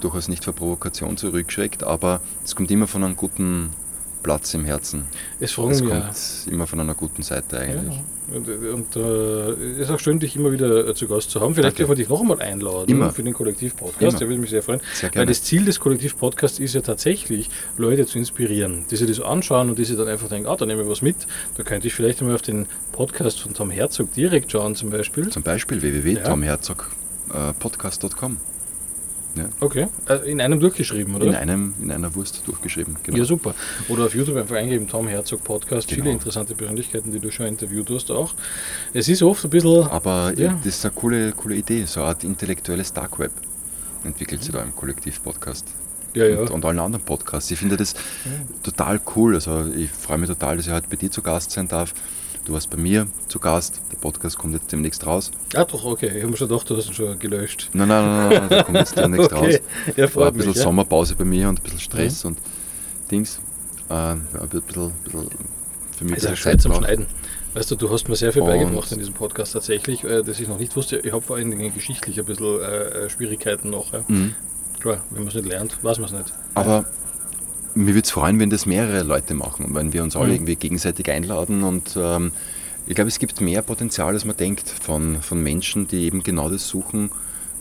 durchaus 0.00 0.28
nicht 0.28 0.42
vor 0.42 0.54
Provokation 0.54 1.18
zurückschreckt, 1.18 1.82
aber 1.82 2.22
es 2.46 2.56
kommt 2.56 2.70
immer 2.70 2.86
von 2.86 3.04
einem 3.04 3.16
guten 3.16 3.70
Platz 4.22 4.54
im 4.54 4.64
Herzen. 4.64 5.04
Es 5.40 5.52
fragen 5.52 5.70
es 5.70 5.80
kommt 5.80 5.92
ja. 5.92 6.52
immer 6.52 6.66
von 6.66 6.80
einer 6.80 6.94
guten 6.94 7.22
Seite 7.22 7.58
eigentlich. 7.58 7.96
Ja. 7.96 8.04
Und, 8.34 8.46
und 8.46 8.96
äh, 8.96 9.80
ist 9.80 9.90
auch 9.90 9.98
schön, 9.98 10.18
dich 10.18 10.36
immer 10.36 10.52
wieder 10.52 10.86
äh, 10.86 10.94
zu 10.94 11.08
Gast 11.08 11.30
zu 11.30 11.40
haben. 11.40 11.54
Vielleicht 11.54 11.78
dürfen 11.78 11.92
wir 11.92 11.96
dich 11.96 12.10
noch 12.10 12.20
einmal 12.20 12.42
einladen 12.42 12.90
immer. 12.90 13.10
für 13.10 13.22
den 13.22 13.32
Kollektiv-Podcast. 13.32 14.20
Der 14.20 14.28
würde 14.28 14.38
mich 14.40 14.50
sehr 14.50 14.62
freuen. 14.62 14.82
Sehr 14.92 15.10
Weil 15.14 15.24
das 15.24 15.42
Ziel 15.42 15.64
des 15.64 15.80
Kollektiv-Podcasts 15.80 16.58
ist 16.58 16.74
ja 16.74 16.82
tatsächlich, 16.82 17.48
Leute 17.78 18.04
zu 18.04 18.18
inspirieren, 18.18 18.84
die 18.90 18.96
sich 18.96 19.08
das 19.08 19.20
anschauen 19.20 19.70
und 19.70 19.78
die 19.78 19.86
sich 19.86 19.96
dann 19.96 20.08
einfach 20.08 20.28
denken, 20.28 20.46
ah, 20.46 20.56
da 20.56 20.66
nehme 20.66 20.82
ich 20.82 20.88
was 20.88 21.00
mit. 21.00 21.16
Da 21.56 21.62
könnte 21.62 21.86
ich 21.86 21.94
vielleicht 21.94 22.20
einmal 22.20 22.34
auf 22.34 22.42
den 22.42 22.66
Podcast 22.92 23.40
von 23.40 23.54
Tom 23.54 23.70
Herzog 23.70 24.12
direkt 24.12 24.52
schauen 24.52 24.74
zum 24.74 24.90
Beispiel. 24.90 25.30
Zum 25.30 25.42
Beispiel 25.42 25.80
www.tomherzogpodcast.com. 25.80 28.32
Ja. 28.32 28.38
Okay, 29.60 29.88
äh, 30.08 30.30
in 30.30 30.40
einem 30.40 30.60
durchgeschrieben, 30.60 31.14
oder? 31.14 31.26
In, 31.26 31.34
einem, 31.34 31.74
in 31.80 31.90
einer 31.90 32.14
Wurst 32.14 32.42
durchgeschrieben, 32.46 32.96
genau. 33.02 33.18
Ja, 33.18 33.24
super. 33.24 33.54
Oder 33.88 34.06
auf 34.06 34.14
YouTube 34.14 34.36
einfach 34.36 34.56
eingeben, 34.56 34.88
Tom 34.88 35.08
Herzog 35.08 35.44
Podcast, 35.44 35.88
genau. 35.88 36.02
viele 36.02 36.12
interessante 36.14 36.54
Persönlichkeiten, 36.54 37.12
die 37.12 37.20
du 37.20 37.30
schon 37.30 37.46
interviewt 37.46 37.90
hast 37.90 38.10
auch. 38.10 38.34
Es 38.92 39.08
ist 39.08 39.22
oft 39.22 39.44
ein 39.44 39.50
bisschen... 39.50 39.84
Aber 39.84 40.32
ja. 40.36 40.58
das 40.64 40.76
ist 40.76 40.84
eine 40.84 40.94
coole, 40.94 41.32
coole 41.32 41.56
Idee, 41.56 41.84
so 41.84 42.00
eine 42.00 42.10
Art 42.10 42.24
intellektuelles 42.24 42.92
Dark 42.92 43.18
Web 43.18 43.32
entwickelt 44.04 44.42
sich 44.42 44.52
da 44.52 44.62
im 44.62 44.74
Kollektiv-Podcast. 44.74 45.66
Ja, 46.14 46.26
ja. 46.26 46.38
Und, 46.40 46.50
und, 46.50 46.64
allen 46.64 46.78
anderen 46.78 47.04
Podcasts. 47.04 47.50
Ich 47.50 47.58
finde 47.58 47.76
das 47.76 47.94
ja. 48.24 48.30
total 48.62 49.00
cool. 49.14 49.34
Also 49.34 49.66
ich 49.66 49.90
freue 49.90 50.18
mich 50.18 50.28
total, 50.28 50.56
dass 50.56 50.66
ich 50.66 50.72
heute 50.72 50.88
bei 50.88 50.96
dir 50.96 51.10
zu 51.10 51.22
Gast 51.22 51.50
sein 51.50 51.68
darf. 51.68 51.94
Du 52.48 52.54
warst 52.54 52.70
bei 52.70 52.78
mir 52.78 53.06
zu 53.28 53.38
Gast. 53.38 53.82
Der 53.92 53.98
Podcast 53.98 54.38
kommt 54.38 54.54
jetzt 54.54 54.72
demnächst 54.72 55.06
raus. 55.06 55.30
Ah, 55.54 55.66
doch, 55.66 55.84
okay. 55.84 56.06
Ich 56.06 56.22
habe 56.22 56.28
mir 56.28 56.36
schon 56.38 56.48
gedacht, 56.48 56.70
du 56.70 56.78
hast 56.78 56.86
ihn 56.86 56.94
schon 56.94 57.18
gelöscht. 57.18 57.68
Nein, 57.74 57.88
nein, 57.88 58.06
nein, 58.06 58.28
nein, 58.30 58.48
der 58.48 58.64
kommt 58.64 58.78
jetzt 58.78 58.96
demnächst 58.96 59.32
okay. 59.34 59.56
raus. 59.56 59.94
Ja, 59.96 60.14
War 60.14 60.28
ein 60.28 60.32
bisschen 60.32 60.52
mich, 60.52 60.58
Sommerpause 60.62 61.14
bei 61.14 61.26
mir 61.26 61.50
und 61.50 61.60
ein 61.60 61.62
bisschen 61.62 61.80
Stress 61.80 62.24
mhm. 62.24 62.30
und 62.30 62.38
Dings. 63.10 63.38
Äh, 63.90 63.92
ja, 63.92 64.12
ein 64.12 64.48
bisschen, 64.48 64.92
bisschen 65.04 65.28
für 65.94 66.04
mich. 66.04 66.14
Also 66.14 66.42
Zeit 66.42 66.62
zum 66.62 66.72
Schneiden. 66.72 67.04
Weißt 67.52 67.70
du, 67.70 67.76
du 67.76 67.90
hast 67.90 68.08
mir 68.08 68.16
sehr 68.16 68.32
viel 68.32 68.40
und 68.40 68.48
beigebracht 68.48 68.92
in 68.92 68.98
diesem 68.98 69.12
Podcast 69.12 69.52
tatsächlich, 69.52 70.02
äh, 70.04 70.22
das 70.22 70.40
ich 70.40 70.48
noch 70.48 70.58
nicht 70.58 70.74
wusste. 70.74 71.00
Ich 71.00 71.12
habe 71.12 71.20
vor 71.20 71.36
allen 71.36 71.50
Dingen 71.50 71.74
geschichtlich 71.74 72.18
ein 72.18 72.24
bisschen 72.24 72.62
äh, 72.62 72.64
äh 72.64 73.10
Schwierigkeiten 73.10 73.68
noch. 73.68 73.92
Ja. 73.92 74.04
Mhm. 74.08 74.34
Klar, 74.80 75.04
wenn 75.10 75.20
man 75.20 75.28
es 75.28 75.34
nicht 75.34 75.48
lernt, 75.48 75.84
weiß 75.84 75.98
man 75.98 76.06
es 76.06 76.12
nicht. 76.12 76.32
Aber 76.54 76.86
mir 77.74 77.94
würde 77.94 78.00
es 78.00 78.10
freuen, 78.10 78.38
wenn 78.40 78.50
das 78.50 78.66
mehrere 78.66 79.02
Leute 79.02 79.34
machen 79.34 79.66
und 79.66 79.74
wenn 79.74 79.92
wir 79.92 80.02
uns 80.02 80.16
alle 80.16 80.28
mhm. 80.28 80.34
irgendwie 80.34 80.56
gegenseitig 80.56 81.10
einladen 81.10 81.62
und 81.62 81.96
ähm, 81.96 82.32
ich 82.86 82.94
glaube, 82.94 83.08
es 83.08 83.18
gibt 83.18 83.42
mehr 83.42 83.60
Potenzial, 83.60 84.14
als 84.14 84.24
man 84.24 84.36
denkt, 84.36 84.66
von, 84.68 85.20
von 85.20 85.42
Menschen, 85.42 85.86
die 85.86 86.04
eben 86.04 86.22
genau 86.22 86.48
das 86.48 86.68
suchen, 86.68 87.10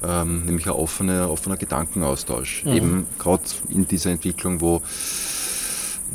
ähm, 0.01 0.45
nämlich 0.45 0.67
ein 0.67 0.71
offener, 0.71 1.29
offener 1.29 1.57
Gedankenaustausch. 1.57 2.63
Mhm. 2.63 2.71
Eben 2.71 3.05
gerade 3.19 3.43
in 3.67 3.85
dieser 3.85 4.11
Entwicklung, 4.11 4.61
wo 4.61 4.81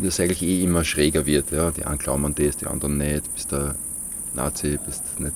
das 0.01 0.19
eigentlich 0.19 0.43
eh 0.43 0.63
immer 0.63 0.83
schräger 0.85 1.27
wird. 1.27 1.51
Ja? 1.51 1.71
Die 1.73 1.85
einen 1.85 1.99
glauben 1.99 2.25
an 2.25 2.35
das, 2.35 2.57
die 2.57 2.67
anderen 2.67 2.97
nicht, 2.97 3.33
bist 3.35 3.53
der 3.53 3.75
Nazi, 4.35 4.79
bist 4.83 5.03
nicht 5.21 5.35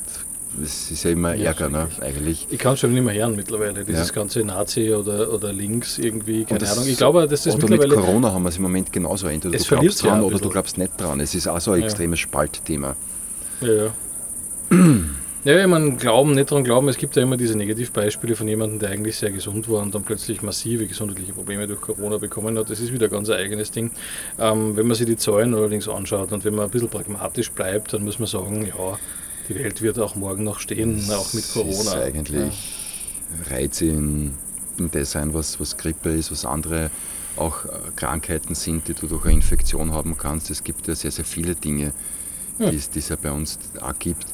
das 0.60 0.90
ist 0.90 1.04
ja 1.04 1.10
immer 1.10 1.34
ja, 1.34 1.46
Ärger, 1.46 1.68
ne, 1.68 1.88
eigentlich. 2.00 2.46
Ich 2.50 2.58
kann 2.58 2.74
es 2.74 2.80
schon 2.80 2.92
nicht 2.92 3.04
mehr 3.04 3.14
hören 3.14 3.36
mittlerweile, 3.36 3.84
dieses 3.84 4.08
ja. 4.08 4.14
ganze 4.14 4.44
Nazi 4.44 4.92
oder, 4.94 5.32
oder 5.32 5.52
links 5.52 5.98
irgendwie, 5.98 6.44
keine 6.44 6.60
das, 6.60 6.76
Ahnung. 6.76 6.88
Ich 6.88 6.96
glaube, 6.96 7.26
dass 7.26 7.42
das 7.42 7.54
oder 7.54 7.68
mittlerweile... 7.68 7.96
mit 7.96 8.04
Corona 8.04 8.32
haben 8.32 8.42
wir 8.42 8.48
es 8.48 8.56
im 8.56 8.62
Moment 8.62 8.92
genauso. 8.92 9.26
Entweder 9.28 9.56
du 9.56 9.64
glaubst 9.64 10.02
dran 10.02 10.22
oder 10.22 10.38
du 10.38 10.48
glaubst 10.48 10.78
nicht 10.78 11.00
dran. 11.00 11.20
Es 11.20 11.34
ist 11.34 11.46
auch 11.46 11.60
so 11.60 11.72
ein 11.72 11.82
extremes 11.82 12.20
Spaltthema. 12.20 12.96
Ja, 13.60 13.72
ja. 13.72 13.90
Ja, 15.46 15.60
ich 15.60 15.66
meine, 15.68 15.94
glauben, 15.94 16.32
nicht 16.34 16.50
dran 16.50 16.64
glauben, 16.64 16.88
es 16.88 16.96
gibt 16.96 17.14
ja 17.14 17.22
immer 17.22 17.36
diese 17.36 17.56
Negativbeispiele 17.56 18.34
von 18.34 18.48
jemandem, 18.48 18.80
der 18.80 18.90
eigentlich 18.90 19.16
sehr 19.16 19.30
gesund 19.30 19.68
war 19.70 19.80
und 19.80 19.94
dann 19.94 20.02
plötzlich 20.02 20.42
massive 20.42 20.88
gesundheitliche 20.88 21.34
Probleme 21.34 21.68
durch 21.68 21.80
Corona 21.80 22.18
bekommen 22.18 22.58
hat. 22.58 22.68
Das 22.68 22.80
ist 22.80 22.92
wieder 22.92 23.08
ganz 23.08 23.30
ein 23.30 23.36
eigenes 23.36 23.70
Ding. 23.70 23.92
Ähm, 24.40 24.76
wenn 24.76 24.88
man 24.88 24.96
sich 24.96 25.06
die 25.06 25.16
Zahlen 25.16 25.54
allerdings 25.54 25.88
anschaut 25.88 26.32
und 26.32 26.44
wenn 26.44 26.56
man 26.56 26.64
ein 26.64 26.70
bisschen 26.72 26.88
pragmatisch 26.88 27.52
bleibt, 27.52 27.92
dann 27.92 28.02
muss 28.02 28.18
man 28.18 28.26
sagen, 28.26 28.66
ja, 28.66 28.98
die 29.48 29.54
Welt 29.54 29.82
wird 29.82 29.98
auch 29.98 30.14
morgen 30.16 30.44
noch 30.44 30.58
stehen, 30.60 30.96
das 30.96 31.10
auch 31.10 31.32
mit 31.32 31.50
Corona. 31.52 31.72
Ist 31.72 31.94
eigentlich 31.94 32.36
ja. 33.48 33.54
Reize 33.54 33.86
in, 33.86 34.34
in 34.78 34.90
das 34.90 35.12
sein, 35.12 35.34
was, 35.34 35.60
was 35.60 35.76
Grippe 35.76 36.10
ist, 36.10 36.30
was 36.30 36.44
andere 36.44 36.90
auch 37.36 37.64
äh, 37.64 37.68
Krankheiten 37.94 38.54
sind, 38.54 38.88
die 38.88 38.94
du 38.94 39.06
durch 39.06 39.24
eine 39.24 39.34
Infektion 39.34 39.92
haben 39.92 40.16
kannst. 40.16 40.50
Es 40.50 40.64
gibt 40.64 40.86
ja 40.88 40.94
sehr, 40.94 41.10
sehr 41.10 41.24
viele 41.24 41.54
Dinge, 41.54 41.92
ja. 42.58 42.70
die, 42.70 42.76
es 42.98 43.08
ja 43.08 43.16
bei 43.16 43.30
uns 43.30 43.58
auch 43.80 43.98
gibt. 43.98 44.26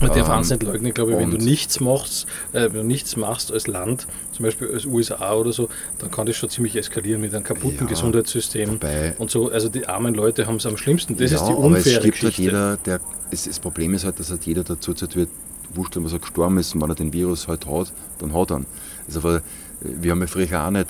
Man 0.00 0.10
darf 0.10 0.28
eins 0.28 0.50
nicht 0.50 0.62
leugnen, 0.62 0.92
glaube 0.92 1.12
ich, 1.12 1.18
wenn 1.18 1.30
du 1.30 1.38
nichts 1.38 1.80
machst, 1.80 2.26
äh, 2.52 2.64
wenn 2.64 2.74
du 2.74 2.84
nichts 2.84 3.16
machst 3.16 3.50
als 3.52 3.66
Land, 3.66 4.06
zum 4.32 4.44
Beispiel 4.44 4.70
als 4.72 4.84
USA 4.84 5.32
oder 5.32 5.52
so, 5.52 5.68
dann 5.98 6.10
kann 6.10 6.26
das 6.26 6.36
schon 6.36 6.50
ziemlich 6.50 6.76
eskalieren 6.76 7.20
mit 7.20 7.34
einem 7.34 7.44
kaputten 7.44 7.80
ja, 7.80 7.86
Gesundheitssystem 7.86 8.78
und 9.18 9.30
so. 9.30 9.50
Also 9.50 9.68
die 9.68 9.86
armen 9.86 10.14
Leute 10.14 10.46
haben 10.46 10.56
es 10.56 10.66
am 10.66 10.76
schlimmsten. 10.76 11.16
Das 11.16 11.30
ja, 11.30 11.38
ist 11.38 11.46
die 11.46 11.52
unfaire 11.52 11.66
aber 11.66 11.78
es 11.78 11.94
halt 11.94 12.12
Geschichte. 12.12 12.26
Halt 12.26 12.38
jeder, 12.38 12.76
der, 12.76 13.00
das, 13.30 13.44
das, 13.44 13.58
Problem 13.58 13.94
ist 13.94 14.04
halt, 14.04 14.20
dass 14.20 14.30
halt 14.30 14.44
jeder 14.44 14.64
dazu 14.64 14.94
wird, 15.14 15.30
wurscht, 15.74 15.96
wenn 15.96 16.06
er 16.06 16.18
gestorben 16.18 16.58
ist 16.58 16.74
und 16.74 16.82
wenn 16.82 16.90
er 16.90 16.94
den 16.94 17.12
Virus 17.12 17.48
halt 17.48 17.66
hat, 17.66 17.92
dann 18.18 18.34
hat 18.34 18.50
er 18.50 18.58
ihn. 18.58 18.66
Also, 19.06 19.20
aber 19.20 19.42
wir 19.80 20.10
haben 20.10 20.20
ja 20.20 20.26
früher 20.26 20.66
auch 20.66 20.70
nicht 20.70 20.88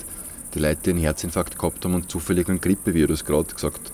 die 0.53 0.59
Leute, 0.59 0.79
die 0.85 0.89
einen 0.91 0.99
Herzinfarkt 0.99 1.57
gehabt 1.57 1.83
haben 1.85 1.93
und 1.93 2.11
zufällig 2.11 2.49
einen 2.49 2.61
Grippevirus 2.61 3.25
gerade 3.25 3.53
gesagt, 3.53 3.91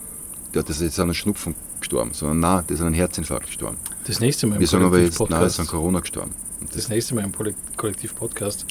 ja, 0.54 0.62
das 0.62 0.82
ist 0.82 1.00
einem 1.00 1.14
Schnupfen 1.14 1.56
gestorben, 1.84 2.12
sondern 2.14 2.40
nein, 2.40 2.64
das 2.68 2.80
ist 2.80 2.86
an 2.86 2.94
Herzinfarkt 2.94 3.48
gestorben. 3.48 3.78
Das 4.08 4.20
nächste 4.20 4.48
Mal 4.48 4.56
im 4.56 4.62
Wir 4.62 4.68
sagen 4.68 4.86
aber 4.86 5.00
jetzt, 5.00 5.20
nein, 5.20 5.30
das 5.30 5.54
ist 5.54 5.60
an 5.60 5.68
Corona 5.68 6.00
gestorben. 6.00 6.32
Das, 6.62 6.76
das 6.76 6.90
nächste 6.90 7.14
Mal 7.16 7.24
im 7.24 7.32
Kollektiv-Podcast 7.78 8.66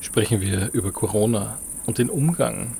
sprechen 0.00 0.40
wir 0.40 0.70
über 0.72 0.92
Corona 0.92 1.58
und 1.86 1.98
den 1.98 2.10
Umgang 2.10 2.76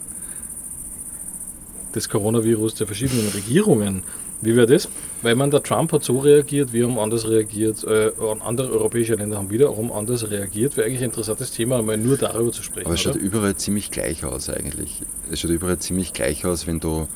des 1.94 2.08
Coronavirus 2.08 2.74
der 2.74 2.86
verschiedenen 2.86 3.28
Regierungen. 3.28 4.02
Wie 4.40 4.56
wäre 4.56 4.66
das? 4.66 4.88
Weil 5.22 5.36
man 5.36 5.50
der 5.50 5.62
Trump 5.62 5.92
hat 5.92 6.04
so 6.04 6.18
reagiert, 6.18 6.72
wir 6.72 6.86
haben 6.86 6.98
anders 6.98 7.28
reagiert, 7.28 7.82
äh, 7.84 8.10
andere 8.40 8.70
europäische 8.72 9.14
Länder 9.14 9.38
haben 9.38 9.50
wiederum 9.50 9.90
anders 9.92 10.30
reagiert. 10.30 10.76
Wäre 10.76 10.86
eigentlich 10.86 11.00
ein 11.00 11.06
interessantes 11.06 11.52
Thema, 11.52 11.80
mal 11.80 11.96
nur 11.96 12.18
darüber 12.18 12.52
zu 12.52 12.62
sprechen. 12.62 12.86
Aber 12.86 12.94
es 12.94 13.00
schaut 13.00 13.16
überall 13.16 13.54
ziemlich 13.56 13.90
gleich 13.90 14.24
aus 14.24 14.50
eigentlich. 14.50 15.02
Es 15.30 15.40
schaut 15.40 15.52
überall 15.52 15.78
ziemlich 15.78 16.12
gleich 16.12 16.44
aus, 16.44 16.66
wenn 16.66 16.80
du 16.80 17.06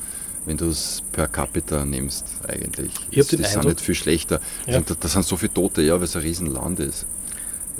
wenn 0.45 0.57
du 0.57 0.69
es 0.69 1.03
per 1.11 1.27
capita 1.27 1.85
nimmst, 1.85 2.25
eigentlich. 2.47 2.91
Ich 3.11 3.17
das, 3.17 3.27
den 3.27 3.41
das 3.41 3.53
sind 3.53 3.65
nicht 3.65 3.81
viel 3.81 3.95
schlechter. 3.95 4.41
Ja. 4.65 4.79
Da, 4.79 4.95
das 4.99 5.13
sind 5.13 5.25
so 5.25 5.37
viele 5.37 5.53
Tote, 5.53 5.81
ja, 5.81 5.95
weil 5.95 6.03
es 6.03 6.15
ein 6.15 6.21
Riesenland 6.21 6.79
ist. 6.79 7.05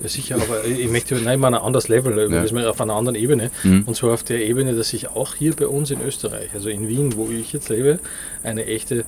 Ja, 0.02 0.08
sicher, 0.08 0.36
aber 0.36 0.66
ich 0.66 0.90
möchte 0.90 1.16
nein, 1.16 1.40
mal 1.40 1.54
ein 1.54 1.62
anderes 1.62 1.88
Level, 1.88 2.32
ja. 2.32 2.70
auf 2.70 2.80
einer 2.80 2.94
anderen 2.94 3.16
Ebene. 3.16 3.52
Mhm. 3.64 3.84
Und 3.86 3.96
zwar 3.96 4.14
auf 4.14 4.24
der 4.24 4.46
Ebene, 4.46 4.74
dass 4.76 4.90
sich 4.90 5.10
auch 5.10 5.36
hier 5.36 5.54
bei 5.56 5.68
uns 5.68 5.92
in 5.92 6.02
Österreich, 6.02 6.54
also 6.54 6.70
in 6.70 6.88
Wien, 6.88 7.16
wo 7.16 7.30
ich 7.30 7.54
jetzt 7.54 7.70
lebe, 7.70 8.00
eine 8.44 8.66
echte 8.66 9.04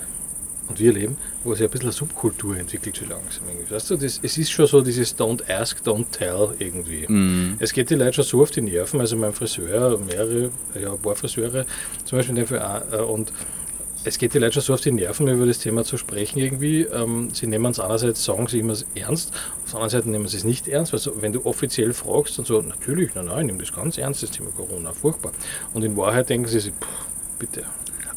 und 0.71 0.79
wir 0.79 0.93
leben, 0.93 1.17
wo 1.43 1.53
sich 1.53 1.63
ein 1.63 1.69
bisschen 1.69 1.87
eine 1.87 1.91
Subkultur 1.91 2.57
entwickelt 2.57 2.97
schon 2.97 3.09
langsam. 3.09 3.43
Weißt 3.69 3.91
du, 3.91 3.97
das, 3.97 4.19
es 4.23 4.37
ist 4.37 4.51
schon 4.51 4.67
so 4.67 4.81
dieses 4.81 5.17
Don't 5.17 5.49
ask, 5.49 5.81
don't 5.85 6.05
tell 6.11 6.55
irgendwie. 6.59 7.05
Mm. 7.07 7.57
Es 7.59 7.73
geht 7.73 7.89
die 7.89 7.95
Leute 7.95 8.13
schon 8.13 8.23
so 8.23 8.41
auf 8.41 8.51
die 8.51 8.61
Nerven, 8.61 8.99
also 9.01 9.17
mein 9.17 9.33
Friseur, 9.33 9.99
mehrere, 9.99 10.49
ja, 10.79 10.93
ein 10.93 10.99
paar 10.99 11.15
Friseure 11.15 11.65
zum 12.05 12.17
Beispiel 12.17 12.31
in 12.31 12.35
dem 12.37 12.47
Fall 12.47 12.61
auch, 12.61 12.99
äh, 12.99 13.01
und 13.01 13.33
es 14.03 14.17
geht 14.17 14.33
die 14.33 14.39
Leute 14.39 14.53
schon 14.53 14.63
so 14.63 14.73
auf 14.73 14.81
die 14.81 14.91
Nerven, 14.91 15.27
über 15.27 15.45
das 15.45 15.59
Thema 15.59 15.83
zu 15.83 15.97
sprechen 15.97 16.39
irgendwie. 16.39 16.83
Ähm, 16.83 17.29
sie 17.33 17.47
nehmen 17.47 17.71
es 17.71 17.79
einerseits, 17.79 18.23
sagen 18.23 18.47
sie 18.47 18.59
immer 18.59 18.75
ernst, 18.95 19.31
auf 19.63 19.71
der 19.71 19.75
anderen 19.75 19.89
Seite 19.89 20.09
nehmen 20.09 20.27
sie 20.27 20.37
es 20.37 20.43
nicht 20.43 20.67
ernst, 20.67 20.93
weil 20.93 20.99
so, 20.99 21.21
wenn 21.21 21.33
du 21.33 21.45
offiziell 21.45 21.93
fragst, 21.93 22.37
dann 22.37 22.45
so, 22.45 22.61
natürlich, 22.61 23.13
nein, 23.13 23.25
nein, 23.25 23.39
ich 23.41 23.45
nehme 23.47 23.59
das 23.59 23.73
ganz 23.73 23.97
ernst, 23.97 24.23
das 24.23 24.31
Thema 24.31 24.49
Corona, 24.51 24.93
furchtbar. 24.93 25.33
Und 25.73 25.83
in 25.83 25.95
Wahrheit 25.97 26.29
denken 26.29 26.47
sie 26.47 26.59
sich, 26.59 26.73
bitte, 27.37 27.65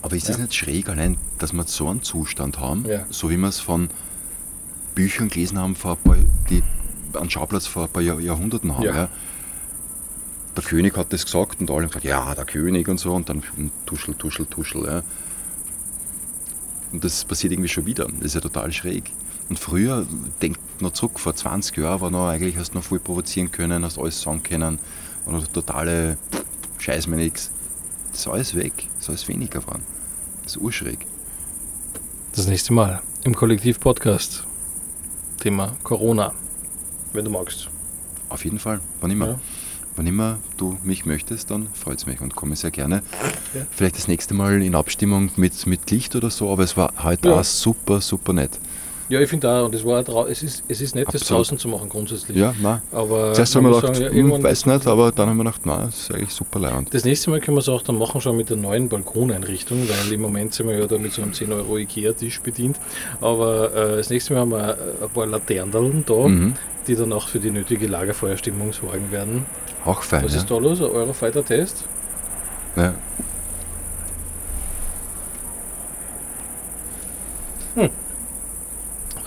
aber 0.04 0.16
ist 0.16 0.28
ja. 0.28 0.32
das 0.32 0.38
nicht 0.38 0.54
schräg 0.54 0.90
allein, 0.90 1.16
dass 1.38 1.54
wir 1.54 1.64
so 1.64 1.88
einen 1.88 2.02
Zustand 2.02 2.58
haben, 2.58 2.84
ja. 2.86 3.06
so 3.08 3.30
wie 3.30 3.38
wir 3.38 3.48
es 3.48 3.58
von 3.58 3.88
Büchern 4.94 5.30
gelesen 5.30 5.58
haben, 5.58 5.74
vor 5.76 5.96
paar, 5.96 6.18
die 6.50 6.62
einen 7.14 7.30
Schauplatz 7.30 7.66
vor 7.66 7.84
ein 7.84 7.88
paar 7.88 8.02
Jahr, 8.02 8.20
Jahrhunderten 8.20 8.76
haben? 8.76 8.84
Ja. 8.84 9.08
Der 10.54 10.62
König 10.62 10.94
hat 10.98 11.10
das 11.10 11.24
gesagt 11.24 11.60
und 11.60 11.70
alle 11.70 11.84
haben 11.84 11.88
gesagt, 11.88 12.04
ja, 12.04 12.34
der 12.34 12.44
König 12.44 12.86
und 12.86 13.00
so 13.00 13.14
und 13.14 13.30
dann 13.30 13.42
tuschel, 13.86 14.14
tuschel, 14.14 14.44
tuschel. 14.44 14.84
Ja. 14.84 15.02
Und 16.92 17.02
das 17.02 17.24
passiert 17.24 17.54
irgendwie 17.54 17.70
schon 17.70 17.86
wieder. 17.86 18.04
Das 18.04 18.26
ist 18.26 18.34
ja 18.34 18.40
total 18.42 18.70
schräg. 18.72 19.10
Und 19.48 19.58
früher, 19.58 20.06
denkt 20.42 20.60
noch 20.82 20.92
zurück, 20.92 21.18
vor 21.18 21.34
20 21.34 21.78
Jahren 21.78 22.02
war 22.02 22.10
noch 22.10 22.28
eigentlich, 22.28 22.58
hast 22.58 22.72
du 22.72 22.76
noch 22.76 22.84
viel 22.84 22.98
provozieren 22.98 23.50
können, 23.50 23.84
hast 23.84 23.98
alles 23.98 24.20
sagen 24.20 24.42
können, 24.42 24.78
war 25.24 25.32
noch 25.32 25.46
totale 25.46 26.18
Scheiß 26.78 27.06
mir 27.06 27.16
nichts. 27.16 27.50
Das 28.12 28.20
ist 28.20 28.28
alles 28.28 28.54
weg, 28.54 28.74
das 28.94 29.04
ist 29.04 29.08
alles 29.08 29.28
weniger 29.28 29.60
geworden. 29.60 29.93
Das 30.44 30.56
ist 30.56 30.62
urschräg. 30.62 31.06
Das 32.34 32.46
nächste 32.46 32.72
Mal 32.72 33.00
im 33.24 33.34
Kollektiv-Podcast. 33.34 34.44
Thema 35.40 35.76
Corona. 35.82 36.32
Wenn 37.12 37.24
du 37.24 37.30
magst. 37.30 37.68
Auf 38.28 38.44
jeden 38.44 38.58
Fall, 38.58 38.80
wann 39.00 39.10
immer. 39.10 39.26
Ja. 39.28 39.40
Wann 39.96 40.06
immer 40.08 40.38
du 40.56 40.76
mich 40.82 41.06
möchtest, 41.06 41.52
dann 41.52 41.68
freut 41.72 41.98
es 41.98 42.06
mich 42.06 42.20
und 42.20 42.34
komme 42.34 42.56
sehr 42.56 42.72
gerne. 42.72 43.02
Ja. 43.54 43.64
Vielleicht 43.70 43.96
das 43.96 44.08
nächste 44.08 44.34
Mal 44.34 44.60
in 44.60 44.74
Abstimmung 44.74 45.30
mit, 45.36 45.66
mit 45.68 45.88
Licht 45.92 46.16
oder 46.16 46.30
so, 46.30 46.50
aber 46.50 46.64
es 46.64 46.76
war 46.76 46.92
heute 47.04 47.28
Ja. 47.28 47.34
auch 47.36 47.44
super, 47.44 48.00
super 48.00 48.32
nett. 48.32 48.58
Ja, 49.10 49.20
ich 49.20 49.28
finde 49.28 49.50
auch, 49.50 49.66
und 49.66 49.74
es, 49.74 49.84
war 49.84 50.08
auch 50.08 50.26
es, 50.28 50.42
ist, 50.42 50.64
es 50.66 50.80
ist 50.80 50.94
nett, 50.94 51.06
das 51.08 51.22
Absolut. 51.22 51.40
draußen 51.40 51.58
zu 51.58 51.68
machen 51.68 51.88
grundsätzlich. 51.90 52.36
Ja, 52.38 52.54
nein. 52.62 52.80
Aber 52.90 53.34
Zuerst 53.34 53.54
haben 53.54 53.64
wir 53.64 53.74
gedacht, 53.74 53.94
sagen, 53.96 54.02
ja, 54.02 54.08
hm, 54.10 54.16
irgendwann- 54.16 54.42
weiß 54.44 54.64
nicht, 54.66 54.86
aber 54.86 55.12
dann 55.12 55.28
haben 55.28 55.36
wir 55.36 55.44
gedacht, 55.44 55.66
nein, 55.66 55.82
das 55.86 55.98
ist 56.00 56.10
eigentlich 56.12 56.30
super 56.32 56.58
leibend. 56.58 56.94
Das 56.94 57.04
nächste 57.04 57.28
Mal 57.30 57.40
können 57.40 57.56
wir 57.56 57.60
es 57.60 57.68
auch 57.68 57.82
dann 57.82 57.98
machen, 57.98 58.20
schon 58.22 58.36
mit 58.36 58.48
der 58.48 58.56
neuen 58.56 58.88
Balkoneinrichtung, 58.88 59.86
weil 59.88 60.12
im 60.12 60.20
Moment 60.22 60.54
sind 60.54 60.68
wir 60.68 60.78
ja 60.78 60.86
da 60.86 60.96
mit 60.96 61.12
so 61.12 61.20
einem 61.22 61.32
10 61.34 61.52
Euro 61.52 61.76
Ikea-Tisch 61.76 62.40
bedient. 62.40 62.78
Aber 63.20 63.74
äh, 63.74 63.96
das 63.98 64.08
nächste 64.10 64.32
Mal 64.32 64.40
haben 64.40 64.50
wir 64.52 64.68
äh, 64.70 65.04
ein 65.04 65.10
paar 65.10 65.26
Laterneln 65.26 66.04
da, 66.06 66.14
Mhm. 66.28 66.54
die 66.86 66.94
dann 66.96 67.12
auch 67.12 67.28
für 67.28 67.38
die 67.40 67.50
nötige 67.50 67.86
Lagerfeuerstimmung 67.86 68.72
sorgen 68.72 69.10
werden. 69.12 69.44
Auch 69.84 70.02
fein, 70.02 70.24
Was 70.24 70.32
ja. 70.32 70.38
ist 70.38 70.50
da 70.50 70.56
los? 70.56 70.80
Ein 70.80 70.86
Eurofighter-Test? 70.86 71.84
ja. 72.76 72.94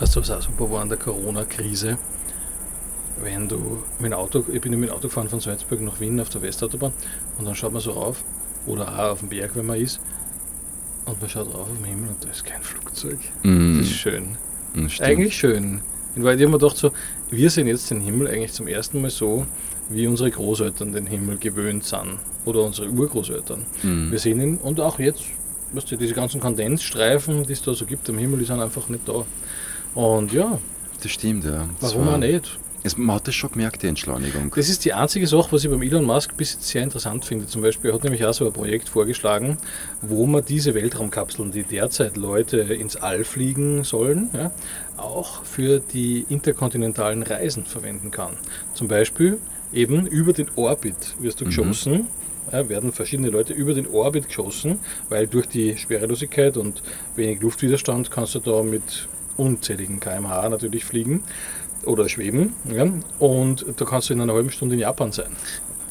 Weißt 0.00 0.14
du, 0.14 0.20
was 0.20 0.30
auch 0.30 0.42
super 0.42 0.70
war 0.70 0.82
an 0.82 0.88
der 0.88 0.98
Corona-Krise? 0.98 1.98
Wenn 3.20 3.48
du 3.48 3.82
mit 3.98 4.12
dem 4.12 4.18
Auto, 4.18 4.44
ich 4.52 4.60
bin 4.60 4.78
mit 4.78 4.88
dem 4.88 4.94
Auto 4.94 5.08
gefahren 5.08 5.28
von 5.28 5.40
Salzburg 5.40 5.80
nach 5.80 5.98
Wien 5.98 6.20
auf 6.20 6.28
der 6.28 6.40
Westautobahn 6.42 6.92
und 7.38 7.44
dann 7.44 7.54
schaut 7.56 7.72
man 7.72 7.82
so 7.82 7.90
rauf, 7.90 8.22
oder 8.66 8.88
auch 8.88 9.12
auf 9.12 9.20
den 9.20 9.28
Berg, 9.28 9.56
wenn 9.56 9.66
man 9.66 9.80
ist, 9.80 10.00
und 11.04 11.20
man 11.20 11.28
schaut 11.28 11.48
rauf 11.48 11.62
auf 11.62 11.76
den 11.76 11.84
Himmel 11.84 12.10
und 12.10 12.24
da 12.24 12.30
ist 12.30 12.44
kein 12.44 12.62
Flugzeug. 12.62 13.18
Mhm. 13.42 13.78
Das 13.78 13.88
ist 13.88 13.94
schön. 13.94 14.36
Stimmt. 14.88 15.00
Eigentlich 15.00 15.36
schön. 15.36 15.80
In 16.14 16.22
Wahrheit, 16.22 16.38
ich 16.38 16.44
habe 16.44 16.52
mir 16.52 16.58
gedacht, 16.58 16.76
so, 16.76 16.92
wir 17.30 17.50
sehen 17.50 17.66
jetzt 17.66 17.90
den 17.90 18.00
Himmel 18.00 18.28
eigentlich 18.28 18.52
zum 18.52 18.68
ersten 18.68 19.00
Mal 19.00 19.10
so, 19.10 19.46
wie 19.88 20.06
unsere 20.06 20.30
Großeltern 20.30 20.92
den 20.92 21.06
Himmel 21.06 21.38
gewöhnt 21.38 21.84
sind. 21.84 22.18
Oder 22.44 22.62
unsere 22.62 22.88
Urgroßeltern. 22.88 23.64
Mhm. 23.82 24.12
Wir 24.12 24.18
sehen 24.18 24.40
ihn 24.40 24.58
und 24.58 24.80
auch 24.80 24.98
jetzt, 24.98 25.24
weißt 25.72 25.90
du, 25.90 25.96
diese 25.96 26.14
ganzen 26.14 26.40
Kondensstreifen, 26.40 27.44
die 27.44 27.52
es 27.52 27.62
da 27.62 27.74
so 27.74 27.84
gibt 27.84 28.08
am 28.10 28.18
Himmel, 28.18 28.38
die 28.38 28.44
sind 28.44 28.60
einfach 28.60 28.88
nicht 28.88 29.08
da. 29.08 29.24
Und 29.94 30.32
ja, 30.32 30.58
Das 31.02 31.10
stimmt, 31.12 31.44
ja. 31.44 31.68
Das 31.80 31.92
warum 31.94 32.06
war- 32.06 32.14
auch 32.14 32.18
nicht? 32.18 32.58
Es, 32.84 32.96
man 32.96 33.16
hat 33.16 33.26
das 33.26 33.34
schon 33.34 33.50
gemerkt, 33.50 33.82
die 33.82 33.88
Entschleunigung. 33.88 34.52
Das 34.54 34.68
ist 34.68 34.84
die 34.84 34.92
einzige 34.92 35.26
Sache, 35.26 35.50
was 35.50 35.64
ich 35.64 35.70
beim 35.70 35.82
Elon 35.82 36.04
Musk 36.04 36.36
bis 36.36 36.52
jetzt 36.54 36.68
sehr 36.68 36.84
interessant 36.84 37.24
finde. 37.24 37.46
Zum 37.48 37.60
Beispiel, 37.60 37.90
er 37.90 37.94
hat 37.94 38.04
nämlich 38.04 38.24
auch 38.24 38.32
so 38.32 38.46
ein 38.46 38.52
Projekt 38.52 38.88
vorgeschlagen, 38.88 39.58
wo 40.00 40.26
man 40.26 40.44
diese 40.44 40.74
Weltraumkapseln, 40.74 41.50
die 41.50 41.64
derzeit 41.64 42.16
Leute 42.16 42.58
ins 42.60 42.94
All 42.94 43.24
fliegen 43.24 43.82
sollen, 43.82 44.30
ja, 44.32 44.52
auch 44.96 45.42
für 45.44 45.80
die 45.80 46.24
interkontinentalen 46.28 47.24
Reisen 47.24 47.64
verwenden 47.64 48.12
kann. 48.12 48.34
Zum 48.74 48.86
Beispiel 48.86 49.38
eben 49.72 50.06
über 50.06 50.32
den 50.32 50.46
Orbit 50.54 51.16
wirst 51.18 51.40
du 51.40 51.44
Mhm. 51.44 51.48
geschossen. 51.48 52.06
Ja, 52.52 52.68
werden 52.68 52.92
verschiedene 52.92 53.28
Leute 53.28 53.52
über 53.52 53.74
den 53.74 53.88
Orbit 53.88 54.28
geschossen, 54.28 54.78
weil 55.10 55.26
durch 55.26 55.46
die 55.46 55.76
Schwerelosigkeit 55.76 56.56
und 56.56 56.80
wenig 57.16 57.40
Luftwiderstand 57.42 58.10
kannst 58.10 58.36
du 58.36 58.38
da 58.38 58.62
mit 58.62 59.08
unzähligen 59.38 60.00
kmh 60.00 60.48
natürlich 60.50 60.84
fliegen 60.84 61.22
oder 61.84 62.08
schweben. 62.08 62.54
Ja? 62.70 62.86
Und 63.18 63.64
da 63.76 63.84
kannst 63.86 64.10
du 64.10 64.14
in 64.14 64.20
einer 64.20 64.34
halben 64.34 64.50
Stunde 64.50 64.74
in 64.74 64.80
Japan 64.80 65.12
sein. 65.12 65.30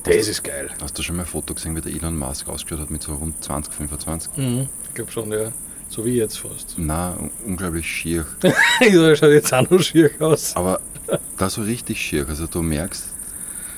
Das 0.03 0.27
ist 0.27 0.43
geil. 0.43 0.69
Hast 0.81 0.97
du 0.97 1.03
schon 1.03 1.15
mal 1.17 1.23
ein 1.23 1.27
Foto 1.27 1.53
gesehen, 1.53 1.75
wie 1.75 1.81
der 1.81 1.91
Elon 1.91 2.17
Musk 2.17 2.47
ausgeschaut 2.47 2.79
hat 2.81 2.91
mit 2.91 3.01
so 3.03 3.13
rund 3.15 3.43
20, 3.43 3.73
25? 3.73 4.37
Mhm. 4.37 4.69
Ich 4.89 4.93
glaube 4.93 5.11
schon, 5.11 5.31
ja. 5.31 5.51
So 5.89 6.05
wie 6.05 6.15
jetzt 6.17 6.39
fast. 6.39 6.75
Na, 6.77 7.15
un- 7.17 7.31
unglaublich 7.45 7.85
schier. 7.89 8.25
das 8.41 9.19
schaut 9.19 9.31
jetzt 9.31 9.53
auch 9.53 9.69
noch 9.69 9.81
schier 9.81 10.11
aus. 10.19 10.55
Aber 10.55 10.79
da 11.37 11.49
so 11.49 11.61
richtig 11.61 11.99
schier. 12.01 12.25
Also 12.27 12.47
du 12.47 12.61
merkst, 12.61 13.05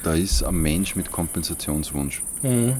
da 0.03 0.13
ist 0.15 0.43
ein 0.43 0.55
Mensch 0.55 0.95
mit 0.95 1.11
Kompensationswunsch. 1.11 2.22
Mhm. 2.41 2.78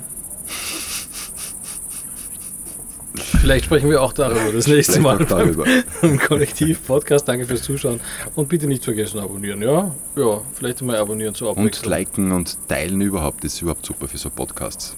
Vielleicht 3.16 3.66
sprechen 3.66 3.90
wir 3.90 4.02
auch 4.02 4.14
darüber 4.14 4.52
das 4.54 4.68
nächste 4.68 5.00
Mal 5.00 5.26
darüber. 5.26 5.66
im 6.02 6.20
Kollektiv-Podcast. 6.20 7.28
Danke 7.28 7.46
fürs 7.46 7.64
Zuschauen 7.64 8.00
und 8.36 8.50
bitte 8.50 8.68
nicht 8.68 8.84
vergessen 8.84 9.20
abonnieren, 9.20 9.62
ja? 9.62 9.96
Ja, 10.16 10.42
vielleicht 10.54 10.82
mal 10.82 10.98
abonnieren 10.98 11.34
zur 11.34 11.52
Abwechslung. 11.52 11.84
Und 11.84 11.90
liken 11.90 12.32
und 12.32 12.58
teilen 12.68 13.02
überhaupt, 13.02 13.44
das 13.44 13.56
ist 13.56 13.62
überhaupt 13.62 13.86
super 13.86 14.08
für 14.08 14.18
so 14.18 14.30
Podcasts. 14.30 14.96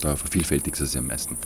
Da 0.00 0.16
vervielfältigt 0.16 0.80
es 0.80 0.92
sich 0.92 0.98
am 0.98 1.08
meisten. 1.08 1.36